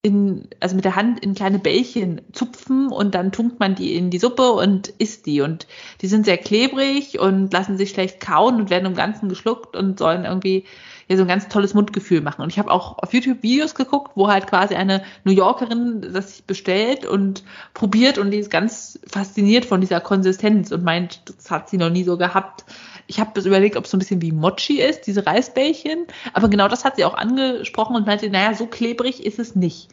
in, 0.01 0.47
also 0.59 0.75
mit 0.75 0.85
der 0.85 0.95
Hand 0.95 1.19
in 1.19 1.33
kleine 1.33 1.59
Bällchen 1.59 2.21
zupfen 2.31 2.87
und 2.89 3.15
dann 3.15 3.31
tunkt 3.33 3.59
man 3.59 3.75
die 3.75 3.95
in 3.95 4.11
die 4.11 4.19
Suppe 4.19 4.51
und 4.53 4.87
isst 4.87 5.25
die. 5.25 5.41
Und 5.41 5.67
die 6.01 6.07
sind 6.07 6.25
sehr 6.25 6.37
klebrig 6.37 7.19
und 7.19 7.51
lassen 7.51 7.77
sich 7.77 7.89
schlecht 7.89 8.19
kauen 8.19 8.55
und 8.55 8.69
werden 8.69 8.85
im 8.85 8.95
Ganzen 8.95 9.27
geschluckt 9.27 9.75
und 9.75 9.99
sollen 9.99 10.25
irgendwie 10.25 10.65
ja 11.09 11.17
so 11.17 11.23
ein 11.23 11.27
ganz 11.27 11.47
tolles 11.47 11.73
Mundgefühl 11.73 12.21
machen. 12.21 12.43
Und 12.43 12.51
ich 12.51 12.59
habe 12.59 12.69
auch 12.69 12.99
auf 12.99 13.13
YouTube 13.13 13.41
Videos 13.41 13.73
geguckt, 13.73 14.11
wo 14.15 14.27
halt 14.27 14.45
quasi 14.45 14.75
eine 14.75 15.03
New 15.23 15.31
Yorkerin 15.31 16.13
das 16.13 16.35
sich 16.35 16.45
bestellt 16.45 17.05
und 17.05 17.43
probiert 17.73 18.19
und 18.19 18.29
die 18.29 18.37
ist 18.37 18.51
ganz 18.51 18.99
fasziniert 19.07 19.65
von 19.65 19.81
dieser 19.81 20.01
Konsistenz 20.01 20.71
und 20.71 20.83
meint, 20.83 21.21
das 21.25 21.49
hat 21.49 21.69
sie 21.69 21.77
noch 21.77 21.89
nie 21.89 22.03
so 22.03 22.17
gehabt. 22.17 22.63
Ich 23.07 23.19
habe 23.19 23.41
überlegt, 23.41 23.75
ob 23.75 23.85
es 23.85 23.91
so 23.91 23.97
ein 23.97 23.99
bisschen 23.99 24.21
wie 24.21 24.31
Mochi 24.31 24.81
ist, 24.81 25.07
diese 25.07 25.25
Reisbällchen. 25.25 26.05
Aber 26.33 26.47
genau 26.47 26.67
das 26.67 26.85
hat 26.85 26.95
sie 26.95 27.05
auch 27.05 27.15
angesprochen 27.15 27.95
und 27.95 28.05
meinte, 28.05 28.29
naja, 28.29 28.53
so 28.53 28.67
klebrig 28.67 29.25
ist 29.25 29.39
es 29.39 29.55
nicht. 29.55 29.89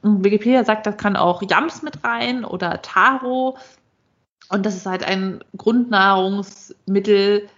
Und 0.00 0.24
Wikipedia 0.24 0.64
sagt, 0.64 0.86
das 0.86 0.96
kann 0.96 1.16
auch 1.16 1.42
Yams 1.42 1.82
mit 1.82 2.02
rein 2.04 2.44
oder 2.44 2.80
Taro. 2.80 3.58
Und 4.48 4.64
das 4.64 4.76
ist 4.76 4.86
halt 4.86 5.04
ein 5.04 5.44
Grundnahrungsmittel, 5.56 7.48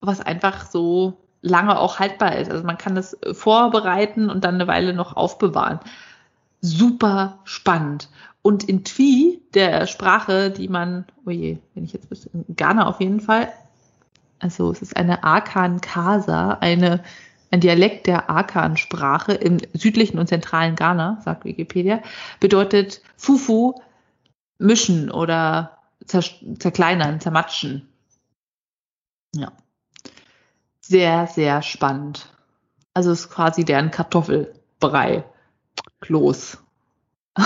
was 0.00 0.20
einfach 0.20 0.70
so 0.70 1.23
lange 1.44 1.78
auch 1.78 1.98
haltbar 1.98 2.36
ist. 2.36 2.50
Also 2.50 2.64
man 2.64 2.78
kann 2.78 2.94
das 2.94 3.14
äh, 3.22 3.34
vorbereiten 3.34 4.30
und 4.30 4.44
dann 4.44 4.54
eine 4.54 4.66
Weile 4.66 4.94
noch 4.94 5.16
aufbewahren. 5.16 5.78
Super 6.60 7.38
spannend. 7.44 8.08
Und 8.42 8.64
in 8.64 8.84
Twi, 8.84 9.42
der 9.52 9.86
Sprache, 9.86 10.50
die 10.50 10.68
man, 10.68 11.04
oh 11.26 11.30
je, 11.30 11.58
wenn 11.74 11.84
ich 11.84 11.92
jetzt 11.92 12.08
bis 12.08 12.26
in 12.26 12.44
Ghana 12.56 12.86
auf 12.86 13.00
jeden 13.00 13.20
Fall, 13.20 13.52
also 14.38 14.70
es 14.70 14.82
ist 14.82 14.96
eine 14.96 15.22
Akan 15.22 15.80
Kasa, 15.80 16.58
eine, 16.60 17.02
ein 17.50 17.60
Dialekt 17.60 18.06
der 18.06 18.28
Akan-Sprache 18.30 19.32
im 19.32 19.58
südlichen 19.74 20.18
und 20.18 20.28
zentralen 20.28 20.76
Ghana, 20.76 21.20
sagt 21.22 21.44
Wikipedia, 21.44 22.00
bedeutet 22.40 23.02
Fufu 23.16 23.74
mischen 24.58 25.10
oder 25.10 25.78
zerkleinern, 26.06 27.20
zermatschen. 27.20 27.88
Ja 29.34 29.52
sehr, 30.86 31.26
sehr 31.26 31.62
spannend. 31.62 32.32
Also 32.92 33.10
es 33.10 33.20
ist 33.20 33.30
quasi 33.30 33.64
deren 33.64 33.90
Kartoffelbrei. 33.90 35.24
Kloß. 36.00 36.58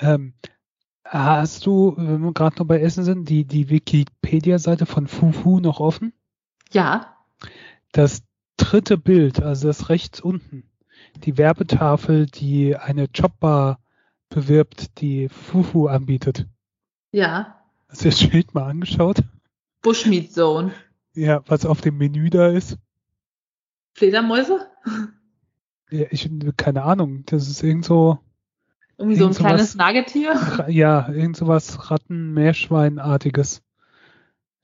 ähm, 0.00 0.34
hast 1.04 1.64
du, 1.64 1.94
wenn 1.96 2.22
wir 2.22 2.32
gerade 2.32 2.58
noch 2.58 2.66
bei 2.66 2.80
Essen 2.80 3.04
sind, 3.04 3.28
die, 3.28 3.44
die 3.44 3.70
Wikipedia-Seite 3.70 4.84
von 4.86 5.06
Fufu 5.06 5.60
noch 5.60 5.80
offen? 5.80 6.12
Ja. 6.72 7.16
Das 7.92 8.22
dritte 8.56 8.98
Bild, 8.98 9.42
also 9.42 9.68
das 9.68 9.88
rechts 9.88 10.20
unten, 10.20 10.64
die 11.24 11.38
Werbetafel, 11.38 12.26
die 12.26 12.76
eine 12.76 13.08
Jobbar 13.14 13.78
bewirbt, 14.28 15.00
die 15.00 15.28
Fufu 15.28 15.86
anbietet. 15.86 16.46
Ja. 17.12 17.60
Hast 17.88 18.04
du 18.04 18.08
das 18.08 18.20
Schild 18.20 18.54
mal 18.54 18.64
angeschaut? 18.64 19.22
Bushmeat 19.82 20.32
Zone. 20.32 20.72
Ja, 21.14 21.42
was 21.46 21.64
auf 21.64 21.80
dem 21.80 21.96
Menü 21.96 22.30
da 22.30 22.48
ist. 22.48 22.76
Fledermäuse? 23.94 24.68
Ja, 25.90 26.06
ich 26.10 26.28
keine 26.56 26.82
Ahnung. 26.82 27.24
Das 27.26 27.48
ist 27.48 27.62
irgend 27.62 27.84
so. 27.84 28.18
Irgendwie 28.98 29.16
so 29.16 29.26
ein 29.26 29.34
kleines 29.34 29.74
Nagetier? 29.74 30.66
Ja, 30.68 31.08
irgend 31.08 31.36
so 31.36 31.46
was 31.46 31.90
Ratten-Meerschweinartiges. 31.90 33.62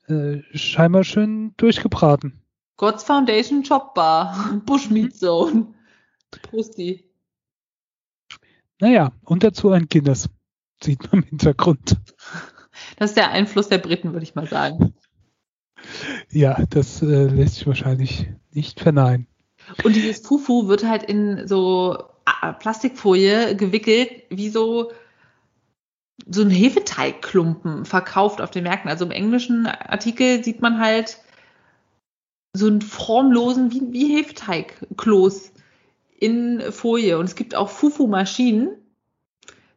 Äh, 0.07 0.41
scheinbar 0.53 1.03
schön 1.03 1.53
durchgebraten. 1.57 2.41
God's 2.77 3.03
Foundation 3.03 3.63
Chop 3.63 3.93
Bar. 3.93 4.61
Bushmeat 4.65 5.15
Zone. 5.15 5.73
Prosti. 6.43 7.09
Naja, 8.79 9.11
und 9.23 9.43
dazu 9.43 9.69
ein 9.69 9.87
Guinness. 9.87 10.29
Sieht 10.81 11.11
man 11.11 11.21
im 11.21 11.29
Hintergrund. 11.29 11.97
Das 12.97 13.11
ist 13.11 13.17
der 13.17 13.29
Einfluss 13.31 13.69
der 13.69 13.77
Briten, 13.77 14.13
würde 14.13 14.23
ich 14.23 14.33
mal 14.33 14.47
sagen. 14.47 14.95
Ja, 16.29 16.63
das 16.69 17.01
äh, 17.01 17.25
lässt 17.25 17.55
sich 17.55 17.67
wahrscheinlich 17.67 18.27
nicht 18.53 18.79
verneinen. 18.79 19.27
Und 19.83 19.95
dieses 19.95 20.25
Fufu 20.25 20.67
wird 20.67 20.85
halt 20.85 21.03
in 21.03 21.47
so 21.47 21.97
äh, 22.25 22.53
Plastikfolie 22.53 23.55
gewickelt, 23.55 24.23
wie 24.29 24.49
so 24.49 24.91
so 26.27 26.41
ein 26.41 26.49
Hefeteigklumpen 26.49 27.85
verkauft 27.85 28.41
auf 28.41 28.51
den 28.51 28.63
Märkten. 28.63 28.89
Also 28.89 29.05
im 29.05 29.11
englischen 29.11 29.65
Artikel 29.65 30.43
sieht 30.43 30.61
man 30.61 30.79
halt 30.79 31.17
so 32.55 32.67
einen 32.67 32.81
formlosen, 32.81 33.71
wie, 33.71 33.91
wie 33.91 34.17
Hefeteigkloß 34.17 35.51
in 36.19 36.61
Folie. 36.71 37.17
Und 37.17 37.25
es 37.25 37.35
gibt 37.35 37.55
auch 37.55 37.69
Fufu-Maschinen, 37.69 38.69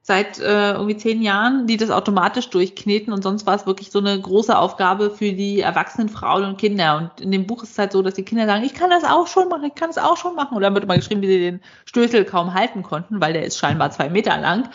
seit 0.06 0.38
äh, 0.38 0.72
irgendwie 0.72 0.98
zehn 0.98 1.22
Jahren, 1.22 1.66
die 1.66 1.78
das 1.78 1.88
automatisch 1.88 2.50
durchkneten 2.50 3.10
und 3.10 3.22
sonst 3.22 3.46
war 3.46 3.54
es 3.54 3.64
wirklich 3.64 3.90
so 3.90 4.00
eine 4.00 4.20
große 4.20 4.56
Aufgabe 4.56 5.10
für 5.10 5.32
die 5.32 5.60
erwachsenen 5.60 6.10
Frauen 6.10 6.44
und 6.44 6.58
Kinder. 6.58 6.98
Und 6.98 7.22
in 7.22 7.32
dem 7.32 7.46
Buch 7.46 7.62
ist 7.62 7.70
es 7.70 7.78
halt 7.78 7.92
so, 7.92 8.02
dass 8.02 8.12
die 8.12 8.22
Kinder 8.22 8.44
sagen, 8.44 8.64
ich 8.64 8.74
kann 8.74 8.90
das 8.90 9.04
auch 9.04 9.26
schon 9.26 9.48
machen, 9.48 9.64
ich 9.64 9.74
kann 9.74 9.88
das 9.88 9.96
auch 9.96 10.18
schon 10.18 10.34
machen. 10.34 10.56
Und 10.56 10.62
dann 10.62 10.74
wird 10.74 10.84
immer 10.84 10.96
geschrieben, 10.96 11.22
wie 11.22 11.28
sie 11.28 11.38
den 11.38 11.60
Stößel 11.86 12.26
kaum 12.26 12.52
halten 12.52 12.82
konnten, 12.82 13.22
weil 13.22 13.32
der 13.32 13.46
ist 13.46 13.56
scheinbar 13.56 13.92
zwei 13.92 14.10
Meter 14.10 14.36
lang. 14.36 14.68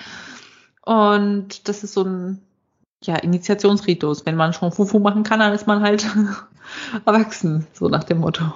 Und 0.83 1.67
das 1.67 1.83
ist 1.83 1.93
so 1.93 2.03
ein 2.03 2.41
ja, 3.03 3.15
Initiationsritus. 3.15 4.25
Wenn 4.25 4.35
man 4.35 4.53
schon 4.53 4.71
Fufu 4.71 4.97
machen 4.97 5.21
kann, 5.21 5.41
dann 5.41 5.53
ist 5.53 5.67
man 5.67 5.83
halt 5.83 6.07
erwachsen, 7.05 7.67
so 7.73 7.87
nach 7.87 8.03
dem 8.03 8.21
Motto. 8.21 8.51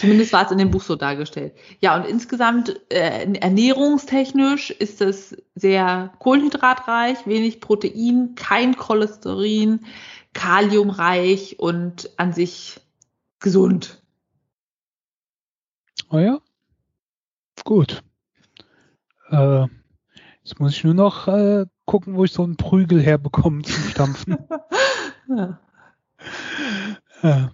Zumindest 0.00 0.32
war 0.32 0.46
es 0.46 0.50
in 0.50 0.56
dem 0.56 0.70
Buch 0.70 0.82
so 0.82 0.96
dargestellt. 0.96 1.52
Ja, 1.80 1.94
und 1.94 2.06
insgesamt 2.06 2.80
äh, 2.90 3.30
ernährungstechnisch 3.34 4.70
ist 4.70 5.02
es 5.02 5.36
sehr 5.54 6.10
kohlenhydratreich, 6.20 7.26
wenig 7.26 7.60
Protein, 7.60 8.34
kein 8.34 8.76
Cholesterin, 8.76 9.80
kaliumreich 10.32 11.58
und 11.58 12.08
an 12.16 12.32
sich 12.32 12.80
gesund. 13.40 14.02
Oh 16.08 16.18
ja. 16.18 16.38
Gut. 17.62 18.02
Äh, 19.28 19.66
jetzt 20.42 20.60
muss 20.60 20.72
ich 20.72 20.82
nur 20.82 20.94
noch 20.94 21.28
äh, 21.28 21.66
gucken, 21.84 22.14
wo 22.14 22.24
ich 22.24 22.32
so 22.32 22.42
einen 22.42 22.56
Prügel 22.56 23.02
herbekomme 23.02 23.60
zum 23.64 23.84
Stampfen. 23.84 24.38
ja. 25.28 25.60
ja. 27.22 27.52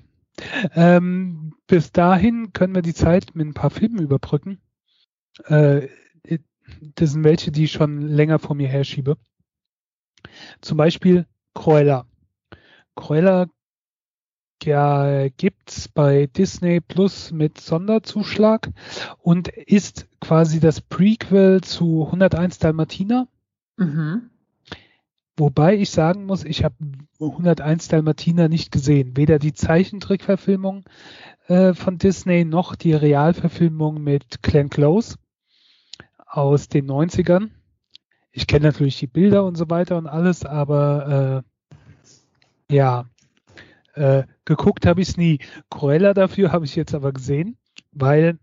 Ähm, 0.74 1.54
bis 1.66 1.92
dahin 1.92 2.52
können 2.52 2.74
wir 2.74 2.82
die 2.82 2.94
Zeit 2.94 3.34
mit 3.34 3.46
ein 3.46 3.54
paar 3.54 3.70
Filmen 3.70 3.98
überbrücken. 3.98 4.60
Äh, 5.44 5.88
das 6.96 7.12
sind 7.12 7.24
welche, 7.24 7.50
die 7.52 7.64
ich 7.64 7.72
schon 7.72 8.00
länger 8.00 8.38
vor 8.38 8.56
mir 8.56 8.68
herschiebe. 8.68 9.16
Zum 10.60 10.76
Beispiel 10.76 11.26
Cruella. 11.54 12.06
Cruella 12.96 13.46
ja, 14.64 15.28
gibt's 15.28 15.86
bei 15.88 16.26
Disney 16.26 16.80
Plus 16.80 17.30
mit 17.30 17.60
Sonderzuschlag 17.60 18.70
und 19.18 19.48
ist 19.48 20.08
quasi 20.20 20.60
das 20.60 20.80
Prequel 20.80 21.60
zu 21.60 22.06
101 22.06 22.58
Dalmatiner. 22.58 23.28
Mhm. 23.76 24.30
Wobei 25.36 25.76
ich 25.76 25.90
sagen 25.90 26.24
muss, 26.24 26.44
ich 26.44 26.64
habe 26.64 26.74
101 27.20 27.88
Dalmatiner 27.88 28.48
nicht 28.48 28.72
gesehen. 28.72 29.16
Weder 29.16 29.38
die 29.38 29.52
Zeichentrickverfilmung 29.52 30.84
äh, 31.48 31.74
von 31.74 31.98
Disney 31.98 32.44
noch 32.44 32.74
die 32.74 32.94
Realverfilmung 32.94 34.02
mit 34.02 34.42
Glenn 34.42 34.70
Close 34.70 35.16
aus 36.26 36.68
den 36.68 36.86
90ern. 36.86 37.50
Ich 38.32 38.46
kenne 38.46 38.66
natürlich 38.66 38.98
die 38.98 39.06
Bilder 39.06 39.44
und 39.44 39.56
so 39.56 39.68
weiter 39.68 39.98
und 39.98 40.06
alles, 40.06 40.44
aber 40.44 41.44
äh, 42.70 42.74
ja, 42.74 43.06
äh, 43.94 44.24
geguckt 44.44 44.86
habe 44.86 45.00
ich 45.00 45.08
es 45.08 45.16
nie. 45.16 45.38
Cruella 45.70 46.14
dafür 46.14 46.52
habe 46.52 46.64
ich 46.64 46.76
jetzt 46.76 46.94
aber 46.94 47.12
gesehen, 47.12 47.56
weil 47.92 48.38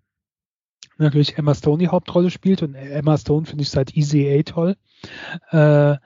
natürlich 0.97 1.37
Emma 1.37 1.53
Stone 1.55 1.79
die 1.79 1.89
Hauptrolle 1.89 2.29
spielt 2.29 2.61
und 2.63 2.75
Emma 2.75 3.17
Stone 3.17 3.45
finde 3.45 3.63
ich 3.63 3.69
seit 3.69 3.95
Easy 3.95 4.27
A 4.29 4.43
toll. 4.43 4.75
Äh, 5.51 5.97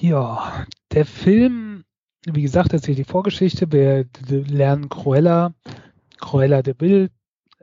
ja, 0.00 0.66
der 0.92 1.04
Film, 1.04 1.84
wie 2.26 2.42
gesagt, 2.42 2.72
erzählt 2.72 2.98
die 2.98 3.04
Vorgeschichte. 3.04 3.70
Wir 3.70 4.06
lernen 4.28 4.88
Cruella, 4.88 5.54
Cruella 6.18 6.62
de 6.62 6.74
Vil 6.78 7.10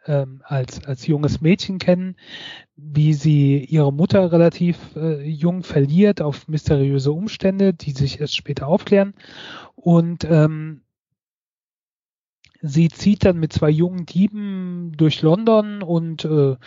ähm, 0.05 0.41
als, 0.43 0.85
als 0.85 1.07
junges 1.07 1.41
Mädchen 1.41 1.79
kennen, 1.79 2.15
wie 2.75 3.13
sie 3.13 3.65
ihre 3.65 3.91
Mutter 3.91 4.31
relativ 4.31 4.95
äh, 4.95 5.21
jung 5.27 5.63
verliert 5.63 6.21
auf 6.21 6.47
mysteriöse 6.47 7.11
Umstände, 7.11 7.73
die 7.73 7.91
sich 7.91 8.21
erst 8.21 8.35
später 8.35 8.67
aufklären. 8.67 9.13
Und 9.75 10.23
ähm, 10.25 10.81
sie 12.61 12.89
zieht 12.89 13.25
dann 13.25 13.39
mit 13.39 13.53
zwei 13.53 13.69
jungen 13.69 14.05
Dieben 14.05 14.91
durch 14.97 15.21
London 15.21 15.81
und 15.83 16.25
äh, 16.25 16.57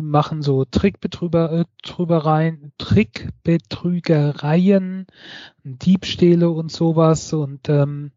machen 0.00 0.42
so 0.42 0.64
Trickbetrügereien, 0.64 2.72
Trickbetrügereien, 2.78 5.06
Diebstähle 5.62 6.50
und 6.50 6.72
sowas 6.72 7.32
und 7.32 7.68
ähm, 7.68 8.10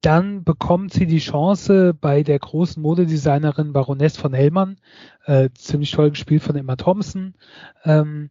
dann 0.00 0.42
bekommt 0.42 0.92
sie 0.92 1.06
die 1.06 1.20
Chance 1.20 1.94
bei 1.94 2.24
der 2.24 2.40
großen 2.40 2.82
Modedesignerin 2.82 3.72
Baroness 3.72 4.16
von 4.16 4.34
Hellmann, 4.34 4.78
äh, 5.26 5.50
ziemlich 5.54 5.92
toll 5.92 6.10
gespielt 6.10 6.42
von 6.42 6.56
Emma 6.56 6.74
Thompson, 6.74 7.34
ähm, 7.84 8.30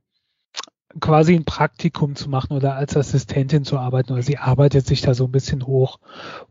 quasi 0.99 1.35
ein 1.35 1.45
Praktikum 1.45 2.15
zu 2.15 2.29
machen 2.29 2.55
oder 2.55 2.75
als 2.75 2.97
Assistentin 2.97 3.63
zu 3.63 3.77
arbeiten 3.77 4.13
oder 4.13 4.21
sie 4.21 4.37
arbeitet 4.37 4.85
sich 4.85 5.01
da 5.01 5.13
so 5.13 5.25
ein 5.25 5.31
bisschen 5.31 5.65
hoch 5.65 5.99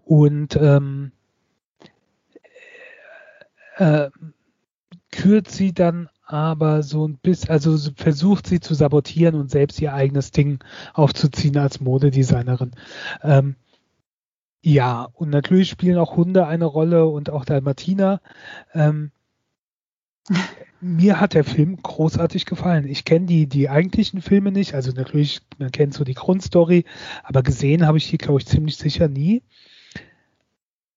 und 0.05 0.57
ähm, 0.57 1.13
äh, 3.77 4.11
kürt 5.11 5.51
sie 5.51 5.73
dann 5.73 6.09
aber 6.25 6.83
so 6.83 7.09
ein 7.09 7.19
bisschen, 7.19 7.51
also 7.51 7.77
versucht 7.97 8.47
sie 8.47 8.61
zu 8.61 8.75
sabotieren 8.75 9.35
und 9.35 9.51
selbst 9.51 9.81
ihr 9.81 9.93
eigenes 9.93 10.31
Ding 10.31 10.63
aufzuziehen 10.95 11.57
als 11.59 11.81
Modedesignerin. 11.81 12.71
Ähm, 13.23 13.57
ja, 14.63 15.09
und 15.15 15.31
natürlich 15.31 15.71
spielen 15.71 15.99
auch 15.99 16.17
Hunde 16.17 16.47
eine 16.47 16.67
Rolle 16.67 17.07
und 17.07 17.31
auch 17.31 17.45
Dalmatiner. 17.45 18.21
Ähm, 18.75 19.11
mir 20.81 21.21
hat 21.21 21.35
der 21.35 21.45
Film 21.45 21.77
großartig 21.77 22.47
gefallen. 22.47 22.87
Ich 22.87 23.05
kenne 23.05 23.27
die, 23.27 23.47
die 23.47 23.69
eigentlichen 23.69 24.23
Filme 24.23 24.51
nicht, 24.51 24.75
also 24.75 24.93
natürlich, 24.93 25.41
man 25.59 25.71
kennt 25.71 25.95
so 25.95 26.05
die 26.05 26.15
Grundstory, 26.15 26.85
aber 27.23 27.43
gesehen 27.43 27.87
habe 27.87 27.99
ich 27.99 28.09
die, 28.09 28.19
glaube 28.19 28.41
ich, 28.41 28.47
ziemlich 28.47 28.77
sicher 28.77 29.09
nie. 29.09 29.43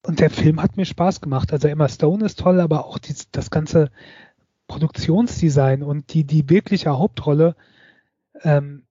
Und 0.05 0.19
der 0.19 0.29
Film 0.29 0.61
hat 0.61 0.77
mir 0.77 0.85
Spaß 0.85 1.21
gemacht. 1.21 1.53
Also 1.53 1.67
Emma 1.67 1.87
Stone 1.87 2.25
ist 2.25 2.39
toll, 2.39 2.59
aber 2.59 2.85
auch 2.85 2.97
die, 2.97 3.15
das 3.31 3.49
ganze 3.49 3.89
Produktionsdesign 4.67 5.83
und 5.83 6.13
die, 6.13 6.25
die 6.25 6.49
wirkliche 6.49 6.97
Hauptrolle 6.97 7.55
ähm, 8.41 8.83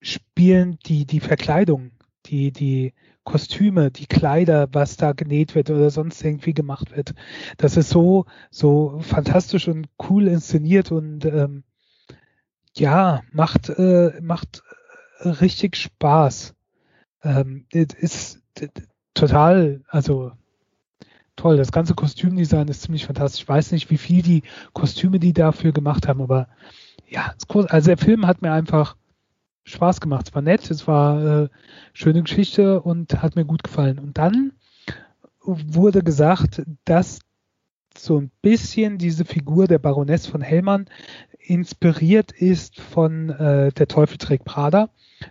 spielen 0.00 0.78
die, 0.86 1.04
die 1.06 1.20
Verkleidung, 1.20 1.92
die, 2.26 2.52
die 2.52 2.94
Kostüme, 3.30 3.92
die 3.92 4.06
Kleider, 4.06 4.68
was 4.72 4.96
da 4.96 5.12
genäht 5.12 5.54
wird 5.54 5.70
oder 5.70 5.90
sonst 5.90 6.24
irgendwie 6.24 6.52
gemacht 6.52 6.96
wird. 6.96 7.14
Das 7.58 7.76
ist 7.76 7.90
so, 7.90 8.26
so 8.50 8.98
fantastisch 9.02 9.68
und 9.68 9.86
cool 10.08 10.26
inszeniert 10.26 10.90
und 10.90 11.24
ähm, 11.24 11.62
ja, 12.74 13.22
macht, 13.30 13.68
äh, 13.68 14.20
macht 14.20 14.64
richtig 15.24 15.76
Spaß. 15.76 16.54
Ähm, 17.22 17.66
ist 17.70 18.42
total, 19.14 19.82
also 19.88 20.32
toll. 21.36 21.56
Das 21.56 21.70
ganze 21.70 21.94
Kostümdesign 21.94 22.66
ist 22.66 22.82
ziemlich 22.82 23.06
fantastisch. 23.06 23.42
Ich 23.42 23.48
weiß 23.48 23.70
nicht, 23.70 23.90
wie 23.90 23.98
viel 23.98 24.22
die 24.22 24.42
Kostüme 24.72 25.20
die 25.20 25.32
dafür 25.32 25.70
gemacht 25.70 26.08
haben, 26.08 26.20
aber 26.20 26.48
ja, 27.08 27.32
also 27.68 27.86
der 27.86 27.98
Film 27.98 28.26
hat 28.26 28.42
mir 28.42 28.52
einfach 28.52 28.96
Spaß 29.70 30.00
gemacht. 30.00 30.28
Es 30.28 30.34
war 30.34 30.42
nett, 30.42 30.70
es 30.70 30.86
war 30.86 31.44
äh, 31.44 31.48
schöne 31.92 32.22
Geschichte 32.22 32.80
und 32.82 33.22
hat 33.22 33.36
mir 33.36 33.44
gut 33.44 33.62
gefallen. 33.62 33.98
Und 33.98 34.18
dann 34.18 34.52
wurde 35.42 36.02
gesagt, 36.02 36.62
dass 36.84 37.20
so 37.96 38.18
ein 38.18 38.30
bisschen 38.42 38.98
diese 38.98 39.24
Figur 39.24 39.66
der 39.66 39.78
Baroness 39.78 40.26
von 40.26 40.42
Hellmann 40.42 40.86
inspiriert 41.38 42.32
ist 42.32 42.80
von 42.80 43.30
äh, 43.30 43.72
Der 43.72 43.88
Teufel 43.88 44.18
trägt 44.18 44.44
Prada, 44.44 44.90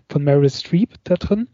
von 0.09 0.23
Meryl 0.23 0.49
Streep 0.49 0.95
da 1.03 1.15
drin. 1.15 1.47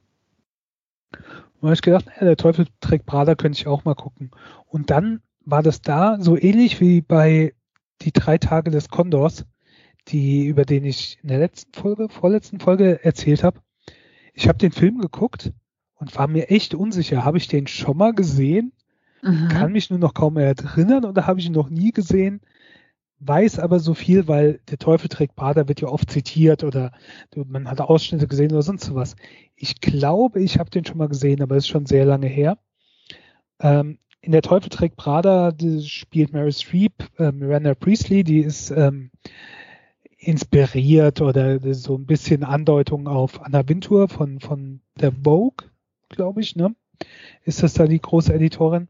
Und 1.59 1.63
habe 1.63 1.73
ich 1.73 1.81
gedacht, 1.81 2.05
naja, 2.07 2.25
Der 2.25 2.38
Teufel 2.38 2.67
trägt 2.79 3.05
Prada 3.05 3.36
könnte 3.36 3.59
ich 3.59 3.67
auch 3.67 3.86
mal 3.86 3.95
gucken. 3.95 4.31
Und 4.65 4.89
dann 4.89 5.21
war 5.41 5.61
das 5.61 5.81
da 5.81 6.17
so 6.19 6.38
ähnlich 6.38 6.81
wie 6.81 7.01
bei 7.01 7.53
Die 8.01 8.11
drei 8.11 8.38
Tage 8.38 8.71
des 8.71 8.89
Kondors 8.89 9.45
die, 10.07 10.45
über 10.45 10.65
den 10.65 10.85
ich 10.85 11.17
in 11.21 11.29
der 11.29 11.39
letzten 11.39 11.73
Folge, 11.73 12.09
vorletzten 12.09 12.59
Folge 12.59 13.03
erzählt 13.03 13.43
habe. 13.43 13.59
Ich 14.33 14.47
habe 14.47 14.57
den 14.57 14.71
Film 14.71 14.99
geguckt 14.99 15.51
und 15.95 16.15
war 16.15 16.27
mir 16.27 16.49
echt 16.49 16.75
unsicher. 16.75 17.25
Habe 17.25 17.37
ich 17.37 17.47
den 17.47 17.67
schon 17.67 17.97
mal 17.97 18.13
gesehen? 18.13 18.73
Mhm. 19.21 19.47
Kann 19.49 19.71
mich 19.71 19.89
nur 19.89 19.99
noch 19.99 20.13
kaum 20.13 20.37
erinnern 20.37 21.05
oder 21.05 21.25
habe 21.25 21.39
ich 21.39 21.47
ihn 21.47 21.53
noch 21.53 21.69
nie 21.69 21.91
gesehen? 21.91 22.41
Weiß 23.19 23.59
aber 23.59 23.79
so 23.79 23.93
viel, 23.93 24.27
weil 24.27 24.59
der 24.69 24.77
Teufel 24.77 25.07
trägt 25.07 25.35
Bader 25.35 25.67
wird 25.67 25.81
ja 25.81 25.87
oft 25.87 26.11
zitiert 26.11 26.63
oder 26.63 26.91
man 27.33 27.69
hat 27.69 27.81
Ausschnitte 27.81 28.27
gesehen 28.27 28.51
oder 28.51 28.61
sonst 28.61 28.93
was. 28.93 29.15
Ich 29.55 29.79
glaube, 29.79 30.41
ich 30.41 30.59
habe 30.59 30.69
den 30.69 30.85
schon 30.85 30.97
mal 30.97 31.07
gesehen, 31.07 31.41
aber 31.41 31.55
es 31.55 31.63
ist 31.63 31.69
schon 31.69 31.85
sehr 31.85 32.05
lange 32.05 32.27
her. 32.27 32.57
Ähm, 33.59 33.97
in 34.19 34.31
der 34.31 34.41
Teufel 34.41 34.69
trägt 34.69 34.97
Prada 34.97 35.53
spielt 35.81 36.33
Mary 36.33 36.51
Streep, 36.51 36.93
äh, 37.17 37.31
Miranda 37.31 37.73
Priestley, 37.73 38.23
die 38.23 38.39
ist 38.39 38.69
ähm, 38.71 39.11
inspiriert 40.26 41.21
oder 41.21 41.59
so 41.73 41.95
ein 41.95 42.05
bisschen 42.05 42.43
Andeutung 42.43 43.07
auf 43.07 43.41
Anna 43.43 43.67
Wintour 43.67 44.09
von, 44.09 44.39
von 44.39 44.82
der 44.99 45.11
Vogue, 45.11 45.69
glaube 46.09 46.41
ich, 46.41 46.55
ne? 46.55 46.76
ist 47.43 47.61
das 47.61 47.73
da 47.73 47.86
die 47.86 48.01
große 48.01 48.34
Editorin. 48.34 48.88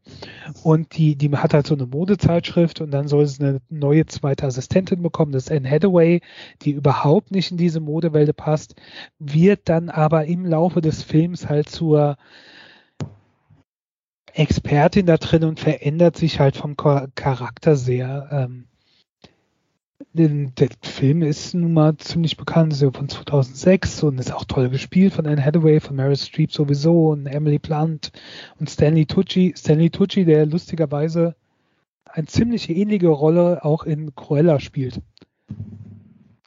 Und 0.64 0.98
die, 0.98 1.16
die 1.16 1.32
hat 1.32 1.54
halt 1.54 1.68
so 1.68 1.76
eine 1.76 1.86
Modezeitschrift 1.86 2.82
und 2.82 2.92
dann 2.92 3.08
soll 3.08 3.26
sie 3.26 3.44
eine 3.44 3.62
neue 3.70 4.06
zweite 4.06 4.46
Assistentin 4.46 5.02
bekommen, 5.02 5.32
das 5.32 5.46
ist 5.46 5.52
Anne 5.52 5.70
Hathaway, 5.70 6.22
die 6.62 6.72
überhaupt 6.72 7.32
nicht 7.32 7.52
in 7.52 7.58
diese 7.58 7.80
Modewelt 7.80 8.36
passt, 8.36 8.76
wird 9.20 9.62
dann 9.66 9.90
aber 9.90 10.26
im 10.26 10.46
Laufe 10.46 10.82
des 10.82 11.04
Films 11.04 11.50
halt 11.50 11.70
zur 11.70 12.18
Expertin 14.34 15.06
da 15.06 15.18
drin 15.18 15.44
und 15.46 15.60
verändert 15.60 16.18
sich 16.18 16.40
halt 16.40 16.58
vom 16.58 16.76
Charakter 16.76 17.76
sehr. 17.76 18.28
Ähm, 18.32 18.68
der 20.14 20.70
Film 20.82 21.22
ist 21.22 21.54
nun 21.54 21.74
mal 21.74 21.96
ziemlich 21.98 22.36
bekannt, 22.38 22.74
so 22.74 22.92
von 22.92 23.08
2006 23.08 24.04
und 24.04 24.20
ist 24.20 24.34
auch 24.34 24.44
toll 24.46 24.70
gespielt 24.70 25.14
von 25.14 25.26
Anne 25.26 25.44
Hathaway, 25.44 25.80
von 25.80 25.96
Meryl 25.96 26.18
Streep 26.18 26.52
sowieso 26.52 27.10
und 27.10 27.28
Emily 27.28 27.60
Blunt 27.60 28.12
und 28.60 28.70
Stanley 28.70 29.06
Tucci. 29.06 29.54
Stanley 29.58 29.90
Tucci, 29.90 30.26
der 30.26 30.46
lustigerweise 30.46 31.36
eine 32.06 32.28
ziemlich 32.28 32.70
ähnliche 32.70 33.08
Rolle 33.08 33.64
auch 33.64 33.84
in 33.84 34.16
Cruella 34.16 34.60
spielt. 34.60 35.02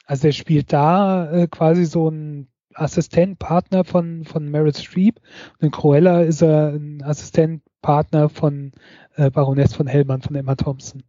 Also 0.05 0.27
er 0.27 0.33
spielt 0.33 0.73
da 0.73 1.31
äh, 1.31 1.47
quasi 1.47 1.85
so 1.85 2.09
ein 2.09 2.47
Assistent, 2.79 3.39
Partner 3.39 3.83
von, 3.83 4.23
von 4.25 4.49
Meryl 4.49 4.75
Streep 4.75 5.19
und 5.53 5.65
in 5.65 5.71
Cruella 5.71 6.21
ist 6.21 6.41
er 6.41 6.73
ein 6.73 7.03
Assistent, 7.03 7.61
Partner 7.81 8.29
von 8.29 8.71
äh, 9.15 9.29
Baroness 9.29 9.73
von 9.73 9.87
Hellmann, 9.87 10.21
von 10.21 10.35
Emma 10.35 10.55
Thompson. 10.55 11.03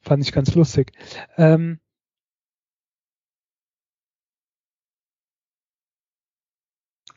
Fand 0.00 0.22
ich 0.22 0.32
ganz 0.32 0.54
lustig. 0.54 0.92
Ähm, 1.36 1.80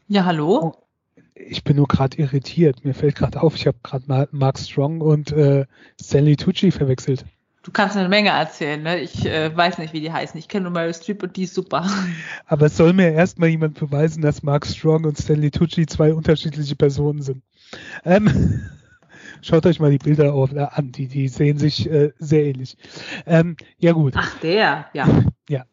ja, 0.07 0.25
hallo? 0.25 0.59
Oh, 0.61 0.83
ich 1.35 1.63
bin 1.63 1.77
nur 1.77 1.87
gerade 1.87 2.17
irritiert. 2.17 2.83
Mir 2.85 2.93
fällt 2.93 3.15
gerade 3.15 3.41
auf, 3.41 3.55
ich 3.55 3.67
habe 3.67 3.77
gerade 3.83 4.27
Mark 4.31 4.59
Strong 4.59 5.01
und 5.01 5.31
äh, 5.31 5.65
Stanley 5.99 6.35
Tucci 6.35 6.71
verwechselt. 6.71 7.25
Du 7.63 7.71
kannst 7.71 7.95
eine 7.95 8.09
Menge 8.09 8.29
erzählen, 8.29 8.83
ne? 8.83 8.99
Ich 8.99 9.25
äh, 9.25 9.55
weiß 9.55 9.77
nicht, 9.77 9.93
wie 9.93 10.01
die 10.01 10.11
heißen. 10.11 10.37
Ich 10.37 10.49
kenne 10.49 10.63
nur 10.63 10.73
Meryl 10.73 10.93
Streep 10.93 11.23
und 11.23 11.35
die 11.37 11.43
ist 11.43 11.55
super. 11.55 11.89
Aber 12.45 12.65
es 12.65 12.75
soll 12.75 12.91
mir 12.91 13.13
erstmal 13.13 13.49
jemand 13.49 13.79
beweisen, 13.79 14.21
dass 14.21 14.43
Mark 14.43 14.67
Strong 14.67 15.05
und 15.05 15.17
Stanley 15.17 15.49
Tucci 15.49 15.85
zwei 15.85 16.13
unterschiedliche 16.13 16.75
Personen 16.75 17.21
sind. 17.21 17.41
Ähm, 18.03 18.69
Schaut 19.41 19.65
euch 19.65 19.79
mal 19.79 19.91
die 19.91 19.97
Bilder 19.97 20.33
auf, 20.33 20.53
äh, 20.53 20.59
an, 20.59 20.91
die, 20.91 21.07
die 21.07 21.27
sehen 21.27 21.57
sich 21.57 21.89
äh, 21.89 22.11
sehr 22.17 22.45
ähnlich. 22.45 22.77
Ähm, 23.25 23.57
ja 23.77 23.91
gut. 23.91 24.13
Ach, 24.15 24.39
der, 24.39 24.87
ja. 24.93 25.07
Ja. 25.49 25.65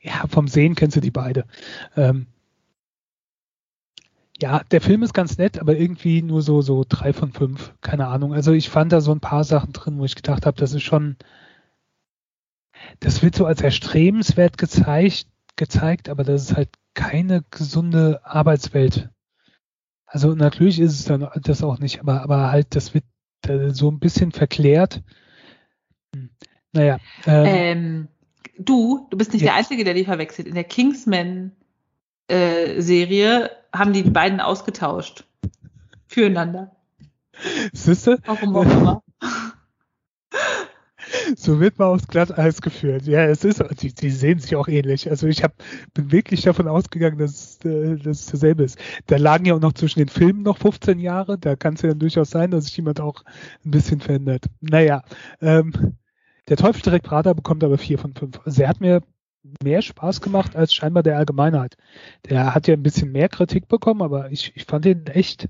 Ja, 0.00 0.24
vom 0.28 0.46
Sehen 0.46 0.76
kennst 0.76 0.96
du 0.96 1.00
die 1.00 1.10
beide. 1.10 1.44
Ähm, 1.96 2.26
ja, 4.40 4.62
der 4.70 4.80
Film 4.80 5.02
ist 5.02 5.14
ganz 5.14 5.36
nett, 5.36 5.58
aber 5.58 5.76
irgendwie 5.76 6.22
nur 6.22 6.42
so, 6.42 6.62
so 6.62 6.84
drei 6.88 7.12
von 7.12 7.32
fünf. 7.32 7.74
Keine 7.80 8.06
Ahnung. 8.06 8.32
Also 8.32 8.52
ich 8.52 8.68
fand 8.68 8.92
da 8.92 9.00
so 9.00 9.12
ein 9.12 9.20
paar 9.20 9.44
Sachen 9.44 9.72
drin, 9.72 9.98
wo 9.98 10.04
ich 10.04 10.14
gedacht 10.14 10.46
habe, 10.46 10.56
das 10.56 10.72
ist 10.72 10.84
schon, 10.84 11.16
das 13.00 13.22
wird 13.22 13.34
so 13.34 13.46
als 13.46 13.60
erstrebenswert 13.60 14.56
gezeigt, 14.56 15.26
gezeigt, 15.56 16.08
aber 16.08 16.22
das 16.22 16.42
ist 16.42 16.56
halt 16.56 16.70
keine 16.94 17.44
gesunde 17.50 18.20
Arbeitswelt. 18.24 19.10
Also 20.06 20.34
natürlich 20.34 20.78
ist 20.78 20.94
es 20.94 21.04
dann 21.04 21.28
das 21.42 21.62
auch 21.62 21.80
nicht, 21.80 22.00
aber, 22.00 22.22
aber 22.22 22.50
halt, 22.50 22.76
das 22.76 22.94
wird 22.94 23.04
äh, 23.46 23.70
so 23.70 23.90
ein 23.90 23.98
bisschen 23.98 24.30
verklärt. 24.30 25.02
Hm. 26.14 26.30
Naja. 26.72 26.98
Ähm, 27.26 27.46
ähm, 27.46 28.08
du, 28.56 29.06
du 29.10 29.18
bist 29.18 29.32
nicht 29.32 29.42
ja. 29.42 29.48
der 29.48 29.56
Einzige, 29.56 29.82
der 29.82 29.94
die 29.94 30.04
verwechselt. 30.04 30.46
In 30.46 30.54
der 30.54 30.64
Kingsman 30.64 31.52
äh, 32.28 32.80
Serie 32.80 33.50
haben 33.72 33.92
die 33.92 34.02
beiden 34.02 34.40
ausgetauscht. 34.40 35.24
Füreinander. 36.06 36.70
Siehste? 37.72 38.18
Warum 38.24 38.56
auch 38.56 38.64
immer. 38.64 39.02
so 41.36 41.60
wird 41.60 41.78
man 41.78 41.88
aufs 41.88 42.08
Glatteis 42.08 42.60
geführt. 42.60 43.06
Ja, 43.06 43.24
es 43.24 43.44
ist, 43.44 43.62
die, 43.80 43.94
die 43.94 44.10
sehen 44.10 44.38
sich 44.38 44.56
auch 44.56 44.68
ähnlich. 44.68 45.10
Also 45.10 45.26
ich 45.26 45.42
hab, 45.42 45.54
bin 45.94 46.12
wirklich 46.12 46.42
davon 46.42 46.68
ausgegangen, 46.68 47.18
dass, 47.18 47.58
äh, 47.64 47.96
dass 47.96 48.20
es 48.20 48.26
dasselbe 48.26 48.64
ist. 48.64 48.78
Da 49.06 49.16
lagen 49.16 49.44
ja 49.44 49.54
auch 49.54 49.60
noch 49.60 49.72
zwischen 49.72 50.00
den 50.00 50.08
Filmen 50.08 50.42
noch 50.42 50.58
15 50.58 50.98
Jahre. 50.98 51.38
Da 51.38 51.56
kann 51.56 51.74
es 51.74 51.82
ja 51.82 51.90
dann 51.90 51.98
durchaus 51.98 52.30
sein, 52.30 52.50
dass 52.50 52.66
sich 52.66 52.76
jemand 52.76 53.00
auch 53.00 53.22
ein 53.64 53.70
bisschen 53.70 54.00
verändert. 54.00 54.46
Naja, 54.60 55.02
ähm, 55.40 55.96
der 56.48 56.56
Teufel 56.56 56.82
direkt 56.82 57.04
Prada 57.04 57.34
bekommt 57.34 57.62
aber 57.62 57.78
vier 57.78 57.98
von 57.98 58.14
fünf. 58.14 58.40
Also 58.44 58.62
er 58.62 58.68
hat 58.68 58.80
mir 58.80 59.02
mehr 59.62 59.82
Spaß 59.82 60.20
gemacht 60.20 60.56
als 60.56 60.74
scheinbar 60.74 61.02
der 61.02 61.16
Allgemeinheit. 61.16 61.76
Der 62.28 62.54
hat 62.54 62.66
ja 62.66 62.74
ein 62.74 62.82
bisschen 62.82 63.12
mehr 63.12 63.28
Kritik 63.28 63.68
bekommen, 63.68 64.02
aber 64.02 64.30
ich, 64.30 64.52
ich 64.56 64.64
fand 64.64 64.86
ihn 64.86 65.06
echt 65.06 65.48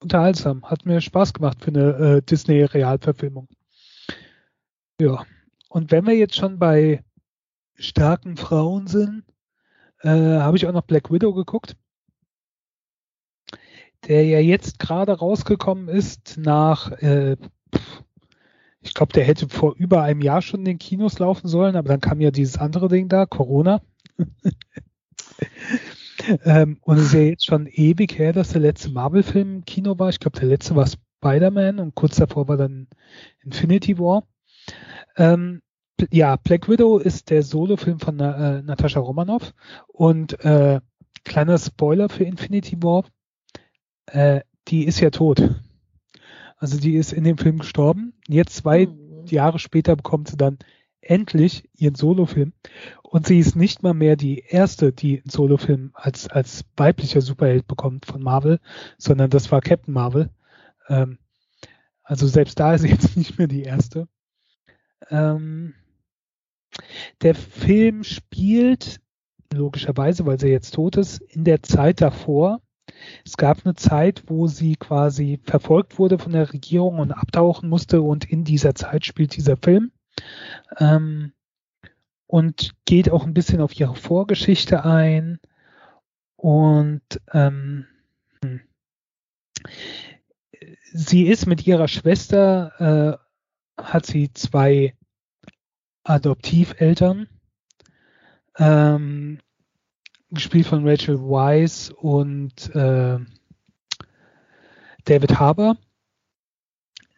unterhaltsam. 0.00 0.64
Hat 0.64 0.86
mir 0.86 1.00
Spaß 1.00 1.32
gemacht 1.32 1.62
für 1.62 1.68
eine 1.68 2.16
äh, 2.16 2.22
Disney-Realverfilmung. 2.22 3.48
Ja, 5.00 5.24
und 5.68 5.90
wenn 5.90 6.06
wir 6.06 6.16
jetzt 6.16 6.36
schon 6.36 6.58
bei 6.58 7.04
starken 7.74 8.36
Frauen 8.36 8.86
sind, 8.86 9.24
äh, 10.00 10.08
habe 10.08 10.56
ich 10.56 10.66
auch 10.66 10.72
noch 10.72 10.82
Black 10.82 11.10
Widow 11.10 11.32
geguckt, 11.32 11.76
der 14.06 14.24
ja 14.24 14.40
jetzt 14.40 14.78
gerade 14.78 15.12
rausgekommen 15.12 15.88
ist 15.88 16.36
nach, 16.38 16.90
äh, 17.02 17.36
ich 18.82 18.94
glaube, 18.94 19.12
der 19.12 19.24
hätte 19.24 19.48
vor 19.48 19.74
über 19.76 20.02
einem 20.02 20.22
Jahr 20.22 20.42
schon 20.42 20.60
in 20.60 20.64
den 20.64 20.78
Kinos 20.78 21.18
laufen 21.18 21.48
sollen, 21.48 21.76
aber 21.76 21.88
dann 21.88 22.00
kam 22.00 22.20
ja 22.20 22.30
dieses 22.30 22.58
andere 22.58 22.88
Ding 22.88 23.08
da, 23.08 23.26
Corona. 23.26 23.82
ähm, 26.44 26.78
und 26.82 26.96
es 26.96 27.06
ist 27.06 27.14
ja 27.14 27.20
jetzt 27.20 27.44
schon 27.44 27.66
ewig 27.66 28.18
her, 28.18 28.32
dass 28.32 28.50
der 28.50 28.62
letzte 28.62 28.90
Marvel-Film 28.90 29.56
im 29.56 29.64
Kino 29.64 29.98
war. 29.98 30.08
Ich 30.08 30.20
glaube, 30.20 30.38
der 30.38 30.48
letzte 30.48 30.76
war 30.76 30.86
Spider-Man 30.86 31.78
und 31.78 31.94
kurz 31.94 32.16
davor 32.16 32.48
war 32.48 32.56
dann 32.56 32.88
Infinity 33.42 33.98
War. 33.98 34.24
Ähm, 35.16 35.62
ja, 36.10 36.36
Black 36.36 36.68
Widow 36.68 36.98
ist 36.98 37.30
der 37.30 37.42
Solo-Film 37.42 38.00
von 38.00 38.18
äh, 38.20 38.62
Natascha 38.62 39.00
Romanoff 39.00 39.52
und 39.88 40.42
äh, 40.44 40.80
kleiner 41.24 41.58
Spoiler 41.58 42.08
für 42.08 42.24
Infinity 42.24 42.82
War, 42.82 43.04
äh, 44.06 44.40
die 44.68 44.84
ist 44.84 45.00
ja 45.00 45.10
tot. 45.10 45.60
Also 46.60 46.78
die 46.78 46.94
ist 46.94 47.12
in 47.12 47.24
dem 47.24 47.38
Film 47.38 47.58
gestorben. 47.58 48.12
Jetzt 48.28 48.54
zwei 48.54 48.86
mhm. 48.86 49.24
Jahre 49.26 49.58
später 49.58 49.96
bekommt 49.96 50.28
sie 50.28 50.36
dann 50.36 50.58
endlich 51.00 51.68
ihren 51.76 51.94
Solo-Film 51.94 52.52
und 53.02 53.26
sie 53.26 53.38
ist 53.38 53.56
nicht 53.56 53.82
mal 53.82 53.94
mehr 53.94 54.16
die 54.16 54.44
erste, 54.46 54.92
die 54.92 55.20
einen 55.20 55.30
Solo-Film 55.30 55.90
als 55.94 56.28
als 56.28 56.66
weiblicher 56.76 57.22
Superheld 57.22 57.66
bekommt 57.66 58.04
von 58.04 58.22
Marvel, 58.22 58.60
sondern 58.98 59.30
das 59.30 59.50
war 59.50 59.62
Captain 59.62 59.94
Marvel. 59.94 60.28
Ähm, 60.88 61.18
also 62.02 62.26
selbst 62.26 62.60
da 62.60 62.74
ist 62.74 62.82
sie 62.82 62.88
jetzt 62.90 63.16
nicht 63.16 63.38
mehr 63.38 63.48
die 63.48 63.62
erste. 63.62 64.08
Ähm, 65.08 65.74
der 67.22 67.34
Film 67.34 68.04
spielt 68.04 69.00
logischerweise, 69.52 70.26
weil 70.26 70.38
sie 70.38 70.48
jetzt 70.48 70.74
tot 70.74 70.96
ist, 70.96 71.18
in 71.18 71.44
der 71.44 71.62
Zeit 71.62 72.02
davor. 72.02 72.60
Es 73.24 73.36
gab 73.36 73.64
eine 73.64 73.74
Zeit, 73.74 74.24
wo 74.26 74.46
sie 74.46 74.76
quasi 74.76 75.40
verfolgt 75.44 75.98
wurde 75.98 76.18
von 76.18 76.32
der 76.32 76.52
Regierung 76.52 76.98
und 76.98 77.12
abtauchen 77.12 77.68
musste 77.68 78.02
und 78.02 78.24
in 78.24 78.44
dieser 78.44 78.74
Zeit 78.74 79.04
spielt 79.04 79.36
dieser 79.36 79.56
Film. 79.56 79.92
Ähm, 80.78 81.32
und 82.26 82.70
geht 82.84 83.10
auch 83.10 83.26
ein 83.26 83.34
bisschen 83.34 83.60
auf 83.60 83.78
ihre 83.78 83.96
Vorgeschichte 83.96 84.84
ein. 84.84 85.40
Und 86.36 87.02
ähm, 87.32 87.86
hm. 88.42 88.60
sie 90.92 91.26
ist 91.26 91.46
mit 91.46 91.66
ihrer 91.66 91.88
Schwester 91.88 93.18
äh, 93.78 93.82
hat 93.82 94.06
sie 94.06 94.32
zwei 94.32 94.94
Adoptiveltern, 96.04 97.28
ähm, 98.58 99.40
gespielt 100.30 100.66
von 100.66 100.86
Rachel 100.86 101.18
Weisz 101.20 101.92
und 101.96 102.74
äh, 102.74 103.18
David 105.04 105.38
Harbour. 105.38 105.76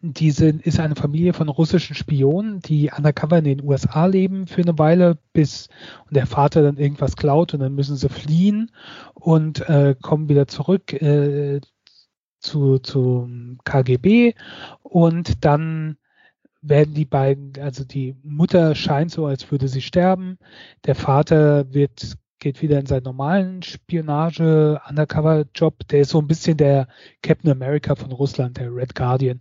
Diese 0.01 0.47
ist 0.47 0.81
eine 0.81 0.95
Familie 0.95 1.31
von 1.31 1.47
russischen 1.47 1.95
Spionen, 1.95 2.59
die 2.59 2.91
undercover 2.95 3.37
in 3.37 3.45
den 3.45 3.63
USA 3.63 4.05
leben 4.05 4.47
für 4.47 4.61
eine 4.61 4.77
Weile, 4.77 5.17
bis 5.31 5.69
und 6.07 6.17
der 6.17 6.27
Vater 6.27 6.61
dann 6.61 6.77
irgendwas 6.77 7.15
klaut 7.15 7.53
und 7.53 7.61
dann 7.61 7.73
müssen 7.73 7.95
sie 7.95 8.09
fliehen 8.09 8.71
und 9.13 9.61
äh, 9.69 9.95
kommen 10.01 10.27
wieder 10.27 10.47
zurück 10.47 10.91
äh, 10.91 11.61
zu, 12.39 12.79
zum 12.79 13.59
KGB 13.63 14.33
und 14.81 15.45
dann 15.45 15.97
werden 16.61 16.93
die 16.93 17.05
beiden, 17.05 17.53
also 17.61 17.83
die 17.83 18.15
Mutter 18.23 18.73
scheint 18.73 19.11
so, 19.11 19.25
als 19.25 19.51
würde 19.51 19.67
sie 19.67 19.81
sterben. 19.81 20.37
Der 20.85 20.95
Vater 20.95 21.73
wird, 21.73 22.17
geht 22.43 22.61
wieder 22.61 22.77
in 22.77 22.85
seinen 22.85 23.03
normalen 23.03 23.63
Spionage, 23.63 24.81
Undercover-Job. 24.87 25.87
Der 25.87 26.01
ist 26.01 26.09
so 26.09 26.19
ein 26.19 26.27
bisschen 26.27 26.57
der 26.57 26.87
Captain 27.21 27.49
America 27.49 27.95
von 27.95 28.11
Russland, 28.11 28.57
der 28.57 28.75
Red 28.75 28.95
Guardian. 28.95 29.39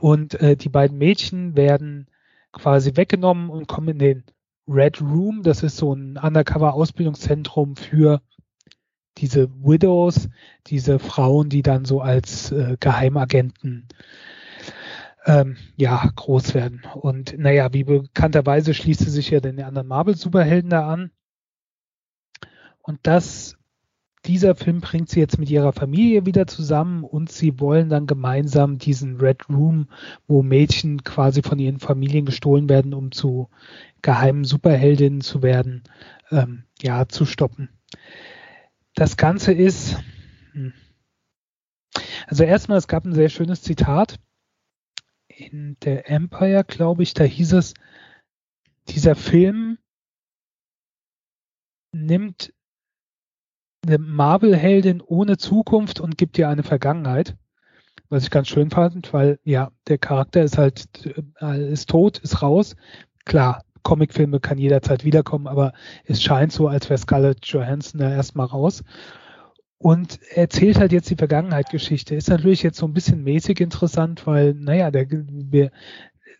Und 0.00 0.34
äh, 0.40 0.56
die 0.56 0.70
beiden 0.70 0.96
Mädchen 0.96 1.56
werden 1.56 2.08
quasi 2.52 2.96
weggenommen 2.96 3.50
und 3.50 3.68
kommen 3.68 3.88
in 3.90 3.98
den 3.98 4.24
Red 4.66 5.00
Room. 5.02 5.42
Das 5.42 5.62
ist 5.62 5.76
so 5.76 5.94
ein 5.94 6.16
Undercover-Ausbildungszentrum 6.16 7.76
für 7.76 8.22
diese 9.18 9.50
Widows, 9.62 10.30
diese 10.68 10.98
Frauen, 10.98 11.50
die 11.50 11.62
dann 11.62 11.84
so 11.84 12.00
als 12.00 12.50
äh, 12.50 12.78
Geheimagenten 12.80 13.88
ähm, 15.26 15.58
ja, 15.76 16.10
groß 16.16 16.54
werden. 16.54 16.82
Und 16.94 17.38
naja, 17.38 17.74
wie 17.74 17.84
bekannterweise 17.84 18.72
schließt 18.72 19.00
sie 19.00 19.10
sich 19.10 19.28
ja 19.28 19.40
den 19.40 19.62
anderen 19.62 19.88
Marvel-Superhelden 19.88 20.70
da 20.70 20.88
an. 20.88 21.10
Und 22.88 23.00
das 23.02 23.54
dieser 24.24 24.54
Film 24.54 24.80
bringt 24.80 25.10
sie 25.10 25.20
jetzt 25.20 25.38
mit 25.38 25.50
ihrer 25.50 25.74
Familie 25.74 26.24
wieder 26.24 26.46
zusammen 26.46 27.04
und 27.04 27.30
sie 27.30 27.60
wollen 27.60 27.90
dann 27.90 28.06
gemeinsam 28.06 28.78
diesen 28.78 29.20
Red 29.20 29.46
Room, 29.50 29.90
wo 30.26 30.42
Mädchen 30.42 31.04
quasi 31.04 31.42
von 31.42 31.58
ihren 31.58 31.80
Familien 31.80 32.24
gestohlen 32.24 32.70
werden, 32.70 32.94
um 32.94 33.12
zu 33.12 33.50
geheimen 34.00 34.44
Superheldinnen 34.44 35.20
zu 35.20 35.42
werden, 35.42 35.82
ähm, 36.30 36.64
ja, 36.80 37.06
zu 37.06 37.26
stoppen. 37.26 37.68
Das 38.94 39.18
Ganze 39.18 39.52
ist, 39.52 39.98
hm. 40.52 40.72
also 42.26 42.42
erstmal, 42.42 42.78
es 42.78 42.88
gab 42.88 43.04
ein 43.04 43.12
sehr 43.12 43.28
schönes 43.28 43.60
Zitat 43.60 44.18
in 45.28 45.76
der 45.82 46.08
Empire, 46.10 46.64
glaube 46.64 47.02
ich, 47.02 47.12
da 47.12 47.24
hieß 47.24 47.52
es, 47.52 47.74
dieser 48.88 49.14
Film 49.14 49.76
nimmt 51.92 52.54
eine 53.86 53.98
Marvel-Heldin 53.98 55.00
ohne 55.00 55.36
Zukunft 55.36 56.00
und 56.00 56.18
gibt 56.18 56.38
ihr 56.38 56.48
eine 56.48 56.62
Vergangenheit. 56.62 57.36
Was 58.10 58.24
ich 58.24 58.30
ganz 58.30 58.48
schön 58.48 58.70
fand, 58.70 59.12
weil 59.12 59.38
ja, 59.44 59.70
der 59.86 59.98
Charakter 59.98 60.42
ist 60.42 60.56
halt, 60.56 60.86
äh, 61.40 61.72
ist 61.72 61.90
tot, 61.90 62.18
ist 62.18 62.40
raus. 62.40 62.74
Klar, 63.26 63.64
Comicfilme 63.82 64.40
kann 64.40 64.58
jederzeit 64.58 65.04
wiederkommen, 65.04 65.46
aber 65.46 65.72
es 66.04 66.22
scheint 66.22 66.52
so, 66.52 66.68
als 66.68 66.88
wäre 66.88 66.98
Scarlett 66.98 67.44
Johansson 67.46 68.00
da 68.00 68.10
erstmal 68.10 68.46
raus. 68.46 68.82
Und 69.78 70.20
erzählt 70.30 70.78
halt 70.78 70.92
jetzt 70.92 71.08
die 71.08 71.16
Vergangenheit-Geschichte. 71.16 72.14
Ist 72.14 72.30
natürlich 72.30 72.62
jetzt 72.62 72.78
so 72.78 72.86
ein 72.86 72.94
bisschen 72.94 73.22
mäßig 73.22 73.60
interessant, 73.60 74.26
weil, 74.26 74.54
naja, 74.54 74.90
der, 74.90 75.06
wir, 75.10 75.70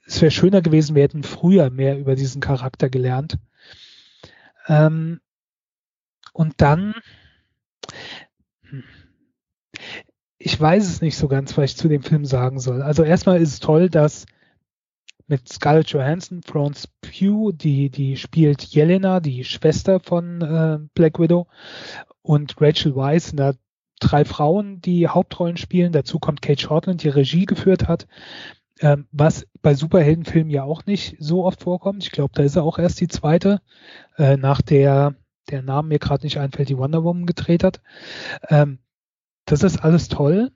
es 0.06 0.20
wäre 0.20 0.30
schöner 0.30 0.60
gewesen, 0.60 0.96
wir 0.96 1.04
hätten 1.04 1.22
früher 1.22 1.70
mehr 1.70 1.98
über 1.98 2.16
diesen 2.16 2.40
Charakter 2.40 2.88
gelernt. 2.88 3.38
Ähm, 4.66 5.20
und 6.32 6.54
dann, 6.58 6.94
ich 10.38 10.60
weiß 10.60 10.88
es 10.88 11.00
nicht 11.00 11.16
so 11.16 11.28
ganz, 11.28 11.56
was 11.56 11.72
ich 11.72 11.76
zu 11.76 11.88
dem 11.88 12.02
Film 12.02 12.24
sagen 12.24 12.60
soll. 12.60 12.82
Also 12.82 13.02
erstmal 13.02 13.40
ist 13.40 13.52
es 13.52 13.60
toll, 13.60 13.88
dass 13.88 14.26
mit 15.26 15.48
Scarlett 15.48 15.90
Johansson, 15.90 16.42
Florence 16.42 16.88
Pugh, 17.02 17.52
die, 17.52 17.90
die 17.90 18.16
spielt 18.16 18.62
Jelena, 18.62 19.20
die 19.20 19.44
Schwester 19.44 20.00
von 20.00 20.40
äh, 20.40 20.78
Black 20.94 21.18
Widow, 21.18 21.46
und 22.22 22.60
Rachel 22.60 22.96
Weisz 22.96 23.32
da 23.34 23.52
drei 24.00 24.24
Frauen, 24.24 24.80
die 24.80 25.08
Hauptrollen 25.08 25.56
spielen. 25.56 25.92
Dazu 25.92 26.18
kommt 26.18 26.42
Kate 26.42 26.60
Shortland, 26.60 27.02
die 27.02 27.08
Regie 27.08 27.46
geführt 27.46 27.88
hat, 27.88 28.06
ähm, 28.80 29.06
was 29.12 29.46
bei 29.60 29.74
Superheldenfilmen 29.74 30.50
ja 30.50 30.62
auch 30.62 30.86
nicht 30.86 31.16
so 31.18 31.44
oft 31.44 31.62
vorkommt. 31.62 32.04
Ich 32.04 32.12
glaube, 32.12 32.32
da 32.34 32.42
ist 32.42 32.56
er 32.56 32.62
auch 32.62 32.78
erst 32.78 33.00
die 33.00 33.08
zweite, 33.08 33.60
äh, 34.16 34.36
nach 34.36 34.62
der 34.62 35.14
der 35.50 35.62
Name 35.62 35.88
mir 35.88 35.98
gerade 35.98 36.24
nicht 36.24 36.38
einfällt, 36.38 36.68
die 36.68 36.78
Wonder 36.78 37.04
Woman 37.04 37.26
gedreht 37.26 37.64
hat. 37.64 37.80
Ähm, 38.48 38.78
das 39.44 39.62
ist 39.62 39.82
alles 39.82 40.08
toll. 40.08 40.52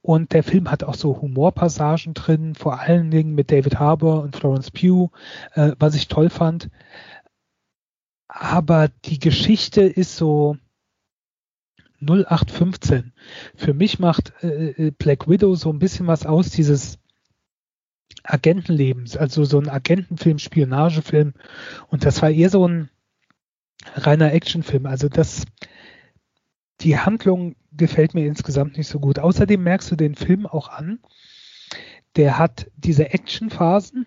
Und 0.00 0.32
der 0.32 0.44
Film 0.44 0.70
hat 0.70 0.84
auch 0.84 0.94
so 0.94 1.20
Humorpassagen 1.20 2.14
drin, 2.14 2.54
vor 2.54 2.80
allen 2.80 3.10
Dingen 3.10 3.34
mit 3.34 3.50
David 3.50 3.80
Harbour 3.80 4.22
und 4.22 4.36
Florence 4.36 4.70
Pugh, 4.70 5.10
äh, 5.54 5.72
was 5.78 5.96
ich 5.96 6.06
toll 6.06 6.30
fand. 6.30 6.70
Aber 8.28 8.88
die 9.04 9.18
Geschichte 9.18 9.82
ist 9.82 10.16
so 10.16 10.58
0815. 12.00 13.12
Für 13.56 13.74
mich 13.74 13.98
macht 13.98 14.32
äh, 14.42 14.70
äh, 14.70 14.90
Black 14.92 15.28
Widow 15.28 15.54
so 15.54 15.72
ein 15.72 15.78
bisschen 15.78 16.06
was 16.06 16.24
aus, 16.24 16.50
dieses 16.50 16.98
Agentenlebens, 18.22 19.16
also 19.16 19.44
so 19.44 19.58
ein 19.58 19.68
Agentenfilm, 19.68 20.38
Spionagefilm. 20.38 21.34
Und 21.88 22.04
das 22.04 22.22
war 22.22 22.30
eher 22.30 22.50
so 22.50 22.66
ein 22.66 22.90
reiner 23.94 24.32
Actionfilm. 24.32 24.86
Also 24.86 25.08
das, 25.08 25.44
die 26.80 26.98
Handlung 26.98 27.56
gefällt 27.72 28.14
mir 28.14 28.26
insgesamt 28.26 28.76
nicht 28.76 28.88
so 28.88 28.98
gut. 28.98 29.18
Außerdem 29.18 29.62
merkst 29.62 29.90
du 29.90 29.96
den 29.96 30.14
Film 30.14 30.46
auch 30.46 30.68
an. 30.68 31.00
Der 32.16 32.38
hat 32.38 32.70
diese 32.76 33.10
Actionphasen, 33.10 34.06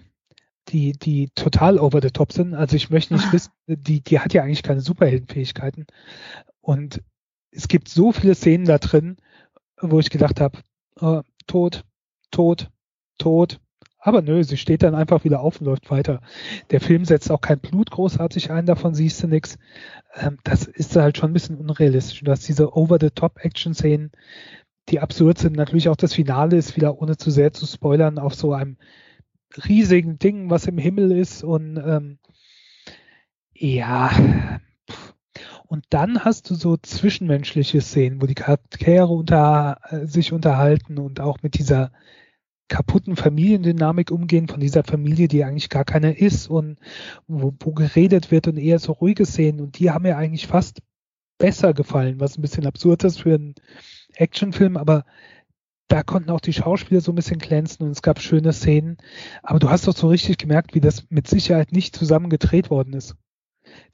die, 0.70 0.94
die 0.94 1.30
total 1.36 1.78
over 1.78 2.02
the 2.02 2.10
top 2.10 2.32
sind. 2.32 2.54
Also 2.54 2.76
ich 2.76 2.90
möchte 2.90 3.14
nicht 3.14 3.28
ah. 3.28 3.34
wissen, 3.34 3.52
die, 3.68 4.02
die 4.02 4.20
hat 4.20 4.34
ja 4.34 4.44
eigentlich 4.44 4.64
keine 4.64 4.82
Superheldenfähigkeiten. 4.82 5.86
Und 6.62 7.02
es 7.52 7.68
gibt 7.68 7.90
so 7.90 8.12
viele 8.12 8.36
Szenen 8.36 8.66
da 8.66 8.78
drin, 8.78 9.18
wo 9.82 10.00
ich 10.00 10.10
gedacht 10.10 10.40
habe, 10.40 10.60
oh, 11.00 11.22
tot, 11.48 11.86
tot, 12.32 12.70
tot, 13.18 13.60
aber 14.00 14.22
nö, 14.22 14.44
sie 14.44 14.58
steht 14.58 14.84
dann 14.84 14.96
einfach 14.96 15.24
wieder 15.24 15.42
auf 15.42 15.60
und 15.60 15.66
läuft 15.66 15.92
weiter. 15.92 16.22
Der 16.72 16.80
Film 16.80 17.06
setzt 17.06 17.30
auch 17.32 17.42
kein 17.42 17.60
Blut 17.60 17.92
großartig 17.92 18.50
ein, 18.50 18.66
davon 18.66 18.96
siehst 18.96 19.22
du 19.22 19.28
nichts. 19.28 19.58
Ähm, 20.16 20.38
das 20.44 20.66
ist 20.66 20.96
halt 20.96 21.18
schon 21.18 21.32
ein 21.32 21.34
bisschen 21.34 21.58
unrealistisch. 21.58 22.22
Du 22.22 22.32
hast 22.32 22.48
diese 22.48 22.76
Over-the-Top-Action-Szenen, 22.76 24.12
die 24.88 25.00
absurd 25.02 25.38
sind. 25.38 25.56
Natürlich 25.56 25.90
auch 25.90 25.98
das 25.98 26.14
Finale 26.14 26.58
ist 26.58 26.78
wieder, 26.78 27.02
ohne 27.02 27.18
zu 27.18 27.30
sehr 27.30 27.52
zu 27.54 27.66
spoilern, 27.66 28.18
auf 28.20 28.36
so 28.36 28.54
einem 28.54 28.78
riesigen 29.68 30.18
Ding, 30.18 30.50
was 30.50 30.66
im 30.66 30.78
Himmel 30.78 31.12
ist 31.12 31.44
und 31.44 31.78
ähm, 31.78 32.20
ja. 33.54 34.12
Und 35.68 35.86
dann 35.90 36.24
hast 36.24 36.50
du 36.50 36.56
so 36.56 36.78
zwischenmenschliche 36.78 37.82
Szenen, 37.82 38.22
wo 38.22 38.26
die 38.26 38.36
Charaktere 38.36 39.08
unter, 39.08 39.80
äh, 39.90 40.06
sich 40.06 40.34
unterhalten 40.34 40.98
und 40.98 41.20
auch 41.20 41.40
mit 41.44 41.60
dieser 41.60 41.92
kaputten 42.70 43.16
Familiendynamik 43.16 44.12
umgehen 44.12 44.48
von 44.48 44.60
dieser 44.60 44.84
Familie, 44.84 45.28
die 45.28 45.44
eigentlich 45.44 45.70
gar 45.70 45.84
keine 45.84 46.18
ist 46.18 46.50
und 46.50 46.78
wo, 47.28 47.54
wo 47.60 47.74
geredet 47.74 48.32
wird 48.32 48.48
und 48.48 48.58
eher 48.58 48.80
so 48.80 48.94
ruhige 48.94 49.26
Szenen 49.26 49.60
und 49.60 49.80
die 49.80 49.92
haben 49.92 50.04
mir 50.04 50.18
eigentlich 50.18 50.48
fast 50.48 50.82
besser 51.38 51.74
gefallen, 51.74 52.20
was 52.20 52.38
ein 52.38 52.42
bisschen 52.42 52.66
absurd 52.66 53.04
ist 53.04 53.22
für 53.22 53.36
einen 53.36 53.56
Actionfilm, 54.14 54.78
aber 54.78 55.06
da 55.88 56.04
konnten 56.04 56.30
auch 56.30 56.40
die 56.40 56.54
Schauspieler 56.54 57.02
so 57.02 57.12
ein 57.12 57.16
bisschen 57.16 57.40
glänzen 57.40 57.86
und 57.86 57.92
es 57.92 58.04
gab 58.04 58.22
schöne 58.22 58.54
Szenen. 58.54 58.98
Aber 59.42 59.58
du 59.58 59.70
hast 59.70 59.88
doch 59.88 59.96
so 59.96 60.08
richtig 60.08 60.38
gemerkt, 60.38 60.76
wie 60.76 60.82
das 60.82 61.10
mit 61.10 61.28
Sicherheit 61.28 61.72
nicht 61.72 61.96
zusammen 61.96 62.30
gedreht 62.30 62.70
worden 62.70 62.94
ist. 62.94 63.16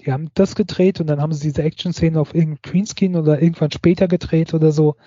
Die 0.01 0.11
haben 0.11 0.29
das 0.33 0.55
gedreht 0.55 0.99
und 0.99 1.07
dann 1.07 1.21
haben 1.21 1.33
sie 1.33 1.47
diese 1.47 1.63
Action-Szenen 1.63 2.17
auf 2.17 2.35
irgendeinem 2.35 2.61
Greenscreen 2.63 3.15
oder 3.15 3.41
irgendwann 3.41 3.71
später 3.71 4.09
gedreht 4.09 4.53
oder 4.53 4.73
so. 4.73 4.97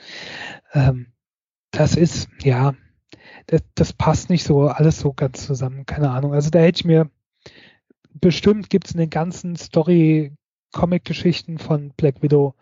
Ähm, 0.72 1.12
das 1.70 1.94
ist, 1.94 2.28
ja, 2.42 2.74
das, 3.46 3.62
das 3.74 3.92
passt 3.92 4.30
nicht 4.30 4.44
so 4.44 4.68
alles 4.68 5.00
so 5.00 5.12
ganz 5.12 5.46
zusammen. 5.46 5.86
Keine 5.86 6.10
Ahnung. 6.10 6.34
Also 6.34 6.50
da 6.50 6.58
hätte 6.58 6.80
ich 6.80 6.84
mir 6.84 7.10
bestimmt 8.20 8.70
gibt 8.70 8.88
es 8.88 8.92
in 8.92 8.98
den 8.98 9.10
ganzen 9.10 9.56
Story-Comic-Geschichten 9.56 11.58
von 11.58 11.92
Black 11.96 12.22
Widow 12.22 12.54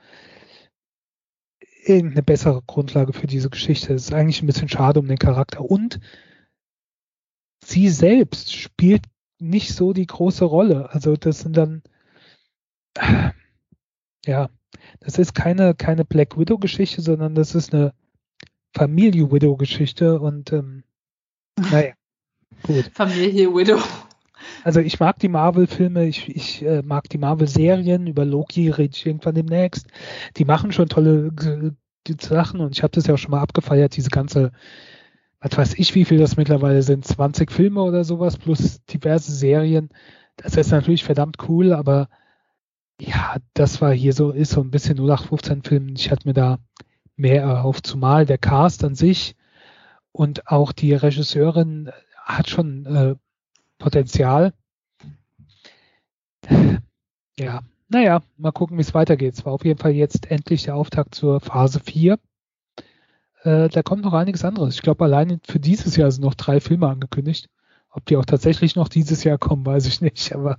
irgendeine 1.84 2.22
bessere 2.22 2.62
Grundlage 2.62 3.12
für 3.12 3.26
diese 3.26 3.50
Geschichte. 3.50 3.92
Das 3.92 4.02
ist 4.02 4.12
eigentlich 4.12 4.42
ein 4.42 4.46
bisschen 4.46 4.68
schade 4.68 5.00
um 5.00 5.06
den 5.06 5.18
Charakter. 5.18 5.60
Und 5.60 6.00
sie 7.64 7.88
selbst 7.88 8.54
spielt 8.54 9.04
nicht 9.38 9.74
so 9.74 9.92
die 9.92 10.06
große 10.06 10.44
Rolle. 10.44 10.90
Also 10.90 11.16
das 11.16 11.40
sind 11.40 11.56
dann, 11.56 11.82
ja, 14.26 14.48
das 15.00 15.18
ist 15.18 15.34
keine, 15.34 15.74
keine 15.74 16.04
Black 16.04 16.38
Widow-Geschichte, 16.38 17.02
sondern 17.02 17.34
das 17.34 17.54
ist 17.54 17.72
eine 17.72 17.92
Familie 18.74 19.30
Widow 19.30 19.56
Geschichte 19.56 20.20
und 20.20 20.52
ähm, 20.52 20.84
naja, 21.70 21.94
gut. 22.62 22.90
Familie 22.94 23.54
Widow. 23.54 23.80
Also 24.64 24.80
ich 24.80 25.00
mag 25.00 25.18
die 25.18 25.28
Marvel-Filme, 25.28 26.06
ich, 26.06 26.28
ich 26.28 26.62
äh, 26.62 26.82
mag 26.82 27.08
die 27.08 27.18
Marvel-Serien, 27.18 28.06
über 28.06 28.24
Loki 28.24 28.70
rede 28.70 28.94
ich 28.94 29.06
irgendwann 29.06 29.34
demnächst. 29.34 29.86
Die 30.36 30.44
machen 30.44 30.72
schon 30.72 30.88
tolle 30.88 31.32
die 32.06 32.16
Sachen 32.20 32.60
und 32.60 32.74
ich 32.76 32.82
habe 32.82 32.92
das 32.92 33.06
ja 33.06 33.14
auch 33.14 33.18
schon 33.18 33.30
mal 33.32 33.40
abgefeiert, 33.40 33.96
diese 33.96 34.10
ganze, 34.10 34.52
was 35.40 35.56
weiß 35.56 35.74
ich, 35.74 35.94
wie 35.94 36.04
viel 36.04 36.18
das 36.18 36.36
mittlerweile 36.36 36.82
sind, 36.82 37.04
20 37.04 37.50
Filme 37.50 37.82
oder 37.82 38.04
sowas 38.04 38.36
plus 38.36 38.84
diverse 38.86 39.32
Serien. 39.32 39.90
Das 40.36 40.56
ist 40.56 40.70
natürlich 40.70 41.04
verdammt 41.04 41.36
cool, 41.48 41.72
aber 41.72 42.08
ja, 43.00 43.36
das 43.54 43.80
war 43.80 43.92
hier 43.92 44.12
so, 44.12 44.30
ist 44.30 44.52
so 44.52 44.60
ein 44.60 44.70
bisschen 44.70 44.98
0815 44.98 45.62
Film. 45.62 45.94
Ich 45.96 46.10
hatte 46.10 46.26
mir 46.26 46.34
da 46.34 46.58
mehr 47.16 47.42
erhofft, 47.42 47.86
zumal 47.86 48.26
der 48.26 48.38
Cast 48.38 48.84
an 48.84 48.94
sich 48.94 49.36
und 50.12 50.48
auch 50.48 50.72
die 50.72 50.94
Regisseurin 50.94 51.90
hat 52.24 52.48
schon 52.50 52.86
äh, 52.86 53.14
Potenzial. 53.78 54.52
Ja, 57.38 57.60
naja, 57.88 58.22
mal 58.38 58.50
gucken, 58.50 58.78
wie 58.78 58.80
es 58.80 58.94
weitergeht. 58.94 59.34
Es 59.34 59.44
war 59.44 59.52
auf 59.52 59.62
jeden 59.62 59.78
Fall 59.78 59.90
jetzt 59.90 60.30
endlich 60.30 60.62
der 60.62 60.74
Auftakt 60.74 61.14
zur 61.14 61.38
Phase 61.38 61.80
4. 61.80 62.18
Äh, 63.42 63.68
da 63.68 63.82
kommt 63.82 64.04
noch 64.04 64.14
einiges 64.14 64.42
anderes. 64.42 64.76
Ich 64.76 64.80
glaube, 64.80 65.04
allein 65.04 65.38
für 65.44 65.60
dieses 65.60 65.96
Jahr 65.96 66.10
sind 66.10 66.24
noch 66.24 66.32
drei 66.32 66.60
Filme 66.60 66.88
angekündigt. 66.88 67.50
Ob 67.90 68.06
die 68.06 68.16
auch 68.16 68.24
tatsächlich 68.24 68.74
noch 68.74 68.88
dieses 68.88 69.22
Jahr 69.22 69.36
kommen, 69.36 69.66
weiß 69.66 69.84
ich 69.84 70.00
nicht, 70.00 70.32
aber 70.34 70.56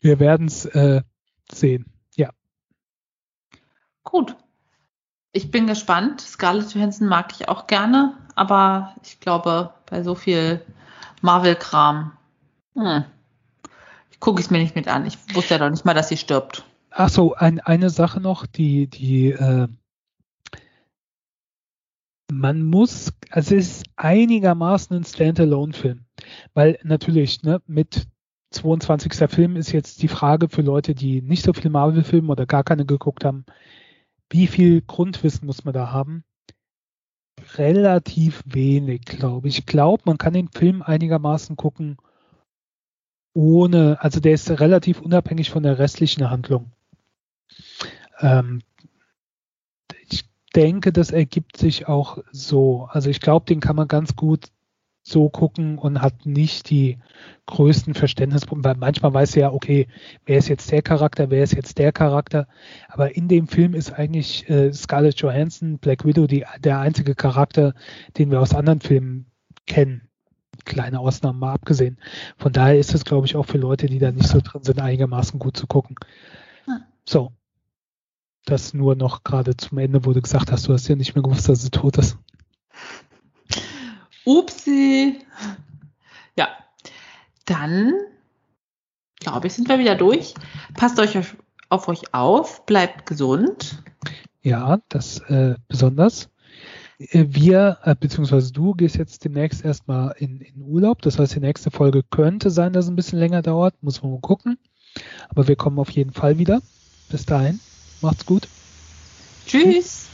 wir 0.00 0.18
werden 0.18 0.48
es 0.48 0.64
äh, 0.64 1.02
sehen. 1.52 1.86
Gut. 4.06 4.36
Ich 5.36 5.50
bin 5.50 5.66
gespannt. 5.66 6.22
Scarlett 6.22 6.72
Johansson 6.72 7.08
mag 7.08 7.30
ich 7.38 7.50
auch 7.50 7.66
gerne, 7.66 8.14
aber 8.36 8.94
ich 9.02 9.20
glaube, 9.20 9.74
bei 9.84 10.02
so 10.02 10.14
viel 10.14 10.62
Marvel-Kram, 11.20 12.12
hm, 12.74 13.04
gucke 14.18 14.40
ich 14.40 14.46
es 14.46 14.50
mir 14.50 14.60
nicht 14.60 14.76
mit 14.76 14.88
an. 14.88 15.04
Ich 15.04 15.18
wusste 15.34 15.54
ja 15.54 15.58
doch 15.58 15.68
nicht 15.68 15.84
mal, 15.84 15.92
dass 15.92 16.08
sie 16.08 16.16
stirbt. 16.16 16.64
Ach 16.90 17.10
so, 17.10 17.34
ein, 17.34 17.60
eine 17.60 17.90
Sache 17.90 18.18
noch, 18.18 18.46
die, 18.46 18.86
die, 18.86 19.32
äh, 19.32 19.68
man 22.32 22.62
muss, 22.62 23.12
also 23.28 23.56
es 23.56 23.80
ist 23.80 23.86
einigermaßen 23.96 24.96
ein 24.96 25.04
Standalone-Film, 25.04 26.06
weil 26.54 26.78
natürlich, 26.82 27.42
ne, 27.42 27.60
mit 27.66 28.06
22. 28.52 29.12
Film 29.30 29.56
ist 29.56 29.70
jetzt 29.72 30.00
die 30.00 30.08
Frage 30.08 30.48
für 30.48 30.62
Leute, 30.62 30.94
die 30.94 31.20
nicht 31.20 31.44
so 31.44 31.52
viel 31.52 31.70
Marvel-Filme 31.70 32.32
oder 32.32 32.46
gar 32.46 32.64
keine 32.64 32.86
geguckt 32.86 33.22
haben, 33.22 33.44
wie 34.30 34.46
viel 34.46 34.82
Grundwissen 34.82 35.46
muss 35.46 35.64
man 35.64 35.74
da 35.74 35.92
haben? 35.92 36.24
Relativ 37.54 38.42
wenig, 38.46 39.02
glaube 39.02 39.48
ich. 39.48 39.58
Ich 39.58 39.66
glaube, 39.66 40.02
man 40.06 40.18
kann 40.18 40.32
den 40.32 40.48
Film 40.48 40.82
einigermaßen 40.82 41.56
gucken, 41.56 41.96
ohne, 43.34 43.98
also 44.00 44.18
der 44.18 44.32
ist 44.32 44.48
relativ 44.48 45.00
unabhängig 45.00 45.50
von 45.50 45.62
der 45.62 45.78
restlichen 45.78 46.30
Handlung. 46.30 46.72
Ähm, 48.20 48.62
ich 50.08 50.24
denke, 50.54 50.92
das 50.92 51.10
ergibt 51.10 51.58
sich 51.58 51.86
auch 51.86 52.18
so. 52.32 52.88
Also 52.90 53.10
ich 53.10 53.20
glaube, 53.20 53.44
den 53.44 53.60
kann 53.60 53.76
man 53.76 53.88
ganz 53.88 54.16
gut 54.16 54.48
so 55.08 55.28
gucken 55.28 55.78
und 55.78 56.02
hat 56.02 56.26
nicht 56.26 56.68
die 56.68 56.98
größten 57.46 57.94
Verständnisprobleme, 57.94 58.64
weil 58.64 58.80
manchmal 58.80 59.14
weiß 59.14 59.36
er 59.36 59.40
ja, 59.40 59.52
okay, 59.52 59.86
wer 60.24 60.38
ist 60.38 60.48
jetzt 60.48 60.72
der 60.72 60.82
Charakter, 60.82 61.30
wer 61.30 61.44
ist 61.44 61.54
jetzt 61.54 61.78
der 61.78 61.92
Charakter, 61.92 62.48
aber 62.88 63.14
in 63.14 63.28
dem 63.28 63.46
Film 63.46 63.74
ist 63.74 63.92
eigentlich 63.92 64.50
äh, 64.50 64.72
Scarlett 64.72 65.20
Johansson, 65.20 65.78
Black 65.78 66.04
Widow, 66.04 66.26
die, 66.26 66.44
der 66.58 66.80
einzige 66.80 67.14
Charakter, 67.14 67.74
den 68.18 68.32
wir 68.32 68.40
aus 68.40 68.52
anderen 68.52 68.80
Filmen 68.80 69.26
kennen. 69.66 70.08
Kleine 70.64 70.98
Ausnahmen 70.98 71.38
mal 71.38 71.52
abgesehen. 71.52 71.98
Von 72.36 72.52
daher 72.52 72.76
ist 72.76 72.92
es, 72.92 73.04
glaube 73.04 73.26
ich, 73.26 73.36
auch 73.36 73.46
für 73.46 73.58
Leute, 73.58 73.86
die 73.86 74.00
da 74.00 74.10
nicht 74.10 74.26
so 74.26 74.40
drin 74.40 74.64
sind, 74.64 74.80
einigermaßen 74.80 75.38
gut 75.38 75.56
zu 75.56 75.68
gucken. 75.68 75.94
So. 77.04 77.30
Das 78.44 78.74
nur 78.74 78.96
noch 78.96 79.22
gerade 79.22 79.56
zum 79.56 79.78
Ende, 79.78 80.04
wo 80.04 80.12
du 80.12 80.20
gesagt 80.20 80.50
hast, 80.50 80.66
du 80.66 80.72
hast 80.72 80.88
ja 80.88 80.96
nicht 80.96 81.14
mehr 81.14 81.22
gewusst, 81.22 81.48
dass 81.48 81.62
sie 81.62 81.70
tot 81.70 81.98
ist. 81.98 82.18
Upsi. 84.26 85.20
Ja. 86.36 86.48
Dann, 87.46 87.92
glaube 89.20 89.46
ich, 89.46 89.54
sind 89.54 89.68
wir 89.68 89.78
wieder 89.78 89.94
durch. 89.94 90.34
Passt 90.74 90.98
euch 90.98 91.16
auf 91.68 91.88
euch 91.88 92.14
auf, 92.14 92.66
bleibt 92.66 93.06
gesund. 93.06 93.82
Ja, 94.42 94.78
das 94.88 95.20
äh, 95.28 95.54
besonders. 95.68 96.28
Äh, 96.98 97.26
wir, 97.28 97.78
äh, 97.82 97.94
beziehungsweise 97.98 98.52
du, 98.52 98.74
gehst 98.74 98.96
jetzt 98.96 99.24
demnächst 99.24 99.64
erstmal 99.64 100.14
in, 100.18 100.40
in 100.40 100.62
Urlaub. 100.62 101.02
Das 101.02 101.18
heißt, 101.18 101.34
die 101.34 101.40
nächste 101.40 101.70
Folge 101.70 102.02
könnte 102.02 102.50
sein, 102.50 102.72
dass 102.72 102.84
es 102.86 102.90
ein 102.90 102.96
bisschen 102.96 103.18
länger 103.18 103.42
dauert. 103.42 103.74
Muss 103.82 104.02
man 104.02 104.12
mal 104.12 104.20
gucken. 104.20 104.58
Aber 105.28 105.48
wir 105.48 105.56
kommen 105.56 105.78
auf 105.78 105.90
jeden 105.90 106.12
Fall 106.12 106.38
wieder. 106.38 106.60
Bis 107.08 107.26
dahin. 107.26 107.60
Macht's 108.00 108.26
gut. 108.26 108.48
Tschüss. 109.46 110.05